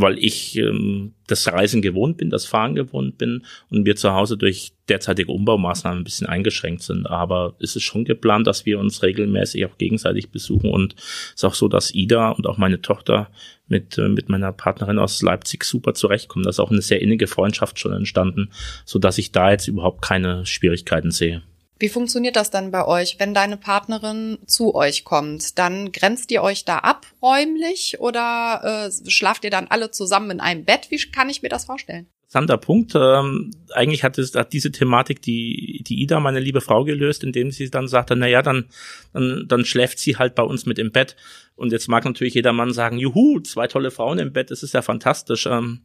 weil 0.00 0.16
ich 0.18 0.56
ähm, 0.56 1.14
das 1.26 1.48
Reisen 1.48 1.82
gewohnt 1.82 2.18
bin, 2.18 2.30
das 2.30 2.46
Fahren 2.46 2.76
gewohnt 2.76 3.18
bin 3.18 3.44
und 3.68 3.84
wir 3.84 3.96
zu 3.96 4.12
Hause 4.12 4.36
durch 4.36 4.70
derzeitige 4.88 5.32
Umbaumaßnahmen 5.32 6.00
ein 6.00 6.04
bisschen 6.04 6.28
eingeschränkt 6.28 6.82
sind. 6.82 7.10
Aber 7.10 7.56
es 7.58 7.74
ist 7.74 7.82
schon 7.82 8.04
geplant, 8.04 8.46
dass 8.46 8.64
wir 8.64 8.78
uns 8.78 9.02
regelmäßig 9.02 9.66
auch 9.66 9.76
gegenseitig 9.76 10.30
besuchen 10.30 10.70
und 10.70 10.94
es 10.94 11.34
ist 11.34 11.44
auch 11.44 11.54
so, 11.54 11.66
dass 11.66 11.92
Ida 11.92 12.30
und 12.30 12.46
auch 12.46 12.58
meine 12.58 12.80
Tochter 12.80 13.28
mit, 13.66 13.98
äh, 13.98 14.08
mit 14.08 14.28
meiner 14.28 14.52
Partnerin 14.52 15.00
aus 15.00 15.20
Leipzig 15.20 15.64
super 15.64 15.94
zurechtkommen. 15.94 16.44
Da 16.44 16.50
ist 16.50 16.60
auch 16.60 16.70
eine 16.70 16.82
sehr 16.82 17.02
innige 17.02 17.26
Freundschaft 17.26 17.80
schon 17.80 17.92
entstanden, 17.92 18.50
so 18.84 19.00
dass 19.00 19.18
ich 19.18 19.32
da 19.32 19.50
jetzt 19.50 19.66
überhaupt 19.66 20.00
keine 20.02 20.46
Schwierigkeiten 20.46 21.10
sehe. 21.10 21.42
Wie 21.78 21.88
funktioniert 21.88 22.36
das 22.36 22.50
dann 22.50 22.70
bei 22.70 22.84
euch, 22.84 23.16
wenn 23.18 23.34
deine 23.34 23.56
Partnerin 23.56 24.38
zu 24.46 24.74
euch 24.74 25.04
kommt? 25.04 25.58
Dann 25.58 25.92
grenzt 25.92 26.30
ihr 26.30 26.42
euch 26.42 26.64
da 26.64 26.78
ab 26.78 27.06
räumlich 27.22 28.00
oder 28.00 28.88
äh, 28.88 29.10
schlaft 29.10 29.44
ihr 29.44 29.50
dann 29.50 29.68
alle 29.68 29.90
zusammen 29.90 30.32
in 30.32 30.40
einem 30.40 30.64
Bett? 30.64 30.90
Wie 30.90 30.98
kann 30.98 31.30
ich 31.30 31.42
mir 31.42 31.48
das 31.48 31.66
vorstellen? 31.66 32.08
interessanter 32.28 32.58
Punkt. 32.58 32.94
Ähm, 32.94 33.50
eigentlich 33.72 34.04
hat, 34.04 34.18
es, 34.18 34.34
hat 34.34 34.52
diese 34.52 34.70
Thematik 34.70 35.22
die, 35.22 35.82
die 35.86 36.02
Ida, 36.02 36.20
meine 36.20 36.40
liebe 36.40 36.60
Frau, 36.60 36.84
gelöst, 36.84 37.24
indem 37.24 37.50
sie 37.50 37.70
dann 37.70 37.88
sagte, 37.88 38.16
na 38.16 38.26
ja, 38.26 38.42
dann, 38.42 38.66
dann, 39.14 39.46
dann 39.48 39.64
schläft 39.64 39.98
sie 39.98 40.16
halt 40.16 40.34
bei 40.34 40.42
uns 40.42 40.66
mit 40.66 40.78
im 40.78 40.92
Bett. 40.92 41.16
Und 41.56 41.72
jetzt 41.72 41.88
mag 41.88 42.04
natürlich 42.04 42.34
jeder 42.34 42.52
Mann 42.52 42.72
sagen, 42.72 42.98
juhu, 42.98 43.40
zwei 43.40 43.66
tolle 43.66 43.90
Frauen 43.90 44.18
im 44.18 44.32
Bett, 44.32 44.50
das 44.50 44.62
ist 44.62 44.74
ja 44.74 44.82
fantastisch. 44.82 45.46
Ähm, 45.46 45.80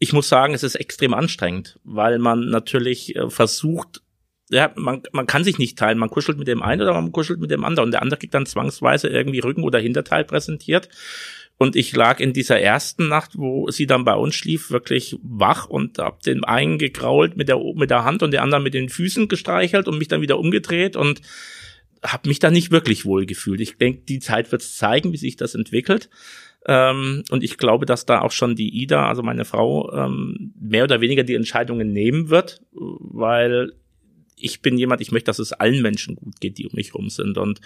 ich 0.00 0.12
muss 0.12 0.28
sagen, 0.28 0.54
es 0.54 0.64
ist 0.64 0.74
extrem 0.74 1.14
anstrengend, 1.14 1.78
weil 1.84 2.18
man 2.18 2.46
natürlich 2.46 3.14
äh, 3.14 3.30
versucht, 3.30 4.02
ja, 4.50 4.72
man, 4.76 5.02
man 5.12 5.26
kann 5.26 5.44
sich 5.44 5.58
nicht 5.58 5.78
teilen. 5.78 5.98
Man 5.98 6.10
kuschelt 6.10 6.38
mit 6.38 6.48
dem 6.48 6.62
einen 6.62 6.82
oder 6.82 6.92
man 6.92 7.12
kuschelt 7.12 7.40
mit 7.40 7.50
dem 7.50 7.64
anderen. 7.64 7.86
Und 7.86 7.92
der 7.92 8.02
andere 8.02 8.18
kriegt 8.18 8.34
dann 8.34 8.46
zwangsweise 8.46 9.08
irgendwie 9.08 9.38
Rücken- 9.38 9.62
oder 9.62 9.78
Hinterteil 9.78 10.24
präsentiert. 10.24 10.88
Und 11.56 11.76
ich 11.76 11.94
lag 11.94 12.20
in 12.20 12.32
dieser 12.32 12.58
ersten 12.58 13.08
Nacht, 13.08 13.32
wo 13.36 13.70
sie 13.70 13.86
dann 13.86 14.04
bei 14.04 14.14
uns 14.14 14.34
schlief, 14.34 14.70
wirklich 14.70 15.16
wach 15.22 15.66
und 15.66 15.98
hab 15.98 16.22
den 16.22 16.42
einen 16.42 16.78
gekrault 16.78 17.36
mit 17.36 17.48
der, 17.48 17.60
mit 17.74 17.90
der 17.90 18.04
Hand 18.04 18.22
und 18.22 18.30
der 18.30 18.42
anderen 18.42 18.64
mit 18.64 18.74
den 18.74 18.88
Füßen 18.88 19.28
gestreichelt 19.28 19.86
und 19.86 19.98
mich 19.98 20.08
dann 20.08 20.22
wieder 20.22 20.38
umgedreht 20.38 20.96
und 20.96 21.20
habe 22.02 22.28
mich 22.28 22.38
da 22.38 22.50
nicht 22.50 22.70
wirklich 22.70 23.04
wohl 23.04 23.26
gefühlt. 23.26 23.60
Ich 23.60 23.76
denke, 23.76 24.02
die 24.08 24.20
Zeit 24.20 24.50
wird 24.52 24.62
zeigen, 24.62 25.12
wie 25.12 25.18
sich 25.18 25.36
das 25.36 25.54
entwickelt. 25.54 26.08
Ähm, 26.66 27.24
und 27.30 27.44
ich 27.44 27.58
glaube, 27.58 27.84
dass 27.84 28.06
da 28.06 28.22
auch 28.22 28.32
schon 28.32 28.56
die 28.56 28.82
Ida, 28.82 29.06
also 29.06 29.22
meine 29.22 29.44
Frau, 29.44 29.92
ähm, 29.92 30.54
mehr 30.58 30.84
oder 30.84 31.02
weniger 31.02 31.24
die 31.24 31.34
Entscheidungen 31.34 31.92
nehmen 31.92 32.30
wird, 32.30 32.62
weil 32.72 33.72
ich 34.42 34.60
bin 34.60 34.78
jemand, 34.78 35.00
ich 35.00 35.12
möchte, 35.12 35.26
dass 35.26 35.38
es 35.38 35.52
allen 35.52 35.82
Menschen 35.82 36.16
gut 36.16 36.40
geht, 36.40 36.58
die 36.58 36.66
um 36.66 36.74
mich 36.74 36.94
rum 36.94 37.10
sind. 37.10 37.38
Und 37.38 37.60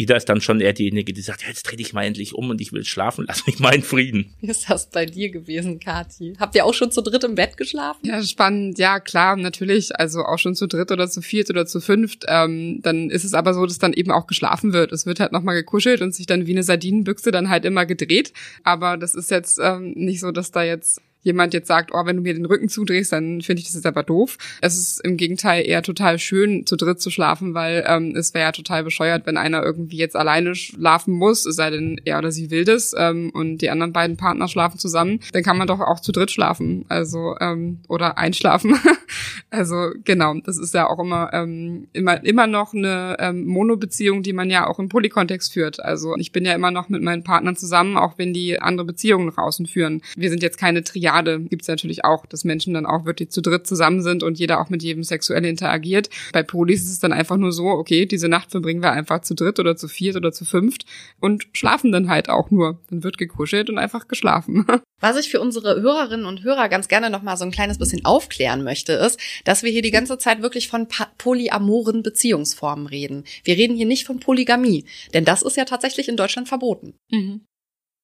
Ida 0.00 0.16
ist 0.16 0.30
dann 0.30 0.40
schon 0.40 0.62
eher 0.62 0.72
diejenige, 0.72 1.12
die 1.12 1.20
sagt, 1.20 1.42
ja, 1.42 1.48
jetzt 1.48 1.64
dreh 1.64 1.76
dich 1.76 1.92
mal 1.92 2.04
endlich 2.04 2.34
um 2.34 2.48
und 2.48 2.60
ich 2.62 2.72
will 2.72 2.86
schlafen, 2.86 3.24
lass 3.28 3.46
mich 3.46 3.58
mal 3.58 3.74
in 3.74 3.82
Frieden. 3.82 4.34
Wie 4.40 4.48
ist 4.48 4.70
das 4.70 4.88
bei 4.88 5.04
dir 5.04 5.30
gewesen, 5.30 5.78
Kathi? 5.78 6.34
Habt 6.40 6.54
ihr 6.54 6.64
auch 6.64 6.72
schon 6.72 6.90
zu 6.90 7.02
dritt 7.02 7.22
im 7.22 7.34
Bett 7.34 7.58
geschlafen? 7.58 8.00
Ja, 8.06 8.22
spannend. 8.22 8.78
Ja, 8.78 8.98
klar, 8.98 9.36
natürlich. 9.36 9.94
Also 9.98 10.24
auch 10.24 10.38
schon 10.38 10.54
zu 10.54 10.66
dritt 10.66 10.90
oder 10.90 11.10
zu 11.10 11.20
viert 11.20 11.50
oder 11.50 11.66
zu 11.66 11.80
fünft. 11.80 12.24
Ähm, 12.28 12.80
dann 12.82 13.10
ist 13.10 13.24
es 13.24 13.34
aber 13.34 13.52
so, 13.52 13.66
dass 13.66 13.78
dann 13.78 13.92
eben 13.92 14.10
auch 14.10 14.26
geschlafen 14.26 14.72
wird. 14.72 14.90
Es 14.92 15.04
wird 15.04 15.20
halt 15.20 15.32
nochmal 15.32 15.56
gekuschelt 15.56 16.00
und 16.00 16.14
sich 16.14 16.26
dann 16.26 16.46
wie 16.46 16.52
eine 16.52 16.62
Sardinenbüchse 16.62 17.30
dann 17.30 17.50
halt 17.50 17.66
immer 17.66 17.84
gedreht. 17.84 18.32
Aber 18.64 18.96
das 18.96 19.14
ist 19.14 19.30
jetzt 19.30 19.58
ähm, 19.62 19.92
nicht 19.96 20.20
so, 20.20 20.30
dass 20.30 20.50
da 20.50 20.62
jetzt 20.62 21.02
jemand 21.22 21.54
jetzt 21.54 21.68
sagt, 21.68 21.90
oh, 21.92 22.06
wenn 22.06 22.16
du 22.16 22.22
mir 22.22 22.34
den 22.34 22.46
Rücken 22.46 22.68
zudrehst, 22.68 23.12
dann 23.12 23.42
finde 23.42 23.60
ich 23.60 23.66
das 23.66 23.74
jetzt 23.74 23.86
aber 23.86 24.02
doof. 24.02 24.38
Es 24.60 24.76
ist 24.76 25.04
im 25.04 25.16
Gegenteil 25.16 25.66
eher 25.66 25.82
total 25.82 26.18
schön, 26.18 26.66
zu 26.66 26.76
dritt 26.76 27.00
zu 27.00 27.10
schlafen, 27.10 27.54
weil 27.54 27.84
ähm, 27.86 28.14
es 28.16 28.32
wäre 28.34 28.46
ja 28.46 28.52
total 28.52 28.84
bescheuert, 28.84 29.26
wenn 29.26 29.36
einer 29.36 29.62
irgendwie 29.62 29.98
jetzt 29.98 30.16
alleine 30.16 30.54
schlafen 30.54 31.14
muss, 31.14 31.42
sei 31.42 31.70
denn, 31.70 32.00
er 32.04 32.18
oder 32.18 32.32
sie 32.32 32.50
will 32.50 32.64
das, 32.64 32.94
ähm, 32.96 33.30
und 33.34 33.58
die 33.58 33.70
anderen 33.70 33.92
beiden 33.92 34.16
Partner 34.16 34.48
schlafen 34.48 34.78
zusammen, 34.78 35.20
dann 35.32 35.42
kann 35.42 35.58
man 35.58 35.66
doch 35.66 35.80
auch 35.80 36.00
zu 36.00 36.12
dritt 36.12 36.30
schlafen, 36.30 36.84
also 36.88 37.36
ähm, 37.40 37.80
oder 37.88 38.16
einschlafen. 38.18 38.76
also 39.50 39.90
genau, 40.04 40.34
das 40.44 40.58
ist 40.58 40.74
ja 40.74 40.88
auch 40.88 40.98
immer 40.98 41.30
ähm, 41.32 41.88
immer 41.92 42.24
immer 42.24 42.46
noch 42.46 42.72
eine 42.72 43.16
ähm, 43.18 43.46
Mono-Beziehung, 43.46 44.22
die 44.22 44.32
man 44.32 44.50
ja 44.50 44.66
auch 44.66 44.78
im 44.78 44.88
Polykontext 44.88 45.52
führt. 45.52 45.80
Also 45.84 46.16
ich 46.16 46.32
bin 46.32 46.44
ja 46.44 46.54
immer 46.54 46.70
noch 46.70 46.88
mit 46.88 47.02
meinen 47.02 47.24
Partnern 47.24 47.56
zusammen, 47.56 47.96
auch 47.96 48.16
wenn 48.16 48.32
die 48.32 48.60
andere 48.60 48.86
Beziehungen 48.86 49.26
nach 49.26 49.38
außen 49.38 49.66
führen. 49.66 50.02
Wir 50.16 50.30
sind 50.30 50.42
jetzt 50.42 50.58
keine 50.58 50.82
Triade 50.82 51.09
Triade 51.10 51.40
gibt 51.40 51.62
es 51.62 51.68
natürlich 51.68 52.04
auch, 52.04 52.26
dass 52.26 52.44
Menschen 52.44 52.74
dann 52.74 52.86
auch 52.86 53.04
wirklich 53.04 53.30
zu 53.30 53.40
dritt 53.40 53.66
zusammen 53.66 54.02
sind 54.02 54.22
und 54.22 54.38
jeder 54.38 54.60
auch 54.60 54.68
mit 54.68 54.82
jedem 54.82 55.02
sexuell 55.02 55.44
interagiert. 55.44 56.08
Bei 56.32 56.42
Polis 56.42 56.82
ist 56.82 56.90
es 56.90 56.98
dann 57.00 57.12
einfach 57.12 57.36
nur 57.36 57.52
so, 57.52 57.66
okay, 57.66 58.06
diese 58.06 58.28
Nacht 58.28 58.50
verbringen 58.50 58.82
wir 58.82 58.92
einfach 58.92 59.20
zu 59.20 59.34
dritt 59.34 59.58
oder 59.58 59.76
zu 59.76 59.88
viert 59.88 60.16
oder 60.16 60.32
zu 60.32 60.44
fünft 60.44 60.84
und 61.20 61.48
schlafen 61.52 61.92
dann 61.92 62.08
halt 62.08 62.28
auch 62.28 62.50
nur. 62.50 62.80
Dann 62.90 63.02
wird 63.02 63.18
gekuschelt 63.18 63.70
und 63.70 63.78
einfach 63.78 64.08
geschlafen. 64.08 64.66
Was 65.00 65.16
ich 65.16 65.30
für 65.30 65.40
unsere 65.40 65.80
Hörerinnen 65.80 66.26
und 66.26 66.44
Hörer 66.44 66.68
ganz 66.68 66.88
gerne 66.88 67.08
noch 67.08 67.22
mal 67.22 67.36
so 67.36 67.44
ein 67.44 67.50
kleines 67.50 67.78
bisschen 67.78 68.04
aufklären 68.04 68.62
möchte, 68.62 68.92
ist, 68.92 69.18
dass 69.44 69.62
wir 69.62 69.70
hier 69.70 69.82
die 69.82 69.90
ganze 69.90 70.18
Zeit 70.18 70.42
wirklich 70.42 70.68
von 70.68 70.88
polyamoren 71.16 72.02
Beziehungsformen 72.02 72.86
reden. 72.86 73.24
Wir 73.44 73.56
reden 73.56 73.76
hier 73.76 73.86
nicht 73.86 74.06
von 74.06 74.20
Polygamie, 74.20 74.84
denn 75.14 75.24
das 75.24 75.42
ist 75.42 75.56
ja 75.56 75.64
tatsächlich 75.64 76.08
in 76.08 76.16
Deutschland 76.16 76.48
verboten. 76.48 76.94
Mhm. 77.10 77.46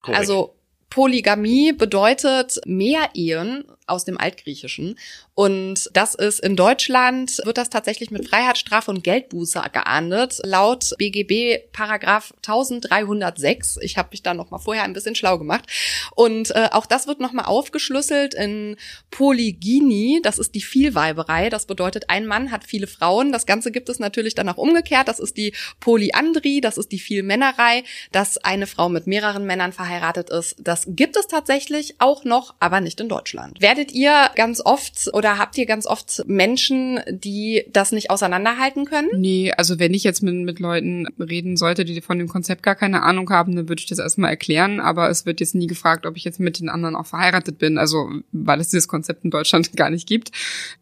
Also 0.03 0.56
Polygamie 0.91 1.73
bedeutet 1.73 2.61
mehr 2.65 3.11
Ehen 3.15 3.65
aus 3.87 4.05
dem 4.05 4.19
Altgriechischen. 4.19 4.99
Und 5.35 5.91
das 5.93 6.15
ist 6.15 6.41
in 6.41 6.57
Deutschland, 6.57 7.41
wird 7.45 7.59
das 7.59 7.71
tatsächlich 7.71 8.11
mit 8.11 8.29
Freiheitsstrafe 8.29 8.91
und 8.91 9.05
Geldbuße 9.05 9.63
geahndet, 9.73 10.41
laut 10.45 10.95
BGB 10.99 11.71
Paragraph 11.73 12.33
1306. 12.39 13.79
Ich 13.83 13.97
habe 13.99 14.09
mich 14.13 14.23
da 14.23 14.35
noch 14.35 14.51
mal 14.51 14.59
vorher 14.59 14.85
ein 14.85 14.93
bisschen 14.93 15.15
schlau 15.15 15.39
gemacht. 15.39 15.67
Und 16.15 16.51
äh, 16.53 16.69
auch 16.73 16.87
das 16.87 17.07
wird 17.07 17.21
noch 17.21 17.33
mal 17.33 17.45
aufgeschlüsselt 17.45 18.35
in 18.35 18.77
Polygynie. 19.11 20.21
Das 20.23 20.39
ist 20.39 20.55
die 20.55 20.63
Vielweiberei. 20.63 21.51
Das 21.51 21.67
bedeutet, 21.67 22.09
ein 22.09 22.27
Mann 22.27 22.51
hat 22.51 22.65
viele 22.65 22.87
Frauen. 22.87 23.31
Das 23.31 23.47
Ganze 23.47 23.71
gibt 23.71 23.89
es 23.89 23.99
natürlich 23.99 24.35
dann 24.35 24.49
auch 24.49 24.59
umgekehrt. 24.59 25.09
Das 25.09 25.21
ist 25.21 25.37
die 25.37 25.53
Polyandrie. 25.81 26.61
Das 26.61 26.79
ist 26.79 26.91
die 26.93 26.99
Vielmännerei, 26.99 27.85
dass 28.11 28.39
eine 28.39 28.67
Frau 28.67 28.89
mit 28.89 29.07
mehreren 29.07 29.45
Männern 29.45 29.73
verheiratet 29.73 30.31
ist. 30.31 30.57
Das 30.59 30.76
gibt 30.89 31.17
es 31.17 31.29
tatsächlich 31.29 31.95
auch 31.99 32.25
noch, 32.25 32.55
aber 32.61 32.81
nicht 32.81 33.01
in 33.01 33.09
Deutschland. 33.09 33.59
Wer 33.61 33.77
werdet 33.77 33.93
ihr 33.93 34.31
ganz 34.37 34.63
oft 34.65 35.13
oder 35.13 35.39
habt 35.39 35.59
ihr 35.59 35.67
ganz 35.67 35.87
oft 35.87 36.23
Menschen, 36.27 37.01
die 37.11 37.65
das 37.71 37.93
nicht 37.93 38.11
auseinanderhalten 38.11 38.87
können? 38.87 39.11
Nee, 39.17 39.53
also 39.53 39.79
wenn 39.79 39.93
ich 39.93 40.03
jetzt 40.03 40.23
mit, 40.23 40.35
mit 40.35 40.61
Leuten 40.61 41.07
reden 41.19 41.57
sollte, 41.57 41.85
die 41.85 42.01
von 42.01 42.19
dem 42.19 42.29
Konzept 42.29 42.63
gar 42.63 42.75
keine 42.75 43.03
Ahnung 43.03 43.29
haben, 43.31 43.55
dann 43.55 43.69
würde 43.69 43.81
ich 43.81 43.87
das 43.87 43.99
erstmal 43.99 44.31
erklären, 44.31 44.81
aber 44.81 45.11
es 45.11 45.27
wird 45.27 45.41
jetzt 45.41 45.55
nie 45.55 45.67
gefragt, 45.67 46.07
ob 46.07 46.17
ich 46.17 46.25
jetzt 46.25 46.41
mit 46.41 46.59
den 46.59 46.71
anderen 46.71 46.97
auch 46.97 47.07
verheiratet 47.07 47.59
bin, 47.59 47.77
also 47.77 48.11
weil 48.33 48.61
es 48.61 48.69
dieses 48.69 48.89
Konzept 48.89 49.25
in 49.25 49.31
Deutschland 49.31 49.73
gar 49.77 49.91
nicht 49.91 50.09
gibt. 50.09 50.31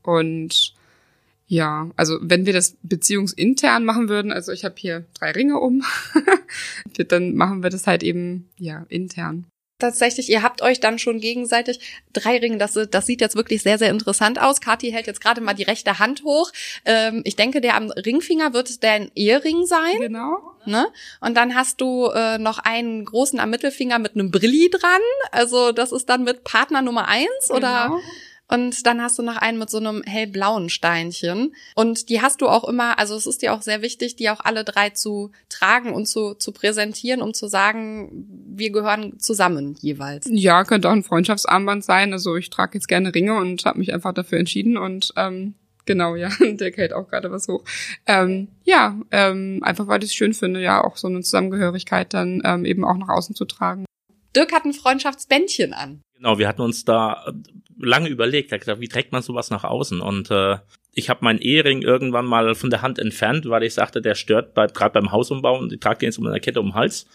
Und 0.02 0.74
ja, 1.46 1.90
also 1.96 2.18
wenn 2.22 2.46
wir 2.46 2.52
das 2.52 2.76
beziehungsintern 2.82 3.84
machen 3.84 4.08
würden, 4.08 4.32
also 4.32 4.52
ich 4.52 4.64
habe 4.64 4.76
hier 4.78 5.04
drei 5.14 5.32
Ringe 5.32 5.58
um, 5.58 5.82
dann 7.08 7.34
machen 7.34 7.62
wir 7.62 7.70
das 7.70 7.86
halt 7.86 8.02
eben 8.02 8.48
ja 8.58 8.86
intern 8.88 9.46
tatsächlich, 9.78 10.28
ihr 10.28 10.42
habt 10.42 10.62
euch 10.62 10.80
dann 10.80 10.98
schon 10.98 11.20
gegenseitig 11.20 11.80
drei 12.12 12.38
Ringe, 12.38 12.58
das, 12.58 12.78
das 12.90 13.06
sieht 13.06 13.20
jetzt 13.20 13.36
wirklich 13.36 13.62
sehr, 13.62 13.78
sehr 13.78 13.90
interessant 13.90 14.40
aus. 14.40 14.60
Kathi 14.60 14.90
hält 14.90 15.06
jetzt 15.06 15.20
gerade 15.20 15.40
mal 15.40 15.54
die 15.54 15.64
rechte 15.64 15.98
Hand 15.98 16.22
hoch. 16.24 16.50
Ähm, 16.84 17.22
ich 17.24 17.36
denke, 17.36 17.60
der 17.60 17.76
am 17.76 17.90
Ringfinger 17.90 18.52
wird 18.52 18.82
dein 18.84 19.10
Ehering 19.14 19.66
sein. 19.66 19.98
Genau. 19.98 20.54
Ne? 20.66 20.86
Und 21.20 21.36
dann 21.36 21.54
hast 21.54 21.80
du 21.80 22.06
äh, 22.06 22.38
noch 22.38 22.58
einen 22.58 23.04
großen 23.04 23.38
am 23.38 23.50
Mittelfinger 23.50 23.98
mit 23.98 24.14
einem 24.14 24.30
Brilli 24.30 24.70
dran. 24.70 25.02
Also 25.30 25.72
das 25.72 25.92
ist 25.92 26.08
dann 26.08 26.24
mit 26.24 26.44
Partner 26.44 26.80
Nummer 26.80 27.08
eins 27.08 27.28
genau. 27.48 27.56
oder 27.56 28.00
und 28.48 28.86
dann 28.86 29.00
hast 29.00 29.18
du 29.18 29.22
noch 29.22 29.36
einen 29.36 29.58
mit 29.58 29.70
so 29.70 29.78
einem 29.78 30.02
hellblauen 30.02 30.68
Steinchen. 30.68 31.54
Und 31.74 32.08
die 32.08 32.20
hast 32.20 32.40
du 32.40 32.48
auch 32.48 32.64
immer, 32.64 32.98
also 32.98 33.14
es 33.14 33.26
ist 33.26 33.42
dir 33.42 33.54
auch 33.54 33.62
sehr 33.62 33.82
wichtig, 33.82 34.16
die 34.16 34.28
auch 34.30 34.40
alle 34.40 34.64
drei 34.64 34.90
zu 34.90 35.30
tragen 35.48 35.92
und 35.92 36.06
zu, 36.06 36.34
zu 36.34 36.52
präsentieren, 36.52 37.22
um 37.22 37.32
zu 37.32 37.48
sagen, 37.48 38.26
wir 38.46 38.70
gehören 38.70 39.18
zusammen 39.18 39.76
jeweils. 39.80 40.26
Ja, 40.30 40.64
könnte 40.64 40.88
auch 40.88 40.92
ein 40.92 41.02
Freundschaftsarmband 41.02 41.84
sein. 41.84 42.12
Also 42.12 42.36
ich 42.36 42.50
trage 42.50 42.74
jetzt 42.74 42.88
gerne 42.88 43.14
Ringe 43.14 43.34
und 43.34 43.64
habe 43.64 43.78
mich 43.78 43.92
einfach 43.94 44.12
dafür 44.12 44.38
entschieden 44.38 44.76
und 44.76 45.12
ähm, 45.16 45.54
Genau, 45.86 46.16
ja, 46.16 46.30
der 46.40 46.72
hält 46.72 46.92
auch 46.94 47.08
gerade 47.08 47.30
was 47.30 47.46
hoch. 47.48 47.62
Ähm, 48.06 48.48
ja, 48.64 48.98
ähm, 49.10 49.60
einfach 49.62 49.86
weil 49.86 50.02
ich 50.02 50.10
es 50.10 50.14
schön 50.14 50.32
finde, 50.32 50.62
ja, 50.62 50.82
auch 50.82 50.96
so 50.96 51.08
eine 51.08 51.20
Zusammengehörigkeit 51.20 52.14
dann 52.14 52.40
ähm, 52.44 52.64
eben 52.64 52.84
auch 52.84 52.96
nach 52.96 53.08
außen 53.08 53.34
zu 53.34 53.44
tragen. 53.44 53.84
Dirk 54.34 54.52
hat 54.52 54.64
ein 54.64 54.72
Freundschaftsbändchen 54.72 55.74
an. 55.74 56.00
Genau, 56.16 56.38
wir 56.38 56.48
hatten 56.48 56.62
uns 56.62 56.84
da 56.84 57.32
lange 57.78 58.08
überlegt, 58.08 58.52
er 58.52 58.56
hat 58.56 58.60
gesagt, 58.62 58.80
wie 58.80 58.88
trägt 58.88 59.12
man 59.12 59.22
sowas 59.22 59.50
nach 59.50 59.64
außen? 59.64 60.00
Und 60.00 60.30
äh, 60.30 60.58
ich 60.92 61.10
habe 61.10 61.24
meinen 61.24 61.40
Ehering 61.40 61.82
irgendwann 61.82 62.26
mal 62.26 62.54
von 62.54 62.70
der 62.70 62.82
Hand 62.82 62.98
entfernt, 62.98 63.48
weil 63.48 63.64
ich 63.64 63.74
sagte, 63.74 64.00
der 64.00 64.14
stört 64.14 64.54
bei, 64.54 64.66
gerade 64.66 64.92
beim 64.92 65.12
Hausumbau 65.12 65.58
und 65.58 65.72
ich 65.72 65.80
trage 65.80 66.00
den 66.00 66.06
jetzt 66.08 66.18
um 66.18 66.26
eine 66.26 66.40
Kette 66.40 66.60
um 66.60 66.68
den 66.68 66.74
Hals. 66.74 67.06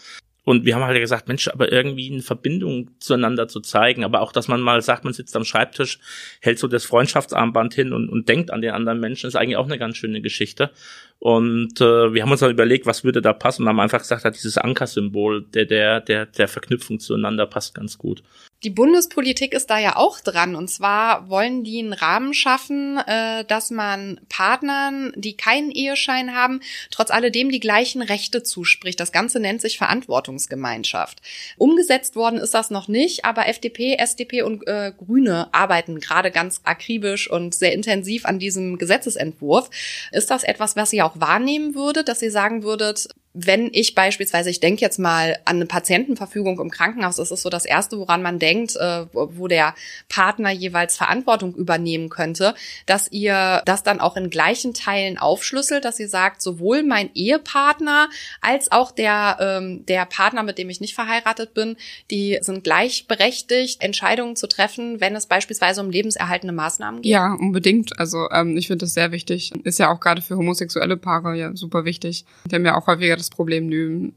Und 0.46 0.66
wir 0.66 0.74
haben 0.74 0.84
halt 0.84 1.00
gesagt, 1.00 1.28
Mensch, 1.28 1.48
aber 1.48 1.72
irgendwie 1.72 2.12
eine 2.12 2.24
Verbindung 2.24 2.90
zueinander 3.00 3.48
zu 3.48 3.60
zeigen, 3.60 4.04
aber 4.04 4.22
auch, 4.22 4.32
dass 4.32 4.48
man 4.48 4.62
mal 4.62 4.82
sagt, 4.82 5.04
man 5.04 5.14
sitzt 5.14 5.36
am 5.36 5.44
Schreibtisch, 5.44 6.00
hält 6.42 6.58
so 6.58 6.68
das 6.68 6.86
Freundschaftsarmband 6.86 7.74
hin 7.76 7.94
und, 7.94 8.10
und 8.10 8.30
denkt 8.30 8.50
an 8.50 8.62
den 8.62 8.72
anderen 8.72 9.00
Menschen, 9.00 9.28
ist 9.28 9.36
eigentlich 9.36 9.58
auch 9.58 9.66
eine 9.66 9.78
ganz 9.78 9.98
schöne 9.98 10.22
Geschichte. 10.22 10.72
Und 11.20 11.80
äh, 11.82 12.14
wir 12.14 12.24
haben 12.24 12.32
uns 12.32 12.40
dann 12.40 12.50
überlegt, 12.50 12.86
was 12.86 13.04
würde 13.04 13.22
da 13.22 13.34
passen 13.34 13.64
und 13.64 13.70
haben 13.70 13.80
einfach 13.80 14.00
gesagt, 14.00 14.26
dieses 14.36 14.58
Ankersymbol 14.58 15.44
der, 15.44 15.66
der, 15.66 16.02
der, 16.02 16.26
der 16.26 16.48
Verknüpfung 16.48 17.00
zueinander 17.00 17.46
passt 17.46 17.76
ganz 17.76 17.98
gut. 17.98 18.24
Die 18.64 18.70
Bundespolitik 18.70 19.54
ist 19.54 19.70
da 19.70 19.80
ja 19.80 19.96
auch 19.96 20.20
dran. 20.20 20.56
Und 20.56 20.70
zwar 20.70 21.30
wollen 21.30 21.64
die 21.64 21.80
einen 21.80 21.94
Rahmen 21.94 22.34
schaffen, 22.34 22.98
äh, 22.98 23.46
dass 23.46 23.72
man 23.72 24.20
Partnern, 24.28 25.14
die 25.16 25.38
keinen 25.38 25.72
Eheschein 25.72 26.36
haben, 26.36 26.60
trotz 26.92 27.10
alledem 27.10 27.52
die 27.52 27.62
gleichen 27.62 28.02
Rechte 28.02 28.44
zuspricht. 28.44 29.00
Das 29.00 29.14
Ganze 29.14 29.40
nennt 29.40 29.62
sich 29.62 29.78
Verantwortungsgemeinschaft. 29.78 31.22
Umgesetzt 31.58 32.18
worden 32.18 32.38
ist 32.38 32.54
das 32.54 32.70
noch 32.70 32.90
nicht, 32.90 33.24
aber 33.24 33.48
FDP, 33.48 33.96
SDP 33.96 34.42
und 34.42 34.68
äh, 34.68 34.92
Grüne 34.98 35.48
arbeiten 35.54 36.02
gerade 36.02 36.30
ganz 36.30 36.60
akribisch 36.66 37.30
und 37.30 37.56
sehr 37.56 37.72
intensiv 37.72 38.26
an 38.26 38.40
diesem 38.40 38.78
Gesetzesentwurf. 38.78 39.70
Ist 40.12 40.32
das 40.32 40.44
etwas, 40.44 40.76
was 40.76 40.92
ihr 40.92 41.06
auch 41.06 41.18
wahrnehmen 41.18 41.76
würdet, 41.76 42.10
dass 42.10 42.22
ihr 42.22 42.32
sagen 42.32 42.64
würdet, 42.64 43.08
wenn 43.34 43.70
ich 43.74 43.94
beispielsweise, 43.94 44.50
ich 44.50 44.60
denke 44.60 44.82
jetzt 44.82 44.98
mal 44.98 45.38
an 45.46 45.58
eine 45.58 45.68
Patientenverfügung 45.68 46.60
im 46.60 46.72
Krankenhaus, 46.72 47.18
das 47.18 47.30
ist 47.30 47.44
so 47.44 47.50
das 47.50 47.66
Erste, 47.66 48.00
woran 48.00 48.24
man 48.24 48.40
denkt, 48.40 48.76
äh, 48.76 49.06
wo 49.14 49.48
der 49.48 49.76
Partner 50.08 50.50
jeweils 50.50 50.98
Verantwortung 50.98 51.54
übernehmen 51.56 52.10
könnte, 52.10 52.56
dass 52.88 53.12
ihr 53.12 53.62
das 53.66 53.84
dann 53.84 54.00
auch 54.00 54.18
in 54.18 54.32
gleichen 54.32 54.74
Teilen 54.74 55.20
aufschlüsselt, 55.20 55.86
dass 55.86 56.00
ihr 56.00 56.10
sagt, 56.10 56.42
sowohl 56.42 56.82
mein 56.82 57.12
Ehepartner 57.14 58.10
als 58.42 58.72
auch 58.72 58.92
der, 58.92 59.38
ähm, 59.40 59.86
der 59.86 60.06
Partner, 60.06 60.42
mit 60.42 60.58
dem 60.58 60.70
ich 60.72 60.82
nicht 60.82 60.96
verheiratet 60.96 61.54
bin, 61.54 61.78
die 62.10 62.40
sind 62.42 62.64
gleichberechtigt, 62.64 63.84
Entscheidungen 63.84 64.38
zu 64.38 64.48
treffen, 64.48 65.02
wenn 65.02 65.16
es 65.16 65.28
beispielsweise 65.28 65.82
um 65.82 65.92
lebenserhaltende 65.92 66.54
Maßnahmen 66.54 67.04
geht. 67.04 67.12
Ja, 67.12 67.34
unbedingt. 67.34 68.00
Also 68.00 68.28
ähm, 68.32 68.58
ich 68.58 68.68
finde 68.68 68.86
das 68.86 68.96
sehr 68.96 69.12
wichtig. 69.12 69.52
Ist 69.64 69.78
ja 69.78 69.92
auch 69.92 70.00
gerade 70.00 70.24
für 70.24 70.36
homosexuelle 70.36 70.98
Paare 70.98 71.36
ja 71.38 71.56
super 71.56 71.86
wichtig. 71.86 72.26
Die 72.50 72.56
haben 72.56 72.66
ja 72.66 72.76
auch 72.76 72.88
häufiger 72.88 73.19
das 73.20 73.30
Problem, 73.30 73.68
nö, 73.68 74.10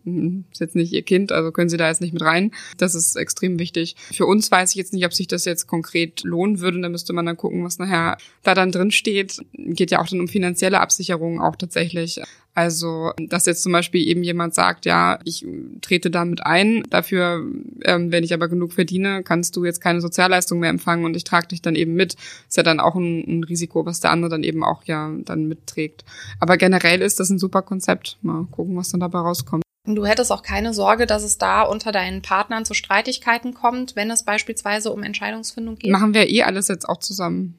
ist 0.50 0.60
jetzt 0.60 0.74
nicht 0.74 0.92
ihr 0.92 1.02
Kind, 1.02 1.32
also 1.32 1.52
können 1.52 1.68
sie 1.68 1.76
da 1.76 1.88
jetzt 1.88 2.00
nicht 2.00 2.12
mit 2.12 2.22
rein. 2.22 2.52
Das 2.76 2.94
ist 2.94 3.16
extrem 3.16 3.58
wichtig. 3.58 3.96
Für 4.12 4.26
uns 4.26 4.50
weiß 4.50 4.70
ich 4.70 4.76
jetzt 4.76 4.92
nicht, 4.92 5.04
ob 5.04 5.12
sich 5.12 5.28
das 5.28 5.44
jetzt 5.44 5.66
konkret 5.66 6.24
lohnen 6.24 6.60
würde. 6.60 6.80
Da 6.80 6.88
müsste 6.88 7.12
man 7.12 7.26
dann 7.26 7.36
gucken, 7.36 7.64
was 7.64 7.78
nachher 7.78 8.16
da 8.42 8.54
dann 8.54 8.72
drin 8.72 8.90
steht. 8.90 9.38
Geht 9.52 9.90
ja 9.90 10.00
auch 10.00 10.08
dann 10.08 10.20
um 10.20 10.28
finanzielle 10.28 10.80
Absicherung 10.80 11.40
auch 11.40 11.56
tatsächlich. 11.56 12.20
Also, 12.54 13.12
dass 13.18 13.46
jetzt 13.46 13.62
zum 13.62 13.72
Beispiel 13.72 14.06
eben 14.06 14.22
jemand 14.22 14.54
sagt, 14.54 14.84
ja, 14.84 15.18
ich 15.24 15.46
trete 15.80 16.10
damit 16.10 16.44
ein, 16.44 16.82
dafür, 16.90 17.42
ähm, 17.84 18.12
wenn 18.12 18.24
ich 18.24 18.34
aber 18.34 18.48
genug 18.48 18.74
verdiene, 18.74 19.22
kannst 19.22 19.56
du 19.56 19.64
jetzt 19.64 19.80
keine 19.80 20.02
Sozialleistung 20.02 20.58
mehr 20.58 20.68
empfangen 20.68 21.06
und 21.06 21.16
ich 21.16 21.24
trage 21.24 21.48
dich 21.48 21.62
dann 21.62 21.74
eben 21.74 21.94
mit. 21.94 22.14
Ist 22.48 22.58
ja 22.58 22.62
dann 22.62 22.78
auch 22.78 22.94
ein, 22.94 23.24
ein 23.26 23.44
Risiko, 23.44 23.86
was 23.86 24.00
der 24.00 24.10
andere 24.10 24.30
dann 24.30 24.42
eben 24.42 24.64
auch 24.64 24.84
ja 24.84 25.10
dann 25.24 25.48
mitträgt. 25.48 26.04
Aber 26.40 26.58
generell 26.58 27.00
ist 27.00 27.20
das 27.20 27.30
ein 27.30 27.38
super 27.38 27.62
Konzept. 27.62 28.18
Mal 28.20 28.44
gucken, 28.50 28.76
was 28.76 28.90
dann 28.90 29.00
dabei 29.00 29.20
rauskommt. 29.20 29.62
Und 29.86 29.96
du 29.96 30.06
hättest 30.06 30.30
auch 30.30 30.42
keine 30.42 30.74
Sorge, 30.74 31.06
dass 31.06 31.24
es 31.24 31.38
da 31.38 31.62
unter 31.62 31.90
deinen 31.90 32.22
Partnern 32.22 32.64
zu 32.64 32.74
Streitigkeiten 32.74 33.54
kommt, 33.54 33.96
wenn 33.96 34.10
es 34.10 34.24
beispielsweise 34.24 34.92
um 34.92 35.02
Entscheidungsfindung 35.02 35.76
geht? 35.76 35.90
Machen 35.90 36.14
wir 36.14 36.28
eh 36.28 36.42
alles 36.42 36.68
jetzt 36.68 36.88
auch 36.88 36.98
zusammen. 36.98 37.58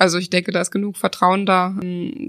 Also 0.00 0.16
ich 0.16 0.30
denke, 0.30 0.50
da 0.50 0.62
ist 0.62 0.70
genug 0.70 0.96
Vertrauen 0.96 1.44
da, 1.44 1.78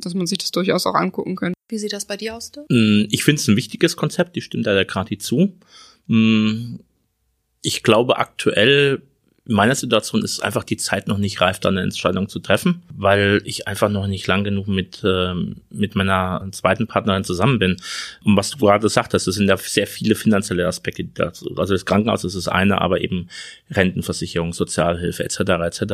dass 0.02 0.14
man 0.14 0.28
sich 0.28 0.40
das 0.40 0.52
durchaus 0.52 0.86
auch 0.86 0.94
angucken 0.94 1.38
könnte. 1.38 1.56
Wie 1.70 1.78
sieht 1.78 1.94
das 1.94 2.04
bei 2.04 2.18
dir 2.18 2.36
aus? 2.36 2.52
Dirk? 2.52 2.70
Mm, 2.70 3.04
ich 3.10 3.24
finde 3.24 3.40
es 3.40 3.48
ein 3.48 3.56
wichtiges 3.56 3.96
Konzept, 3.96 4.36
ich 4.36 4.44
stimme 4.44 4.64
da 4.64 4.74
der 4.74 4.84
Krati 4.84 5.18
zu. 5.18 5.58
Mm, 6.08 6.80
ich 7.62 7.82
glaube 7.82 8.18
aktuell 8.18 9.04
in 9.48 9.56
meiner 9.56 9.74
Situation 9.74 10.24
ist 10.24 10.44
einfach 10.44 10.64
die 10.64 10.78
Zeit 10.78 11.08
noch 11.08 11.18
nicht 11.18 11.42
reif, 11.42 11.60
da 11.60 11.70
eine 11.70 11.82
Entscheidung 11.82 12.30
zu 12.30 12.40
treffen, 12.40 12.84
weil 12.96 13.42
ich 13.44 13.68
einfach 13.68 13.90
noch 13.90 14.06
nicht 14.06 14.28
lang 14.28 14.44
genug 14.44 14.68
mit, 14.68 15.04
äh, 15.04 15.34
mit 15.72 15.96
meiner 15.96 16.48
zweiten 16.52 16.86
Partnerin 16.86 17.24
zusammen 17.24 17.58
bin. 17.58 17.78
Und 18.24 18.38
was 18.38 18.52
du 18.52 18.60
gerade 18.60 18.84
gesagt 18.84 19.16
hast, 19.16 19.26
es 19.26 19.36
sind 19.36 19.50
ja 19.50 19.58
sehr 19.58 19.88
viele 19.88 20.14
finanzielle 20.14 20.68
Aspekte 20.68 21.06
dazu. 21.06 21.56
Also 21.58 21.74
das 21.74 21.86
Krankenhaus 21.86 22.24
ist 22.24 22.36
das 22.36 22.48
eine, 22.48 22.82
aber 22.82 23.02
eben 23.02 23.30
Rentenversicherung, 23.72 24.54
Sozialhilfe 24.54 25.24
etc. 25.24 25.40
etc. 25.40 25.94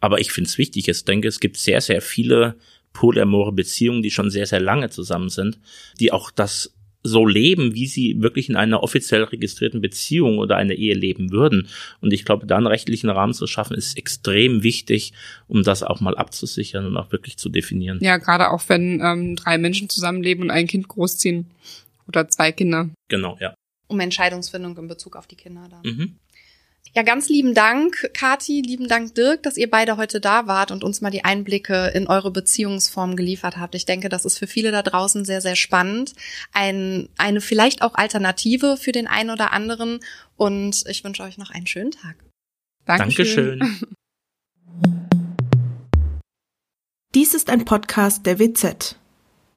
Aber 0.00 0.20
ich 0.20 0.30
finde 0.30 0.48
es 0.48 0.56
wichtig, 0.56 0.88
ich 0.88 1.04
denke, 1.04 1.26
es 1.26 1.40
gibt 1.40 1.56
sehr, 1.56 1.80
sehr 1.80 2.00
viele 2.00 2.54
polyamore 2.92 3.50
Beziehungen, 3.50 4.02
die 4.02 4.12
schon 4.12 4.30
sehr, 4.30 4.46
sehr 4.46 4.60
lange 4.60 4.88
zusammen 4.88 5.30
sind, 5.30 5.58
die 5.98 6.12
auch 6.12 6.30
das 6.30 6.72
so 7.06 7.26
leben, 7.26 7.74
wie 7.74 7.86
sie 7.86 8.20
wirklich 8.22 8.48
in 8.48 8.56
einer 8.56 8.82
offiziell 8.82 9.24
registrierten 9.24 9.82
Beziehung 9.82 10.38
oder 10.38 10.56
einer 10.56 10.72
Ehe 10.72 10.94
leben 10.94 11.30
würden. 11.30 11.68
Und 12.00 12.12
ich 12.12 12.24
glaube, 12.24 12.46
da 12.46 12.56
einen 12.56 12.66
rechtlichen 12.66 13.10
Rahmen 13.10 13.34
zu 13.34 13.46
schaffen, 13.46 13.76
ist 13.76 13.98
extrem 13.98 14.62
wichtig, 14.62 15.12
um 15.46 15.62
das 15.62 15.82
auch 15.82 16.00
mal 16.00 16.16
abzusichern 16.16 16.86
und 16.86 16.96
auch 16.96 17.12
wirklich 17.12 17.36
zu 17.36 17.50
definieren. 17.50 17.98
Ja, 18.00 18.16
gerade 18.16 18.50
auch 18.50 18.62
wenn 18.68 19.00
ähm, 19.04 19.36
drei 19.36 19.58
Menschen 19.58 19.90
zusammenleben 19.90 20.44
und 20.44 20.50
ein 20.50 20.66
Kind 20.66 20.88
großziehen 20.88 21.50
oder 22.08 22.26
zwei 22.28 22.52
Kinder. 22.52 22.88
Genau, 23.08 23.36
ja. 23.38 23.54
Um 23.86 24.00
Entscheidungsfindung 24.00 24.76
in 24.78 24.88
Bezug 24.88 25.16
auf 25.16 25.26
die 25.26 25.36
Kinder 25.36 25.68
dann. 25.70 25.82
Mhm. 25.82 26.16
Ja, 26.92 27.02
ganz 27.02 27.28
lieben 27.28 27.54
Dank, 27.54 28.10
Kati, 28.14 28.60
lieben 28.60 28.86
Dank, 28.86 29.14
Dirk, 29.16 29.42
dass 29.42 29.56
ihr 29.56 29.68
beide 29.68 29.96
heute 29.96 30.20
da 30.20 30.46
wart 30.46 30.70
und 30.70 30.84
uns 30.84 31.00
mal 31.00 31.10
die 31.10 31.24
Einblicke 31.24 31.88
in 31.88 32.06
eure 32.06 32.30
Beziehungsform 32.30 33.16
geliefert 33.16 33.56
habt. 33.56 33.74
Ich 33.74 33.84
denke, 33.84 34.08
das 34.08 34.24
ist 34.24 34.38
für 34.38 34.46
viele 34.46 34.70
da 34.70 34.82
draußen 34.82 35.24
sehr, 35.24 35.40
sehr 35.40 35.56
spannend. 35.56 36.14
Ein, 36.52 37.08
eine 37.16 37.40
vielleicht 37.40 37.82
auch 37.82 37.94
Alternative 37.94 38.76
für 38.76 38.92
den 38.92 39.08
einen 39.08 39.30
oder 39.30 39.52
anderen. 39.52 39.98
Und 40.36 40.84
ich 40.88 41.02
wünsche 41.02 41.24
euch 41.24 41.36
noch 41.36 41.50
einen 41.50 41.66
schönen 41.66 41.90
Tag. 41.90 42.16
Dankeschön. 42.84 43.58
Dankeschön. 43.58 43.96
Dies 47.14 47.34
ist 47.34 47.50
ein 47.50 47.64
Podcast 47.64 48.26
der 48.26 48.38
WZ. 48.38 48.98